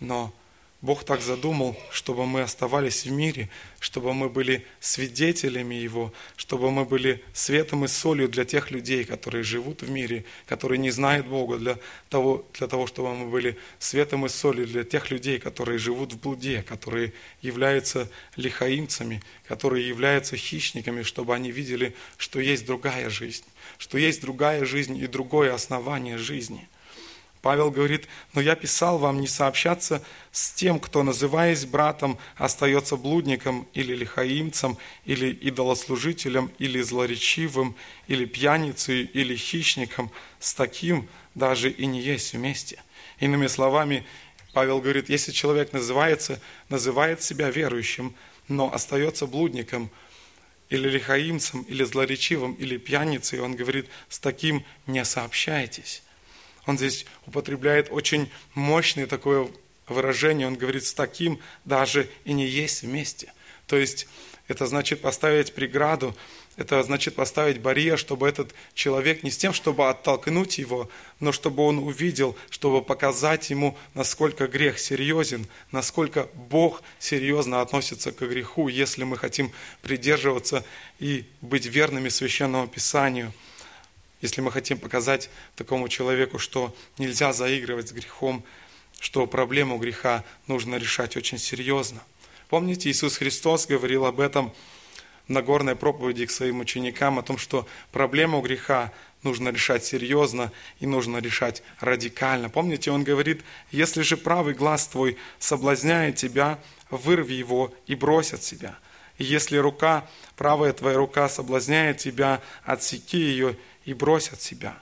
Но 0.00 0.34
Бог 0.82 1.04
так 1.04 1.20
задумал, 1.20 1.76
чтобы 1.90 2.24
мы 2.24 2.40
оставались 2.40 3.04
в 3.04 3.10
мире, 3.10 3.50
чтобы 3.80 4.14
мы 4.14 4.30
были 4.30 4.66
свидетелями 4.80 5.74
Его, 5.74 6.10
чтобы 6.36 6.70
мы 6.70 6.86
были 6.86 7.22
светом 7.34 7.84
и 7.84 7.88
солью 7.88 8.30
для 8.30 8.46
тех 8.46 8.70
людей, 8.70 9.04
которые 9.04 9.42
живут 9.42 9.82
в 9.82 9.90
мире, 9.90 10.24
которые 10.46 10.78
не 10.78 10.90
знают 10.90 11.26
Бога, 11.26 11.58
для 11.58 11.78
того, 12.08 12.46
для 12.54 12.66
того 12.66 12.86
чтобы 12.86 13.14
мы 13.14 13.26
были 13.26 13.58
светом 13.78 14.24
и 14.24 14.30
солью 14.30 14.66
для 14.66 14.82
тех 14.82 15.10
людей, 15.10 15.38
которые 15.38 15.76
живут 15.76 16.14
в 16.14 16.18
блуде, 16.18 16.62
которые 16.62 17.12
являются 17.42 18.08
лихаимцами, 18.36 19.22
которые 19.46 19.86
являются 19.86 20.38
хищниками, 20.38 21.02
чтобы 21.02 21.34
они 21.34 21.50
видели, 21.50 21.94
что 22.16 22.40
есть 22.40 22.64
другая 22.64 23.10
жизнь, 23.10 23.44
что 23.76 23.98
есть 23.98 24.22
другая 24.22 24.64
жизнь 24.64 24.96
и 24.96 25.06
другое 25.06 25.52
основание 25.52 26.16
жизни– 26.16 26.66
Павел 27.42 27.70
говорит, 27.70 28.06
но 28.34 28.40
я 28.40 28.54
писал 28.54 28.98
вам 28.98 29.20
не 29.20 29.26
сообщаться 29.26 30.02
с 30.30 30.52
тем, 30.52 30.78
кто, 30.78 31.02
называясь 31.02 31.64
братом, 31.64 32.18
остается 32.36 32.96
блудником 32.96 33.66
или 33.72 33.94
лихаимцем, 33.94 34.76
или 35.06 35.32
идолослужителем, 35.32 36.52
или 36.58 36.82
злоречивым, 36.82 37.76
или 38.08 38.26
пьяницей, 38.26 39.04
или 39.04 39.34
хищником. 39.36 40.10
С 40.38 40.52
таким 40.52 41.08
даже 41.34 41.70
и 41.70 41.86
не 41.86 42.00
есть 42.02 42.34
вместе. 42.34 42.82
Иными 43.20 43.46
словами, 43.46 44.06
Павел 44.52 44.80
говорит, 44.80 45.08
если 45.08 45.32
человек 45.32 45.72
называется, 45.72 46.40
называет 46.68 47.22
себя 47.22 47.50
верующим, 47.50 48.14
но 48.48 48.72
остается 48.72 49.26
блудником, 49.26 49.90
или 50.68 50.88
лихаимцем, 50.88 51.62
или 51.62 51.82
злоречивым, 51.84 52.54
или 52.54 52.76
пьяницей, 52.76 53.40
он 53.40 53.56
говорит, 53.56 53.88
с 54.08 54.18
таким 54.20 54.64
не 54.86 55.04
сообщайтесь. 55.04 56.02
Он 56.66 56.76
здесь 56.76 57.06
употребляет 57.26 57.88
очень 57.90 58.30
мощное 58.54 59.06
такое 59.06 59.48
выражение. 59.88 60.46
Он 60.46 60.56
говорит, 60.56 60.84
с 60.84 60.94
таким 60.94 61.40
даже 61.64 62.08
и 62.24 62.32
не 62.32 62.46
есть 62.46 62.82
вместе. 62.82 63.32
То 63.66 63.76
есть 63.76 64.08
это 64.48 64.66
значит 64.66 65.00
поставить 65.00 65.54
преграду, 65.54 66.16
это 66.56 66.82
значит 66.82 67.14
поставить 67.14 67.60
барьер, 67.60 67.96
чтобы 67.96 68.28
этот 68.28 68.52
человек 68.74 69.22
не 69.22 69.30
с 69.30 69.36
тем, 69.36 69.52
чтобы 69.52 69.88
оттолкнуть 69.88 70.58
его, 70.58 70.90
но 71.20 71.30
чтобы 71.30 71.62
он 71.62 71.78
увидел, 71.78 72.36
чтобы 72.50 72.82
показать 72.82 73.48
ему, 73.50 73.78
насколько 73.94 74.48
грех 74.48 74.78
серьезен, 74.78 75.46
насколько 75.70 76.28
Бог 76.34 76.82
серьезно 76.98 77.60
относится 77.60 78.10
к 78.10 78.20
греху, 78.20 78.68
если 78.68 79.04
мы 79.04 79.16
хотим 79.16 79.52
придерживаться 79.82 80.64
и 80.98 81.24
быть 81.40 81.66
верными 81.66 82.08
священному 82.08 82.66
Писанию– 82.66 83.32
если 84.20 84.40
мы 84.40 84.52
хотим 84.52 84.78
показать 84.78 85.30
такому 85.56 85.88
человеку, 85.88 86.38
что 86.38 86.74
нельзя 86.98 87.32
заигрывать 87.32 87.88
с 87.88 87.92
грехом, 87.92 88.44
что 89.00 89.26
проблему 89.26 89.78
греха 89.78 90.24
нужно 90.46 90.76
решать 90.76 91.16
очень 91.16 91.38
серьезно. 91.38 92.02
Помните, 92.48 92.90
Иисус 92.90 93.16
Христос 93.16 93.66
говорил 93.66 94.04
об 94.04 94.20
этом 94.20 94.52
в 95.26 95.32
Нагорной 95.32 95.76
проповеди 95.76 96.26
к 96.26 96.30
своим 96.30 96.60
ученикам, 96.60 97.18
о 97.18 97.22
том, 97.22 97.38
что 97.38 97.66
проблему 97.92 98.40
греха 98.40 98.92
нужно 99.22 99.50
решать 99.50 99.84
серьезно 99.84 100.52
и 100.80 100.86
нужно 100.86 101.18
решать 101.18 101.62
радикально. 101.78 102.50
Помните, 102.50 102.90
Он 102.90 103.04
говорит, 103.04 103.42
если 103.70 104.02
же 104.02 104.16
правый 104.16 104.54
глаз 104.54 104.88
твой 104.88 105.16
соблазняет 105.38 106.16
тебя, 106.16 106.58
вырви 106.90 107.34
его 107.34 107.72
и 107.86 107.94
брось 107.94 108.32
от 108.32 108.42
себя. 108.42 108.78
И 109.18 109.24
если 109.24 109.58
рука, 109.58 110.08
правая 110.36 110.72
твоя 110.72 110.96
рука 110.96 111.28
соблазняет 111.28 111.98
тебя, 111.98 112.40
отсеки 112.64 113.18
ее 113.18 113.56
и 113.90 113.92
бросят 113.92 114.40
себя. 114.40 114.80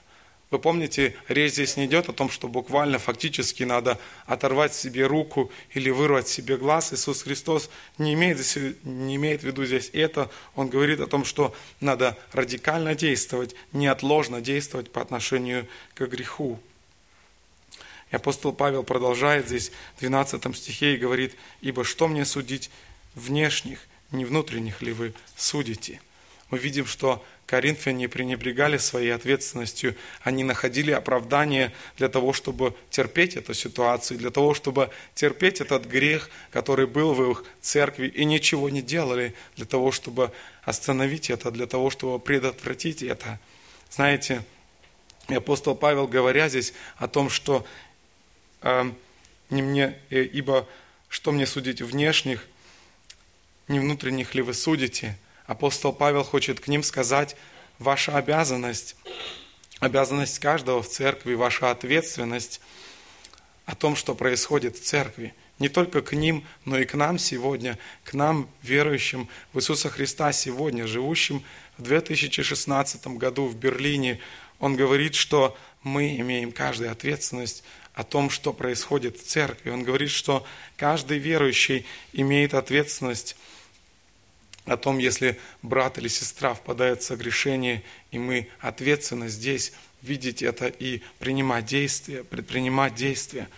Вы 0.51 0.59
помните, 0.59 1.15
речь 1.27 1.53
здесь 1.53 1.77
не 1.77 1.87
идет 1.87 2.09
о 2.09 2.13
том, 2.13 2.29
что 2.29 2.47
буквально 2.47 2.99
фактически 2.99 3.63
надо 3.63 3.99
оторвать 4.27 4.75
себе 4.75 5.07
руку 5.07 5.51
или 5.73 5.89
вырвать 5.89 6.27
себе 6.27 6.57
глаз. 6.57 6.93
Иисус 6.93 7.23
Христос 7.23 7.71
не 7.97 8.13
имеет, 8.13 8.37
не 8.83 9.15
имеет 9.15 9.41
в 9.41 9.45
виду 9.45 9.65
здесь 9.65 9.89
это. 9.93 10.29
Он 10.55 10.69
говорит 10.69 10.99
о 10.99 11.07
том, 11.07 11.25
что 11.25 11.55
надо 11.79 12.17
радикально 12.33 12.93
действовать, 12.93 13.55
неотложно 13.73 14.41
действовать 14.41 14.91
по 14.91 15.01
отношению 15.01 15.67
к 15.95 16.05
греху. 16.05 16.59
И 18.11 18.15
апостол 18.15 18.53
Павел 18.53 18.83
продолжает 18.83 19.47
здесь 19.47 19.71
в 19.97 20.01
12 20.01 20.55
стихе 20.55 20.93
и 20.93 20.97
говорит, 20.97 21.35
«Ибо 21.61 21.83
что 21.83 22.07
мне 22.07 22.25
судить 22.25 22.69
внешних, 23.15 23.87
не 24.11 24.25
внутренних 24.25 24.83
ли 24.83 24.93
вы 24.93 25.13
судите?» 25.35 25.99
Мы 26.49 26.57
видим, 26.57 26.85
что 26.85 27.23
Коринфяне 27.45 28.07
пренебрегали 28.07 28.77
своей 28.77 29.09
ответственностью, 29.09 29.95
они 30.21 30.43
находили 30.43 30.91
оправдание 30.91 31.73
для 31.97 32.09
того, 32.09 32.33
чтобы 32.33 32.75
терпеть 32.89 33.35
эту 33.35 33.53
ситуацию, 33.53 34.17
для 34.17 34.31
того, 34.31 34.53
чтобы 34.53 34.89
терпеть 35.15 35.61
этот 35.61 35.85
грех, 35.85 36.29
который 36.51 36.87
был 36.87 37.13
в 37.13 37.31
их 37.31 37.43
церкви, 37.61 38.07
и 38.07 38.25
ничего 38.25 38.69
не 38.69 38.81
делали 38.81 39.33
для 39.55 39.65
того, 39.65 39.91
чтобы 39.91 40.31
остановить 40.63 41.29
это, 41.29 41.51
для 41.51 41.67
того, 41.67 41.89
чтобы 41.89 42.19
предотвратить 42.19 43.03
это. 43.03 43.39
Знаете, 43.91 44.43
апостол 45.27 45.75
Павел, 45.75 46.07
говоря 46.07 46.49
здесь 46.49 46.73
о 46.97 47.07
том, 47.07 47.29
что 47.29 47.65
э, 48.61 48.91
не 49.49 49.61
мне, 49.61 49.97
э, 50.09 50.23
ибо 50.23 50.67
что 51.09 51.31
мне 51.31 51.47
судить 51.47 51.81
внешних, 51.81 52.47
не 53.67 53.79
внутренних 53.79 54.33
ли 54.33 54.41
вы 54.41 54.55
судите– 54.55 55.15
апостол 55.49 55.91
Павел 55.91 56.23
хочет 56.23 56.59
к 56.59 56.67
ним 56.67 56.83
сказать, 56.83 57.35
ваша 57.79 58.15
обязанность, 58.15 58.95
обязанность 59.79 60.37
каждого 60.37 60.83
в 60.83 60.87
церкви, 60.87 61.33
ваша 61.33 61.71
ответственность 61.71 62.61
о 63.65 63.73
том, 63.73 63.95
что 63.95 64.13
происходит 64.13 64.77
в 64.77 64.83
церкви. 64.83 65.33
Не 65.57 65.67
только 65.67 66.03
к 66.03 66.13
ним, 66.13 66.45
но 66.65 66.77
и 66.77 66.85
к 66.85 66.93
нам 66.93 67.17
сегодня, 67.17 67.79
к 68.03 68.13
нам, 68.13 68.47
верующим 68.61 69.27
в 69.51 69.57
Иисуса 69.57 69.89
Христа 69.89 70.31
сегодня, 70.33 70.85
живущим 70.85 71.43
в 71.79 71.81
2016 71.81 73.07
году 73.17 73.47
в 73.47 73.55
Берлине. 73.55 74.19
Он 74.59 74.75
говорит, 74.75 75.15
что 75.15 75.57
мы 75.81 76.15
имеем 76.17 76.51
каждую 76.51 76.91
ответственность 76.91 77.63
о 77.95 78.03
том, 78.03 78.29
что 78.29 78.53
происходит 78.53 79.17
в 79.17 79.25
церкви. 79.25 79.71
Он 79.71 79.83
говорит, 79.83 80.11
что 80.11 80.45
каждый 80.77 81.17
верующий 81.17 81.87
имеет 82.13 82.53
ответственность 82.53 83.35
о 84.69 84.77
том, 84.77 84.99
если 84.99 85.39
брат 85.63 85.97
или 85.97 86.07
сестра 86.07 86.53
впадает 86.53 87.01
в 87.01 87.05
согрешение, 87.05 87.83
и 88.11 88.19
мы 88.19 88.49
ответственно 88.59 89.27
здесь 89.27 89.73
видеть 90.03 90.43
это 90.43 90.67
и 90.67 91.01
принимать 91.17 91.65
действия, 91.65 92.23
предпринимать 92.23 92.93
действия. 92.93 93.49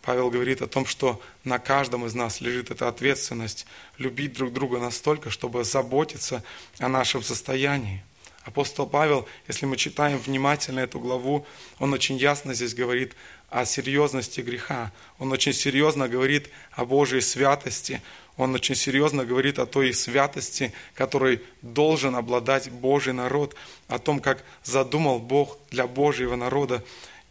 Павел 0.00 0.30
говорит 0.30 0.62
о 0.62 0.66
том, 0.66 0.86
что 0.86 1.20
на 1.44 1.58
каждом 1.58 2.06
из 2.06 2.14
нас 2.14 2.40
лежит 2.40 2.70
эта 2.70 2.88
ответственность 2.88 3.66
любить 3.98 4.32
друг 4.32 4.50
друга 4.52 4.78
настолько, 4.78 5.28
чтобы 5.28 5.62
заботиться 5.62 6.42
о 6.78 6.88
нашем 6.88 7.22
состоянии. 7.22 8.02
Апостол 8.44 8.86
Павел, 8.86 9.28
если 9.46 9.66
мы 9.66 9.76
читаем 9.76 10.16
внимательно 10.16 10.80
эту 10.80 10.98
главу, 10.98 11.46
он 11.78 11.92
очень 11.92 12.16
ясно 12.16 12.54
здесь 12.54 12.74
говорит 12.74 13.14
о 13.50 13.66
серьезности 13.66 14.40
греха. 14.40 14.90
Он 15.18 15.30
очень 15.32 15.52
серьезно 15.52 16.08
говорит 16.08 16.48
о 16.72 16.86
Божьей 16.86 17.20
святости 17.20 18.00
он 18.40 18.54
очень 18.54 18.74
серьезно 18.74 19.26
говорит 19.26 19.58
о 19.58 19.66
той 19.66 19.92
святости, 19.92 20.72
которой 20.94 21.42
должен 21.60 22.16
обладать 22.16 22.70
Божий 22.70 23.12
народ, 23.12 23.54
о 23.86 23.98
том, 23.98 24.18
как 24.18 24.42
задумал 24.64 25.18
Бог 25.18 25.58
для 25.70 25.86
Божьего 25.86 26.36
народа. 26.36 26.82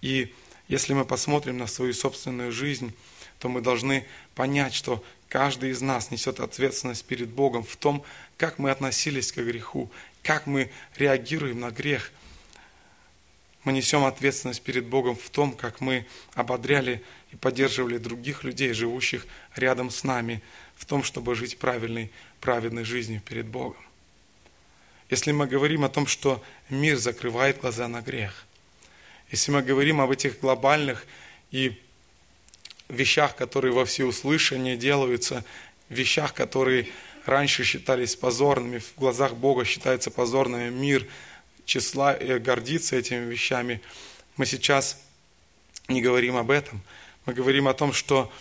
И 0.03 0.31
если 0.67 0.93
мы 0.93 1.05
посмотрим 1.05 1.57
на 1.57 1.65
свою 1.65 1.93
собственную 1.93 2.51
жизнь, 2.51 2.93
то 3.39 3.49
мы 3.49 3.61
должны 3.61 4.05
понять, 4.35 4.75
что 4.75 5.03
каждый 5.29 5.71
из 5.71 5.81
нас 5.81 6.11
несет 6.11 6.39
ответственность 6.39 7.05
перед 7.05 7.29
Богом 7.29 7.63
в 7.63 7.75
том, 7.75 8.03
как 8.37 8.59
мы 8.59 8.69
относились 8.69 9.31
к 9.31 9.37
греху, 9.37 9.89
как 10.21 10.45
мы 10.45 10.69
реагируем 10.95 11.59
на 11.59 11.71
грех. 11.71 12.11
Мы 13.63 13.73
несем 13.73 14.05
ответственность 14.05 14.61
перед 14.61 14.85
Богом 14.85 15.15
в 15.15 15.29
том, 15.31 15.53
как 15.53 15.81
мы 15.81 16.05
ободряли 16.35 17.03
и 17.31 17.35
поддерживали 17.35 17.97
других 17.97 18.43
людей, 18.43 18.73
живущих 18.73 19.25
рядом 19.55 19.89
с 19.89 20.03
нами, 20.03 20.43
в 20.79 20.85
том, 20.85 21.03
чтобы 21.03 21.35
жить 21.35 21.57
правильной, 21.57 22.09
праведной 22.39 22.85
жизнью 22.85 23.21
перед 23.23 23.45
Богом. 23.45 23.83
Если 25.09 25.33
мы 25.33 25.45
говорим 25.45 25.83
о 25.83 25.89
том, 25.89 26.07
что 26.07 26.41
мир 26.69 26.97
закрывает 26.97 27.59
глаза 27.59 27.87
на 27.89 28.01
грех, 28.01 28.45
если 29.29 29.51
мы 29.51 29.61
говорим 29.61 29.99
об 29.99 30.09
этих 30.09 30.39
глобальных 30.39 31.05
и 31.51 31.77
вещах, 32.87 33.35
которые 33.35 33.73
во 33.73 33.85
всеуслышание 33.85 34.77
делаются, 34.77 35.43
вещах, 35.89 36.33
которые 36.33 36.87
раньше 37.25 37.65
считались 37.65 38.15
позорными, 38.15 38.77
в 38.77 38.95
глазах 38.95 39.35
Бога 39.35 39.65
считается 39.65 40.11
позорными, 40.11 40.69
мир 40.69 41.05
числа 41.65 42.15
э, 42.15 42.39
гордится 42.39 42.95
этими 42.95 43.29
вещами. 43.29 43.81
Мы 44.37 44.45
сейчас 44.45 44.97
не 45.89 46.01
говорим 46.01 46.37
об 46.37 46.51
этом. 46.51 46.81
Мы 47.25 47.33
говорим 47.33 47.67
о 47.67 47.73
том, 47.73 47.91
что 47.91 48.31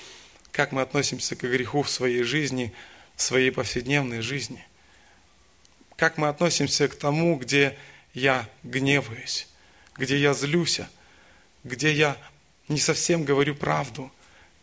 как 0.53 0.73
мы 0.73 0.83
относимся 0.83 1.37
к 1.37 1.41
греху 1.41 1.83
в 1.83 1.91
своей 1.91 2.23
жизни, 2.23 2.73
в 3.17 3.23
своей 3.23 3.51
повседневной 3.51 4.21
жизни. 4.21 4.65
Как 5.97 6.17
мы 6.17 6.29
относимся 6.29 6.89
к 6.89 6.95
тому, 6.95 7.37
где 7.37 7.77
я 8.15 8.49
гневаюсь, 8.63 9.49
где 9.97 10.19
я 10.19 10.35
злюсь, 10.35 10.81
где 11.65 11.93
я 11.93 12.17
не 12.69 12.79
совсем 12.79 13.25
говорю 13.25 13.55
правду, 13.55 14.11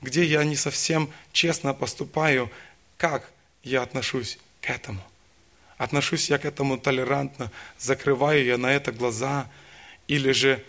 где 0.02 0.24
я 0.24 0.44
не 0.44 0.56
совсем 0.56 1.12
честно 1.32 1.74
поступаю, 1.74 2.52
как 2.98 3.32
я 3.64 3.82
отношусь 3.82 4.38
к 4.62 4.70
этому. 4.70 5.02
Отношусь 5.78 6.30
я 6.30 6.38
к 6.38 6.46
этому 6.46 6.78
толерантно, 6.78 7.52
закрываю 7.78 8.46
я 8.46 8.58
на 8.58 8.72
это 8.72 8.92
глаза, 8.92 9.50
или 10.08 10.32
же 10.32 10.64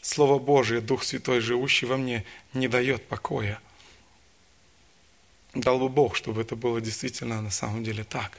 Слово 0.00 0.38
Божие, 0.38 0.80
Дух 0.80 1.02
Святой, 1.02 1.40
живущий 1.40 1.86
во 1.86 1.96
мне, 1.96 2.24
не 2.52 2.68
дает 2.68 3.06
покоя. 3.06 3.60
Дал 5.54 5.78
бы 5.78 5.88
Бог, 5.88 6.16
чтобы 6.16 6.42
это 6.42 6.56
было 6.56 6.80
действительно 6.80 7.42
на 7.42 7.50
самом 7.50 7.82
деле 7.82 8.04
так. 8.04 8.38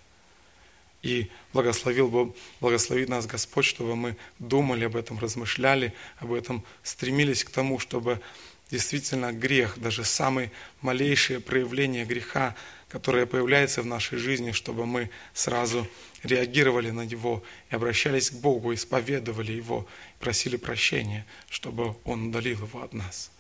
И 1.01 1.29
благословил 1.51 2.07
бы, 2.07 2.33
благословит 2.59 3.09
нас 3.09 3.25
Господь, 3.25 3.65
чтобы 3.65 3.95
мы 3.95 4.15
думали 4.39 4.85
об 4.85 4.95
этом, 4.95 5.17
размышляли 5.19 5.93
об 6.19 6.31
этом, 6.31 6.63
стремились 6.83 7.43
к 7.43 7.49
тому, 7.49 7.79
чтобы 7.79 8.21
действительно 8.69 9.33
грех, 9.33 9.79
даже 9.79 10.03
самые 10.03 10.51
малейшие 10.81 11.39
проявления 11.39 12.05
греха, 12.05 12.55
которое 12.87 13.25
появляется 13.25 13.81
в 13.81 13.85
нашей 13.85 14.17
жизни, 14.17 14.51
чтобы 14.51 14.85
мы 14.85 15.09
сразу 15.33 15.87
реагировали 16.23 16.91
на 16.91 17.05
него 17.05 17.43
и 17.69 17.75
обращались 17.75 18.29
к 18.29 18.35
Богу, 18.35 18.73
исповедовали 18.73 19.51
его, 19.51 19.87
просили 20.19 20.55
прощения, 20.55 21.25
чтобы 21.49 21.95
Он 22.05 22.27
удалил 22.27 22.63
его 22.63 22.81
от 22.83 22.93
нас. 22.93 23.31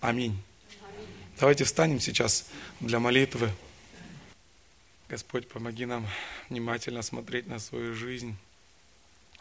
Аминь. 0.00 0.36
Давайте 1.40 1.64
встанем 1.64 1.98
сейчас 1.98 2.46
для 2.78 3.00
молитвы. 3.00 3.50
Господь, 5.08 5.48
помоги 5.48 5.84
нам 5.84 6.06
внимательно 6.48 7.02
смотреть 7.02 7.48
на 7.48 7.58
свою 7.58 7.92
жизнь. 7.92 8.36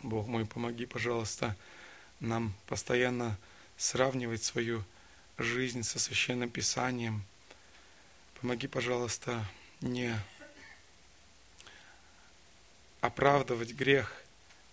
Бог 0.02 0.26
мой, 0.26 0.48
помоги, 0.48 0.88
пожалуйста, 0.88 1.56
нам 2.20 2.56
постоянно 2.66 3.38
сравнивать 3.78 4.44
свою 4.44 4.84
жизнь 5.38 5.84
со 5.84 6.00
Священным 6.00 6.50
Писанием. 6.50 7.24
Помоги, 8.42 8.68
пожалуйста, 8.68 9.46
не 9.80 10.20
оправдывать 13.02 13.74
грех. 13.74 14.20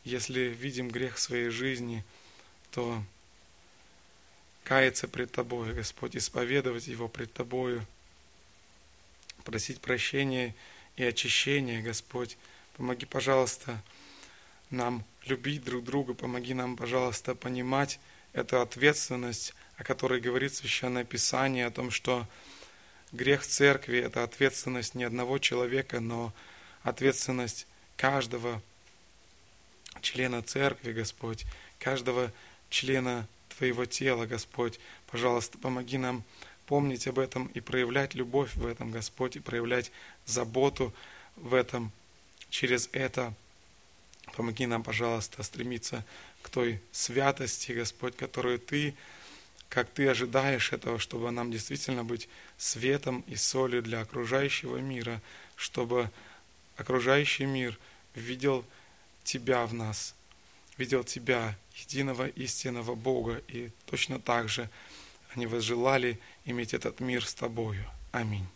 Если 0.05 0.41
видим 0.41 0.89
грех 0.89 1.17
в 1.17 1.21
своей 1.21 1.51
жизни, 1.51 2.03
то 2.71 3.05
каяться 4.71 5.09
пред 5.09 5.33
Тобою, 5.33 5.75
Господь, 5.75 6.15
исповедовать 6.15 6.87
его 6.87 7.09
пред 7.09 7.33
Тобою, 7.33 7.85
просить 9.43 9.81
прощения 9.81 10.55
и 10.95 11.03
очищения, 11.03 11.83
Господь. 11.83 12.39
Помоги, 12.77 13.05
пожалуйста, 13.05 13.83
нам 14.71 15.05
любить 15.27 15.65
друг 15.65 15.83
друга, 15.83 16.15
помоги 16.15 16.55
нам, 16.55 16.77
пожалуйста, 16.77 17.35
понимать 17.35 17.99
эту 18.33 18.61
ответственность, 18.61 19.55
о 19.77 19.83
которой 19.83 20.21
говорит 20.21 20.55
Священное 20.55 21.03
Писание, 21.03 21.67
о 21.67 21.73
том, 21.73 21.91
что 21.91 22.29
грех 23.11 23.45
церкви– 23.45 23.99
это 23.99 24.23
ответственность 24.23 24.95
не 24.95 25.03
одного 25.03 25.39
человека, 25.39 25.99
но 25.99 26.33
ответственность 26.85 27.67
каждого 27.97 28.63
члена 30.01 30.43
церкви, 30.45 30.93
Господь, 30.93 31.45
каждого 31.81 32.33
члена 32.69 33.27
Твоего 33.57 33.85
тела, 33.85 34.27
Господь. 34.27 34.81
Пожалуйста, 35.11 35.59
помоги 35.59 35.99
нам 35.99 36.25
помнить 36.67 37.09
об 37.09 37.19
этом 37.19 37.47
и 37.49 37.61
проявлять 37.61 38.15
любовь 38.15 38.55
в 38.55 38.65
этом, 38.65 38.91
Господь, 38.91 39.37
и 39.37 39.41
проявлять 39.41 39.91
заботу 40.25 40.95
в 41.37 41.55
этом. 41.55 41.93
Через 42.49 42.89
это 42.93 43.35
помоги 44.37 44.67
нам, 44.67 44.83
пожалуйста, 44.83 45.43
стремиться 45.43 46.05
к 46.43 46.49
той 46.49 46.81
святости, 46.93 47.73
Господь, 47.73 48.17
которую 48.17 48.59
Ты, 48.59 48.95
как 49.69 49.91
Ты 49.91 50.09
ожидаешь 50.09 50.73
этого, 50.73 50.99
чтобы 50.99 51.31
нам 51.31 51.51
действительно 51.51 52.05
быть 52.05 52.29
светом 52.57 53.25
и 53.27 53.37
солью 53.37 53.83
для 53.83 54.01
окружающего 54.01 54.79
мира, 54.79 55.21
чтобы 55.57 56.11
окружающий 56.77 57.47
мир 57.47 57.79
видел 58.15 58.65
Тебя 59.25 59.67
в 59.67 59.75
нас, 59.75 60.15
видел 60.81 61.05
Тебя, 61.05 61.55
единого 61.75 62.27
истинного 62.27 62.95
Бога, 62.95 63.43
и 63.49 63.71
точно 63.85 64.19
так 64.19 64.49
же 64.49 64.71
они 65.35 65.47
возжелали 65.47 66.19
иметь 66.47 66.73
этот 66.73 67.01
мир 67.01 67.27
с 67.27 67.35
Тобою. 67.35 67.85
Аминь. 68.13 68.47